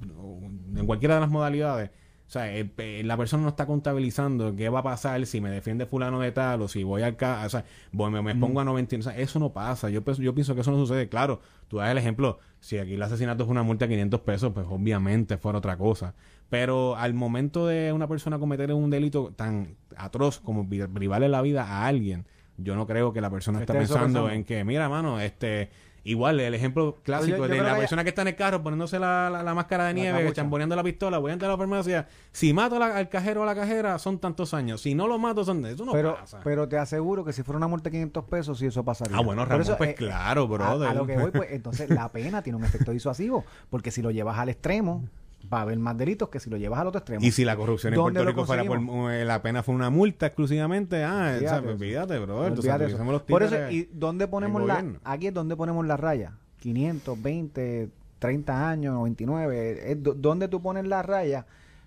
en 0.76 0.86
cualquiera 0.86 1.14
de 1.16 1.20
las 1.22 1.30
modalidades, 1.30 1.90
o 2.26 2.30
sea, 2.30 2.50
eh, 2.56 3.02
la 3.04 3.16
persona 3.16 3.42
no 3.42 3.50
está 3.50 3.66
contabilizando 3.66 4.56
qué 4.56 4.68
va 4.68 4.80
a 4.80 4.82
pasar 4.82 5.24
si 5.26 5.40
me 5.40 5.50
defiende 5.50 5.86
fulano 5.86 6.20
de 6.20 6.32
tal 6.32 6.62
o 6.62 6.68
si 6.68 6.82
voy 6.82 7.02
al 7.02 7.16
ca 7.16 7.42
o 7.44 7.48
sea, 7.50 7.64
voy- 7.92 8.10
me, 8.10 8.22
me 8.22 8.34
pongo 8.34 8.60
a 8.60 8.64
90, 8.64 8.96
o 8.96 9.02
sea, 9.02 9.16
eso 9.18 9.38
no 9.38 9.52
pasa. 9.52 9.90
Yo, 9.90 10.02
pienso- 10.02 10.22
yo 10.22 10.34
pienso 10.34 10.54
que 10.54 10.62
eso 10.62 10.70
no 10.72 10.78
sucede. 10.78 11.08
Claro, 11.08 11.40
tú 11.68 11.76
das 11.78 11.90
el 11.90 11.98
ejemplo, 11.98 12.38
si 12.64 12.78
aquí 12.78 12.94
el 12.94 13.02
asesinato 13.02 13.44
es 13.44 13.50
una 13.50 13.62
multa 13.62 13.84
de 13.86 13.90
500 13.90 14.20
pesos, 14.20 14.52
pues 14.54 14.66
obviamente 14.70 15.36
fuera 15.36 15.58
otra 15.58 15.76
cosa. 15.76 16.14
Pero 16.48 16.96
al 16.96 17.12
momento 17.12 17.66
de 17.66 17.92
una 17.92 18.08
persona 18.08 18.38
cometer 18.38 18.72
un 18.72 18.88
delito 18.88 19.34
tan 19.36 19.76
atroz 19.98 20.40
como 20.40 20.66
privarle 20.66 21.28
la 21.28 21.42
vida 21.42 21.64
a 21.64 21.86
alguien, 21.86 22.24
yo 22.56 22.74
no 22.74 22.86
creo 22.86 23.12
que 23.12 23.20
la 23.20 23.28
persona 23.28 23.60
está 23.60 23.74
Esté 23.74 23.94
pensando. 23.94 24.30
en 24.30 24.44
que, 24.44 24.64
mira, 24.64 24.88
mano, 24.88 25.20
este... 25.20 25.68
Igual, 26.06 26.38
el 26.38 26.52
ejemplo 26.54 26.98
clásico 27.02 27.38
yo 27.38 27.48
de 27.48 27.62
la 27.62 27.72
que- 27.74 27.78
persona 27.80 28.02
que 28.04 28.10
está 28.10 28.22
en 28.22 28.28
el 28.28 28.36
carro 28.36 28.62
poniéndose 28.62 28.98
la, 28.98 29.30
la- 29.30 29.42
la 29.42 29.54
máscara 29.54 29.86
de 29.86 29.94
nieve, 29.94 30.32
chamboneando 30.34 30.76
la 30.76 30.82
pistola, 30.82 31.16
voy 31.18 31.30
a 31.30 31.32
entrar 31.32 31.50
a 31.50 31.54
la 31.54 31.58
farmacia. 31.58 32.06
Si 32.30 32.52
mato 32.52 32.78
la- 32.78 32.96
al 32.96 33.08
cajero 33.08 33.40
o 33.40 33.42
a 33.44 33.46
la 33.46 33.54
cajera, 33.54 33.98
son 33.98 34.18
tantos 34.18 34.52
años. 34.52 34.82
Si 34.82 34.94
no 34.94 35.08
lo 35.08 35.18
mato, 35.18 35.44
son... 35.44 35.64
Eso 35.64 35.84
no 35.86 35.92
pero, 35.92 36.16
pasa. 36.16 36.40
pero 36.44 36.68
te 36.68 36.76
aseguro 36.76 37.24
que 37.24 37.32
si 37.32 37.42
fuera 37.42 37.56
una 37.56 37.68
multa 37.68 37.84
de 37.84 37.92
500 37.92 38.24
pesos, 38.24 38.58
sí 38.58 38.66
eso 38.66 38.84
pasaría. 38.84 39.16
Ah, 39.16 39.20
bueno, 39.22 39.44
Ramón, 39.46 39.62
eso, 39.62 39.76
pues 39.78 39.90
eh, 39.90 39.94
claro, 39.94 40.42
a- 40.42 40.46
brother. 40.46 40.88
A, 40.90 40.94
lo 40.94 41.06
que 41.06 41.16
voy, 41.16 41.30
pues 41.30 41.50
entonces 41.52 41.88
la 41.88 42.12
pena 42.12 42.42
tiene 42.42 42.58
un 42.58 42.64
efecto 42.64 42.90
disuasivo. 42.92 43.44
Porque 43.70 43.90
si 43.90 44.02
lo 44.02 44.10
llevas 44.10 44.38
al 44.38 44.50
extremo, 44.50 45.04
va 45.52 45.58
a 45.58 45.62
haber 45.62 45.78
más 45.78 45.96
delitos 45.96 46.28
que 46.28 46.40
si 46.40 46.48
lo 46.50 46.56
llevas 46.56 46.80
al 46.80 46.86
otro 46.88 46.98
extremo. 46.98 47.24
Y 47.24 47.30
si 47.30 47.44
la 47.44 47.56
corrupción 47.56 47.92
en 47.92 47.98
¿Dónde 47.98 48.20
Puerto 48.20 48.30
Rico 48.30 48.46
fuera 48.46 48.64
por 48.64 49.12
eh, 49.12 49.24
la 49.24 49.42
pena 49.42 49.62
fue 49.62 49.74
una 49.74 49.90
multa 49.90 50.26
exclusivamente, 50.26 51.04
ah, 51.04 51.34
Olvídate 51.36 51.46
o 51.46 51.48
sea, 51.48 51.70
olvídate, 51.72 52.18
brother. 52.18 52.52
Olvídate 52.52 52.84
Entonces, 52.84 53.00
eso. 53.00 53.12
los 53.12 53.22
Por 53.22 53.42
eso, 53.42 53.70
¿y 53.70 53.88
dónde 53.92 54.26
ponemos 54.28 54.64
la, 54.66 54.84
aquí 55.04 55.28
es 55.28 55.34
donde 55.34 55.56
ponemos 55.56 55.86
la 55.86 55.96
raya? 55.96 56.32
500, 56.60 57.22
20, 57.22 57.88
30 58.18 58.68
años, 58.70 58.94
99. 58.94 59.92
Es 59.92 59.98
¿Dónde 60.02 60.48
tú 60.48 60.62
pones 60.62 60.86
la 60.86 61.02
raya? 61.02 61.46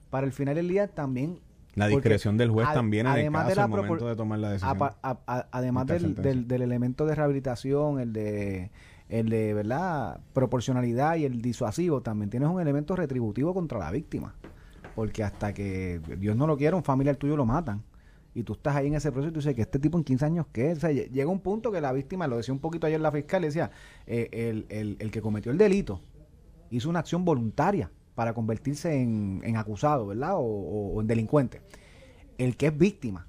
Para 0.10 0.26
el 0.28 0.34
final 0.34 0.56
del 0.56 0.68
día 0.68 0.88
también. 0.88 1.40
La 1.76 1.86
porque 1.86 2.10
discreción 2.10 2.38
del 2.38 2.50
juez 2.50 2.68
también 2.74 3.06
en 3.06 3.14
el 3.14 3.20
además 3.20 3.44
de 3.48 3.50
caso 3.56 3.60
la 3.60 3.64
al 3.66 3.70
momento 3.70 4.08
de 4.08 4.16
tomar 4.16 4.40
la 4.40 4.50
decisión. 4.52 4.76
apa- 4.76 4.96
a- 5.04 5.18
a- 5.28 5.48
además 5.52 5.86
del, 5.86 6.48
del 6.48 6.62
elemento 6.64 7.06
de 7.06 7.14
rehabilitación, 7.14 8.00
el 8.00 8.14
de 8.14 8.72
el 9.10 9.30
de 9.30 9.54
verdad 9.54 10.20
proporcionalidad 10.34 11.16
y 11.16 11.26
el 11.26 11.42
disuasivo, 11.42 12.02
también 12.02 12.30
tienes 12.30 12.50
un 12.50 12.60
elemento 12.62 12.96
retributivo 12.96 13.54
contra 13.54 13.80
la 13.80 13.92
víctima. 13.92 14.36
Porque 14.96 15.24
hasta 15.24 15.54
que 15.54 16.02
Dios 16.18 16.36
no 16.36 16.48
lo 16.48 16.58
quiera, 16.58 16.76
un 16.76 16.84
familiar 16.84 17.16
tuyo 17.16 17.38
lo 17.38 17.46
matan. 17.46 17.84
Y 18.34 18.44
tú 18.44 18.54
estás 18.54 18.76
ahí 18.76 18.88
en 18.88 18.96
ese 18.96 19.12
proceso 19.12 19.30
y 19.30 19.34
tú 19.34 19.40
dices 19.40 19.56
que 19.56 19.62
este 19.62 19.80
tipo 19.80 19.98
en 19.98 20.04
15 20.04 20.26
años, 20.26 20.46
¿qué? 20.52 20.76
llega 21.12 21.30
un 21.30 21.40
punto 21.40 21.72
que 21.72 21.82
la 21.82 21.92
víctima, 21.92 22.28
lo 22.28 22.38
decía 22.38 22.54
un 22.54 22.60
poquito 22.60 22.86
ayer 22.88 23.00
la 23.00 23.12
fiscal, 23.12 23.42
decía, 23.42 23.72
eh, 24.06 24.30
el, 24.32 24.66
el- 24.70 24.98
el 25.00 25.10
que 25.12 25.22
cometió 25.22 25.52
el 25.52 25.58
delito 25.58 26.02
hizo 26.70 26.90
una 26.90 27.00
acción 27.00 27.26
voluntaria 27.26 27.90
para 28.14 28.34
convertirse 28.34 28.94
en, 29.02 29.42
en 29.44 29.58
acusado, 29.58 30.08
¿verdad? 30.08 30.36
O- 30.36 30.42
o 30.96 31.02
en 31.02 31.08
delincuente. 31.08 31.62
El 32.38 32.58
que 32.58 32.68
es 32.68 32.78
víctima 32.78 33.27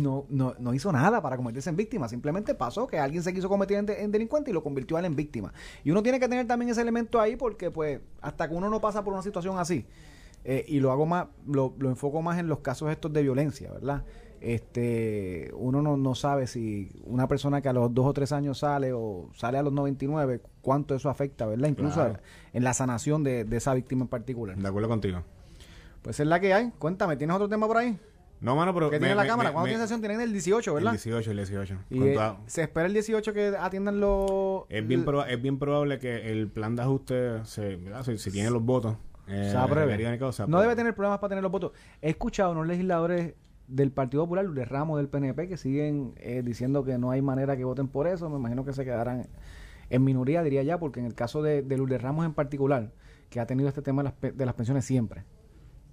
no, 0.00 0.26
no, 0.28 0.54
no 0.58 0.74
hizo 0.74 0.90
nada 0.92 1.20
para 1.22 1.36
convertirse 1.36 1.70
en 1.70 1.76
víctima, 1.76 2.08
simplemente 2.08 2.54
pasó 2.54 2.86
que 2.86 2.98
alguien 2.98 3.22
se 3.22 3.32
quiso 3.34 3.48
convertir 3.48 3.78
en, 3.78 3.86
de- 3.86 4.02
en 4.02 4.10
delincuente 4.12 4.50
y 4.50 4.54
lo 4.54 4.62
convirtió 4.62 4.96
a 4.96 5.00
él 5.00 5.06
en 5.06 5.16
víctima. 5.16 5.52
Y 5.84 5.90
uno 5.90 6.02
tiene 6.02 6.18
que 6.20 6.28
tener 6.28 6.46
también 6.46 6.70
ese 6.70 6.80
elemento 6.82 7.20
ahí 7.20 7.36
porque 7.36 7.70
pues 7.70 8.00
hasta 8.20 8.48
que 8.48 8.54
uno 8.54 8.68
no 8.70 8.80
pasa 8.80 9.02
por 9.04 9.12
una 9.12 9.22
situación 9.22 9.58
así, 9.58 9.86
eh, 10.44 10.64
y 10.68 10.78
lo 10.80 10.92
hago 10.92 11.06
más, 11.06 11.26
lo, 11.46 11.74
lo 11.78 11.88
enfoco 11.88 12.22
más 12.22 12.38
en 12.38 12.48
los 12.48 12.60
casos 12.60 12.90
estos 12.90 13.12
de 13.12 13.22
violencia, 13.22 13.72
¿verdad? 13.72 14.04
Este, 14.40 15.50
uno 15.56 15.82
no, 15.82 15.96
no 15.96 16.14
sabe 16.14 16.46
si 16.46 16.88
una 17.04 17.26
persona 17.26 17.60
que 17.62 17.68
a 17.68 17.72
los 17.72 17.92
dos 17.92 18.06
o 18.06 18.12
tres 18.12 18.30
años 18.32 18.58
sale 18.58 18.92
o 18.92 19.28
sale 19.34 19.58
a 19.58 19.62
los 19.62 19.72
99, 19.72 20.40
cuánto 20.62 20.94
eso 20.94 21.10
afecta, 21.10 21.46
¿verdad? 21.46 21.68
Incluso 21.68 21.94
Claro. 21.96 22.18
en 22.52 22.62
la 22.64 22.72
sanación 22.72 23.24
de, 23.24 23.44
de 23.44 23.56
esa 23.56 23.74
víctima 23.74 24.02
en 24.02 24.08
particular. 24.08 24.56
De 24.56 24.68
acuerdo 24.68 24.88
contigo. 24.88 25.22
Pues 26.02 26.20
es 26.20 26.26
la 26.26 26.38
que 26.38 26.54
hay. 26.54 26.70
Cuéntame, 26.78 27.16
¿tienes 27.16 27.34
otro 27.34 27.48
tema 27.48 27.66
por 27.66 27.76
ahí? 27.78 27.98
No, 28.40 28.54
mano, 28.54 28.74
pero... 28.74 28.90
¿Qué 28.90 28.96
me- 28.96 29.00
tiene 29.00 29.14
la 29.14 29.22
me- 29.22 29.28
cámara? 29.28 29.52
¿Cuándo 29.52 29.68
tiene 29.68 29.82
sesión? 29.82 30.00
Tienen 30.00 30.20
el 30.20 30.32
18, 30.32 30.74
¿verdad? 30.74 30.92
El 30.92 30.98
18, 30.98 31.30
el 31.30 31.36
18. 31.38 31.78
Y 31.90 31.98
Con 31.98 32.08
eh, 32.08 32.16
se 32.46 32.62
espera 32.62 32.86
el 32.86 32.92
18 32.92 33.32
que 33.32 33.54
atiendan 33.58 33.98
los... 34.00 34.64
es, 34.68 34.86
bien 34.86 35.04
proba- 35.06 35.28
es 35.28 35.40
bien 35.40 35.58
probable 35.58 35.98
que 35.98 36.30
el 36.30 36.48
plan 36.48 36.76
de 36.76 36.82
ajuste, 36.82 37.44
se, 37.44 37.78
si, 38.04 38.18
si 38.18 38.30
tiene 38.30 38.50
los 38.50 38.62
votos, 38.62 38.96
eh, 39.28 39.48
se 39.50 39.56
No 40.46 40.60
debe 40.60 40.76
tener 40.76 40.94
problemas 40.94 41.18
para 41.18 41.30
tener 41.30 41.42
los 41.42 41.50
votos. 41.52 41.72
He 42.02 42.10
escuchado 42.10 42.50
a 42.50 42.52
unos 42.52 42.66
legisladores 42.66 43.34
del 43.68 43.90
Partido 43.90 44.22
Popular, 44.24 44.46
de 44.48 44.64
Ramos 44.64 44.98
del 44.98 45.08
PNP, 45.08 45.48
que 45.48 45.56
siguen 45.56 46.12
eh, 46.18 46.42
diciendo 46.44 46.84
que 46.84 46.98
no 46.98 47.10
hay 47.10 47.22
manera 47.22 47.56
que 47.56 47.64
voten 47.64 47.88
por 47.88 48.06
eso. 48.06 48.28
Me 48.30 48.36
imagino 48.36 48.64
que 48.64 48.72
se 48.72 48.84
quedarán 48.84 49.26
en 49.90 50.04
minoría, 50.04 50.42
diría 50.42 50.62
ya, 50.62 50.78
porque 50.78 51.00
en 51.00 51.06
el 51.06 51.14
caso 51.14 51.42
de, 51.42 51.62
de 51.62 51.76
Lourdes 51.76 52.00
Ramos 52.02 52.26
en 52.26 52.34
particular, 52.34 52.92
que 53.30 53.40
ha 53.40 53.46
tenido 53.46 53.68
este 53.68 53.82
tema 53.82 54.02
de 54.02 54.04
las, 54.04 54.12
pe- 54.12 54.32
de 54.32 54.46
las 54.46 54.54
pensiones 54.54 54.84
siempre. 54.84 55.24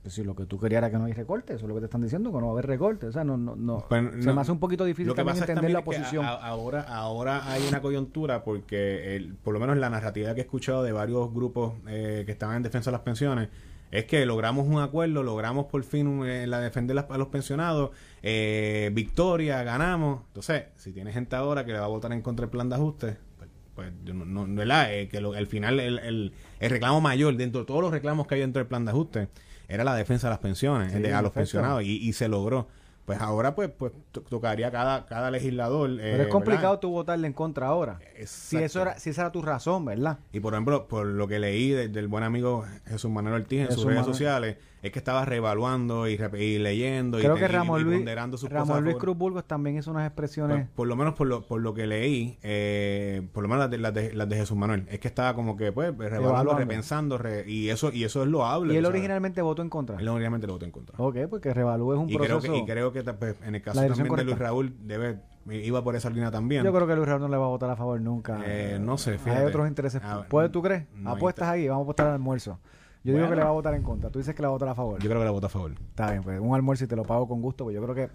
Pues 0.03 0.15
si 0.15 0.23
lo 0.23 0.35
que 0.35 0.45
tú 0.45 0.59
querías 0.59 0.79
era 0.79 0.91
que 0.91 0.97
no 0.97 1.05
hay 1.05 1.13
recortes, 1.13 1.55
eso 1.55 1.65
es 1.65 1.69
lo 1.69 1.75
que 1.75 1.79
te 1.79 1.85
están 1.85 2.01
diciendo, 2.01 2.29
que 2.31 2.37
no 2.37 2.43
va 2.43 2.49
a 2.49 2.51
haber 2.51 2.67
recortes. 2.67 3.07
O 3.09 3.11
sea, 3.13 3.23
no, 3.23 3.37
no, 3.37 3.55
no. 3.55 3.85
Pues, 3.87 4.03
se 4.21 4.33
me 4.33 4.41
hace 4.41 4.51
un 4.51 4.59
poquito 4.59 4.83
difícil 4.83 5.07
Lo 5.07 5.15
que 5.15 5.23
también 5.23 5.37
entender 5.37 5.71
la 5.71 5.79
también 5.79 6.01
oposición. 6.01 6.25
a- 6.25 6.33
ahora, 6.33 6.81
ahora 6.81 7.49
hay 7.49 7.65
una 7.67 7.81
coyuntura 7.81 8.43
porque, 8.43 9.15
el, 9.15 9.33
por 9.35 9.53
lo 9.53 9.61
menos 9.61 9.77
la 9.77 9.89
narrativa 9.89 10.33
que 10.35 10.41
he 10.41 10.43
escuchado 10.43 10.83
de 10.83 10.91
varios 10.91 11.33
grupos 11.33 11.73
eh, 11.87 12.23
que 12.25 12.33
estaban 12.33 12.57
en 12.57 12.63
defensa 12.63 12.91
de 12.91 12.97
las 12.97 13.01
pensiones, 13.01 13.47
es 13.91 14.03
que 14.05 14.25
logramos 14.25 14.67
un 14.67 14.81
acuerdo, 14.81 15.23
logramos 15.23 15.67
por 15.67 15.83
fin 15.85 16.07
un- 16.07 16.27
eh, 16.27 16.47
la 16.47 16.59
defender 16.59 16.95
las- 16.97 17.09
a 17.09 17.17
los 17.17 17.29
pensionados, 17.29 17.91
eh, 18.23 18.89
victoria, 18.93 19.63
ganamos. 19.63 20.21
Entonces, 20.27 20.63
si 20.75 20.91
tiene 20.91 21.13
gente 21.13 21.35
ahora 21.37 21.63
que 21.63 21.71
le 21.71 21.79
va 21.79 21.85
a 21.85 21.89
votar 21.89 22.11
en 22.11 22.21
contra 22.21 22.43
del 22.45 22.49
plan 22.51 22.67
de 22.67 22.75
ajuste, 22.75 23.17
pues, 23.37 23.49
pues 23.73 23.93
no, 24.13 24.25
no, 24.25 24.45
¿verdad? 24.53 24.93
Eh, 24.93 25.07
que 25.07 25.21
lo- 25.21 25.31
al 25.33 25.47
final 25.47 25.79
el, 25.79 25.99
el, 25.99 26.33
el 26.59 26.69
reclamo 26.69 26.99
mayor, 26.99 27.37
dentro 27.37 27.61
de 27.61 27.67
todos 27.67 27.81
los 27.81 27.91
reclamos 27.91 28.27
que 28.27 28.35
hay 28.35 28.41
dentro 28.41 28.59
del 28.59 28.67
plan 28.67 28.83
de 28.83 28.91
ajuste, 28.91 29.27
era 29.73 29.83
la 29.83 29.95
defensa 29.95 30.27
de 30.27 30.31
las 30.31 30.39
pensiones, 30.39 30.91
Sí, 30.93 30.99
de- 30.99 31.13
a 31.13 31.21
los 31.21 31.31
pensionados, 31.31 31.83
y, 31.83 31.97
y 31.97 32.13
se 32.13 32.27
logró. 32.27 32.67
Pues 33.05 33.19
ahora 33.19 33.53
pues 33.53 33.69
pues 33.77 33.91
to- 34.13 34.21
tocaría 34.21 34.71
cada 34.71 35.05
cada 35.05 35.29
legislador. 35.29 35.89
eh, 35.89 35.97
Pero 36.13 36.23
es 36.23 36.29
complicado 36.29 36.69
¿verdad? 36.69 36.79
tú 36.79 36.89
votarle 36.91 37.27
en 37.27 37.33
contra 37.33 37.67
ahora. 37.67 37.99
Si 38.25 38.55
eso 38.57 38.81
era, 38.81 38.97
si 38.97 39.09
esa 39.09 39.23
era 39.23 39.31
tu 39.33 39.41
razón, 39.41 39.83
¿verdad? 39.83 40.19
Y 40.31 40.39
por 40.39 40.53
ejemplo, 40.53 40.87
por 40.87 41.05
lo 41.05 41.27
que 41.27 41.37
leí 41.39 41.71
de- 41.71 41.89
del 41.89 42.07
buen 42.07 42.23
amigo 42.23 42.63
Jesús 42.87 43.11
Manuel 43.11 43.41
Ortiz 43.41 43.59
en 43.59 43.65
Jesús 43.67 43.81
sus 43.81 43.85
redes 43.91 43.99
Manuel. 44.01 44.13
sociales, 44.15 44.57
es 44.83 44.91
que 44.91 44.99
estaba 44.99 45.23
reevaluando 45.25 46.07
y, 46.07 46.17
rep- 46.17 46.37
y 46.39 46.59
leyendo 46.59 47.17
Creo 47.17 47.37
y, 47.37 47.39
que 47.39 47.47
Ramón 47.47 47.81
y 47.81 47.83
Luis, 47.85 47.97
ponderando 47.99 48.37
sus 48.37 48.49
Ramón 48.49 48.67
cosas 48.67 48.83
Luis. 48.83 48.95
Cruz 48.97 49.17
Burgos 49.17 49.45
también 49.45 49.77
hizo 49.77 49.89
unas 49.89 50.05
expresiones. 50.05 50.57
Pues, 50.57 50.69
por 50.75 50.87
lo 50.87 50.95
menos 50.95 51.13
por 51.15 51.25
lo, 51.27 51.47
por 51.47 51.61
lo 51.61 51.73
que 51.73 51.87
leí, 51.87 52.37
eh, 52.43 53.25
por 53.33 53.43
lo 53.43 53.49
menos 53.49 53.61
las 53.63 53.71
de, 53.71 53.77
las, 53.77 53.93
de, 53.93 54.13
las 54.13 54.27
de 54.29 54.35
Jesús 54.35 54.57
Manuel, 54.57 54.85
es 54.89 54.99
que 54.99 55.07
estaba 55.07 55.33
como 55.35 55.55
que 55.57 55.71
pues 55.71 55.87
revaluando, 55.97 56.29
Evaluando. 56.29 56.59
repensando, 56.59 57.17
re- 57.17 57.45
y 57.49 57.69
eso 57.69 57.91
y 57.93 58.03
eso 58.03 58.21
es 58.23 58.27
loable. 58.29 58.73
y 58.73 58.77
él 58.77 58.83
¿sabes? 58.83 58.95
originalmente 58.95 59.41
votó 59.41 59.61
en 59.61 59.69
contra. 59.69 59.97
Él 59.99 60.07
originalmente 60.07 60.47
lo 60.47 60.53
votó 60.53 60.65
en 60.65 60.71
contra. 60.71 60.95
Ok, 60.99 61.15
porque 61.29 61.53
revalúes 61.53 61.97
un 61.97 62.09
y, 62.09 62.17
creo 62.17 62.39
proceso. 62.39 62.53
que, 62.53 62.59
y 62.59 62.65
creo 62.65 62.91
que 62.91 63.03
pues, 63.03 63.35
en 63.45 63.55
el 63.55 63.61
caso 63.61 63.79
también 63.79 64.15
de 64.15 64.23
Luis. 64.25 64.37
Raúl 64.37 64.75
debe 64.81 65.19
iba 65.49 65.83
por 65.83 65.95
esa 65.95 66.09
línea 66.09 66.31
también. 66.31 66.63
Yo 66.63 66.73
creo 66.73 66.87
que 66.87 66.95
Luis 66.95 67.07
Raúl 67.07 67.21
no 67.21 67.27
le 67.27 67.37
va 67.37 67.45
a 67.45 67.49
votar 67.49 67.69
a 67.69 67.75
favor 67.75 67.99
nunca. 68.01 68.41
Eh, 68.45 68.77
no 68.81 68.97
sé, 68.97 69.17
fíjate. 69.17 69.41
Hay 69.41 69.45
otros 69.45 69.67
intereses. 69.67 70.01
Ah, 70.03 70.25
¿Puedes 70.29 70.51
tú 70.51 70.61
crees? 70.61 70.85
no 70.95 71.11
Apuestas 71.11 71.47
ahí, 71.49 71.67
vamos 71.67 71.81
a 71.81 71.83
apostar 71.83 72.07
al 72.07 72.13
almuerzo. 72.13 72.59
Yo 73.03 73.13
digo 73.13 73.29
que 73.29 73.35
le 73.35 73.43
va 73.43 73.49
a 73.49 73.53
votar 73.53 73.73
en 73.73 73.83
contra. 73.83 74.09
Tú 74.09 74.19
dices 74.19 74.33
que 74.33 74.41
le 74.41 74.47
va 74.47 74.51
a 74.51 74.53
votar 74.53 74.69
a 74.69 74.75
favor. 74.75 74.99
Yo 74.99 75.09
creo 75.09 75.19
que 75.21 75.25
la 75.25 75.31
vota 75.31 75.47
a 75.47 75.49
favor. 75.49 75.71
Está 75.73 76.11
bien, 76.11 76.23
pues 76.23 76.39
un 76.39 76.55
almuerzo 76.55 76.85
y 76.85 76.87
te 76.87 76.95
lo 76.95 77.03
pago 77.03 77.27
con 77.27 77.41
gusto, 77.41 77.65
pues 77.65 77.75
yo 77.75 77.83
creo 77.83 77.93
que 77.95 78.09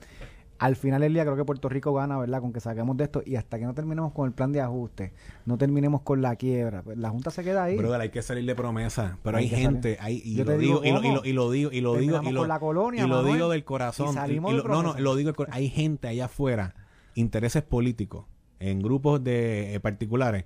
al 0.59 0.75
final 0.75 1.03
del 1.03 1.13
día 1.15 1.23
creo 1.25 1.37
que 1.37 1.45
Puerto 1.45 1.69
Rico 1.69 1.93
gana, 1.95 2.19
¿verdad? 2.19 2.41
Con 2.41 2.53
que 2.53 2.59
saquemos 2.59 2.97
de 2.97 3.05
esto 3.05 3.23
y 3.25 3.37
hasta 3.37 3.59
que 3.61 3.65
no 3.65 3.75
terminemos 3.75 4.13
con 4.13 4.27
el 4.27 4.33
plan 4.33 4.51
de 4.51 4.61
ajuste, 4.61 5.13
no 5.47 5.57
terminemos 5.57 6.01
con 6.01 6.21
la 6.21 6.35
quiebra, 6.35 6.83
pues 6.83 6.99
la 6.99 7.11
Junta 7.11 7.31
se 7.31 7.45
queda 7.45 7.63
ahí. 7.65 7.77
Brother, 7.77 8.01
hay 8.01 8.09
que 8.11 8.23
salir 8.23 8.45
de 8.45 8.55
promesa. 8.57 9.19
Pero 9.23 9.37
Hay 9.39 9.49
gente, 9.49 9.99
hay, 10.01 10.21
y, 10.25 10.35
Yo 10.35 10.45
lo 10.45 10.59
digo, 10.59 10.81
digo 10.81 10.85
y, 10.85 10.91
lo, 10.91 11.01
y, 11.05 11.13
lo, 11.15 11.25
y 11.25 11.33
lo 11.33 11.51
digo, 11.53 11.71
y 11.73 11.81
lo 11.81 11.95
digo, 11.97 12.21
y 12.23 12.33
lo, 12.33 12.47
la 12.47 12.59
colonia, 12.59 13.05
y 13.05 13.09
lo 13.09 13.17
Manuel, 13.17 13.35
digo 13.35 13.49
del 13.51 13.61
y 13.61 13.63
corazón. 13.63 14.15
salimos 14.15 14.53
y 14.53 14.57
de 14.57 14.63
lo- 14.63 14.69
no, 14.69 14.83
no, 14.83 14.99
lo 14.99 15.15
digo 15.15 15.33
Hay 15.51 15.69
gente 15.69 16.09
allá 16.09 16.25
afuera, 16.25 16.75
intereses 17.15 17.63
políticos, 17.63 18.25
en 18.59 18.81
grupos 18.83 19.23
de 19.23 19.75
eh, 19.77 19.81
particulares, 19.81 20.45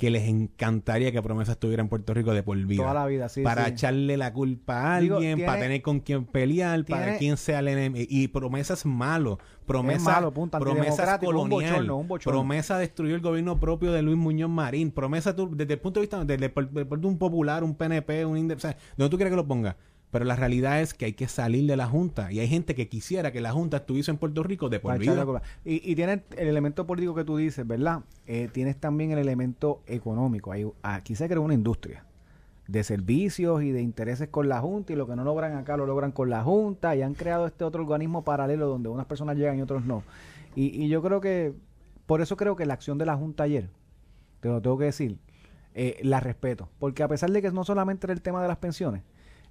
que 0.00 0.08
les 0.10 0.26
encantaría 0.26 1.12
que 1.12 1.20
Promesa 1.20 1.52
estuviera 1.52 1.82
en 1.82 1.90
Puerto 1.90 2.14
Rico 2.14 2.32
de 2.32 2.42
por 2.42 2.56
vida. 2.56 2.82
Toda 2.82 2.94
la 2.94 3.04
vida, 3.06 3.28
sí, 3.28 3.42
Para 3.42 3.66
sí. 3.66 3.72
echarle 3.72 4.16
la 4.16 4.32
culpa 4.32 4.96
a 4.96 4.98
Digo, 5.00 5.16
alguien, 5.16 5.36
tiene- 5.36 5.46
para 5.46 5.60
tener 5.60 5.82
con 5.82 6.00
quién 6.00 6.24
pelear, 6.24 6.86
para 6.86 7.18
quién 7.18 7.36
sea 7.36 7.58
el 7.58 7.68
enemigo. 7.68 8.06
Y 8.08 8.28
Promesa 8.28 8.72
es 8.72 8.86
malo. 8.86 9.38
Promesa, 9.66 10.10
malo, 10.12 10.32
punto, 10.32 10.58
promesa 10.58 11.16
es 11.16 11.22
un 11.28 11.48
bochorno, 11.50 11.96
un 11.98 12.08
bochorno. 12.08 12.40
Promesa 12.40 12.78
destruyó 12.78 13.14
el 13.14 13.20
gobierno 13.20 13.60
propio 13.60 13.92
de 13.92 14.00
Luis 14.00 14.16
Muñoz 14.16 14.48
Marín. 14.50 14.90
Promesa, 14.90 15.36
tú, 15.36 15.54
desde 15.54 15.74
el 15.74 15.80
punto 15.80 16.00
de 16.00 16.06
vista 16.06 16.24
por 16.88 17.06
un 17.06 17.18
popular, 17.18 17.62
un 17.62 17.74
PNP, 17.74 18.24
un 18.24 18.38
inde- 18.38 18.54
o 18.56 18.58
sea, 18.58 18.74
donde 18.96 19.10
tú 19.10 19.18
quieres 19.18 19.30
que 19.30 19.36
lo 19.36 19.46
ponga. 19.46 19.76
Pero 20.10 20.24
la 20.24 20.34
realidad 20.34 20.80
es 20.80 20.92
que 20.92 21.04
hay 21.04 21.12
que 21.12 21.28
salir 21.28 21.66
de 21.66 21.76
la 21.76 21.86
Junta. 21.86 22.32
Y 22.32 22.40
hay 22.40 22.48
gente 22.48 22.74
que 22.74 22.88
quisiera 22.88 23.30
que 23.30 23.40
la 23.40 23.52
Junta 23.52 23.78
estuviese 23.78 24.10
en 24.10 24.16
Puerto 24.16 24.42
Rico 24.42 24.68
de 24.68 24.80
por 24.80 24.98
vida. 24.98 25.24
Y, 25.64 25.90
y 25.90 25.94
tienes 25.94 26.20
el 26.36 26.48
elemento 26.48 26.86
político 26.86 27.14
que 27.14 27.24
tú 27.24 27.36
dices, 27.36 27.66
¿verdad? 27.66 28.00
Eh, 28.26 28.48
tienes 28.52 28.76
también 28.76 29.12
el 29.12 29.18
elemento 29.18 29.82
económico. 29.86 30.50
Ahí, 30.50 30.66
aquí 30.82 31.14
se 31.14 31.28
creó 31.28 31.42
una 31.42 31.54
industria 31.54 32.04
de 32.66 32.84
servicios 32.84 33.62
y 33.62 33.72
de 33.72 33.82
intereses 33.82 34.28
con 34.28 34.48
la 34.48 34.60
Junta 34.60 34.92
y 34.92 34.96
lo 34.96 35.06
que 35.06 35.16
no 35.16 35.24
logran 35.24 35.56
acá 35.56 35.76
lo 35.76 35.86
logran 35.86 36.12
con 36.12 36.30
la 36.30 36.44
Junta 36.44 36.94
y 36.94 37.02
han 37.02 37.14
creado 37.14 37.46
este 37.46 37.64
otro 37.64 37.82
organismo 37.82 38.22
paralelo 38.22 38.68
donde 38.68 38.88
unas 38.88 39.06
personas 39.06 39.36
llegan 39.36 39.58
y 39.58 39.62
otros 39.62 39.84
no. 39.84 40.04
Y, 40.54 40.84
y 40.84 40.88
yo 40.88 41.02
creo 41.02 41.20
que, 41.20 41.52
por 42.06 42.20
eso 42.20 42.36
creo 42.36 42.56
que 42.56 42.66
la 42.66 42.74
acción 42.74 42.98
de 42.98 43.06
la 43.06 43.16
Junta 43.16 43.44
ayer, 43.44 43.70
te 44.40 44.48
lo 44.48 44.60
tengo 44.60 44.78
que 44.78 44.84
decir, 44.86 45.18
eh, 45.74 45.98
la 46.02 46.20
respeto. 46.20 46.68
Porque 46.78 47.02
a 47.02 47.08
pesar 47.08 47.30
de 47.30 47.42
que 47.42 47.50
no 47.50 47.64
solamente 47.64 48.06
era 48.06 48.12
el 48.12 48.22
tema 48.22 48.42
de 48.42 48.48
las 48.48 48.58
pensiones, 48.58 49.02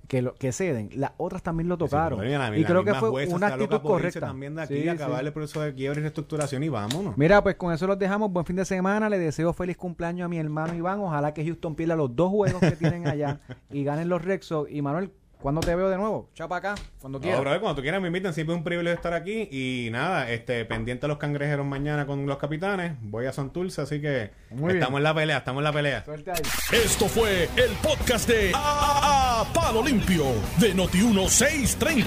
que, 0.09 0.23
lo, 0.23 0.33
que 0.33 0.51
ceden, 0.51 0.89
las 0.95 1.11
otras 1.17 1.43
también 1.43 1.69
lo 1.69 1.77
tocaron. 1.77 2.19
Sí, 2.19 2.59
y 2.59 2.65
creo 2.65 2.83
que 2.83 2.95
fue 2.95 3.27
una 3.27 3.47
actitud 3.47 3.79
correcta. 3.79 4.19
también 4.19 4.55
de 4.55 4.63
aquí, 4.63 4.81
Sí, 4.81 4.89
acabar 4.89 5.19
sí. 5.19 5.27
el 5.27 5.33
proceso 5.33 5.61
de 5.61 5.73
quiebre 5.75 5.99
y 5.99 6.01
reestructuración 6.01 6.63
y 6.63 6.69
vámonos. 6.69 7.15
Mira, 7.15 7.43
pues 7.43 7.55
con 7.55 7.71
eso 7.71 7.85
los 7.85 7.99
dejamos. 7.99 8.33
Buen 8.33 8.43
fin 8.43 8.55
de 8.55 8.65
semana. 8.65 9.07
Le 9.07 9.19
deseo 9.19 9.53
feliz 9.53 9.77
cumpleaños 9.77 10.25
a 10.25 10.27
mi 10.27 10.39
hermano 10.39 10.73
Iván. 10.73 10.99
Ojalá 10.99 11.31
que 11.35 11.45
Houston 11.45 11.75
pierda 11.75 11.95
los 11.95 12.15
dos 12.15 12.31
juegos 12.31 12.59
que 12.59 12.71
tienen 12.71 13.07
allá 13.07 13.39
y 13.71 13.83
ganen 13.83 14.09
los 14.09 14.25
Rexos. 14.25 14.67
Y 14.71 14.81
Manuel, 14.81 15.11
¿cuándo 15.41 15.61
te 15.61 15.75
veo 15.75 15.89
de 15.89 15.97
nuevo? 15.97 16.29
Chapa 16.33 16.57
acá, 16.57 16.75
cuando 16.99 17.19
No, 17.19 17.23
quieras. 17.23 17.41
brother, 17.41 17.59
cuando 17.59 17.75
tú 17.75 17.81
quieras 17.81 18.01
me 18.01 18.07
invitan, 18.07 18.33
siempre 18.33 18.53
es 18.53 18.57
un 18.57 18.63
privilegio 18.63 18.95
estar 18.95 19.13
aquí. 19.13 19.47
Y 19.51 19.89
nada, 19.91 20.29
este, 20.31 20.65
pendiente 20.65 21.05
a 21.05 21.09
los 21.09 21.17
cangrejeros 21.17 21.65
mañana 21.65 22.05
con 22.05 22.25
los 22.25 22.37
capitanes. 22.37 22.93
Voy 23.01 23.25
a 23.25 23.33
Santurce, 23.33 23.81
así 23.81 24.01
que 24.01 24.31
Muy 24.51 24.73
bien. 24.73 24.77
estamos 24.77 24.99
en 24.99 25.03
la 25.03 25.13
pelea, 25.13 25.37
estamos 25.37 25.59
en 25.61 25.63
la 25.65 25.71
pelea. 25.73 26.05
Suerte 26.05 26.31
ahí. 26.31 26.41
Esto 26.83 27.07
fue 27.07 27.43
el 27.55 27.71
podcast 27.81 28.27
de 28.29 28.51
A, 28.55 29.45
Palo 29.53 29.83
Limpio 29.83 30.25
de 30.59 30.75
Noti1630. 30.75 32.05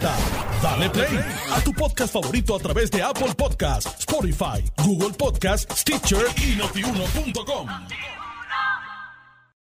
Dale 0.62 0.90
play 0.90 1.18
a 1.52 1.60
tu 1.60 1.72
podcast 1.72 2.12
favorito 2.12 2.54
a 2.56 2.58
través 2.58 2.90
de 2.90 3.02
Apple 3.02 3.34
Podcasts, 3.36 3.96
Spotify, 4.00 4.62
Google 4.84 5.14
Podcasts, 5.18 5.80
Stitcher 5.80 6.24
y 6.36 6.56
notiuno.com. 6.56 7.68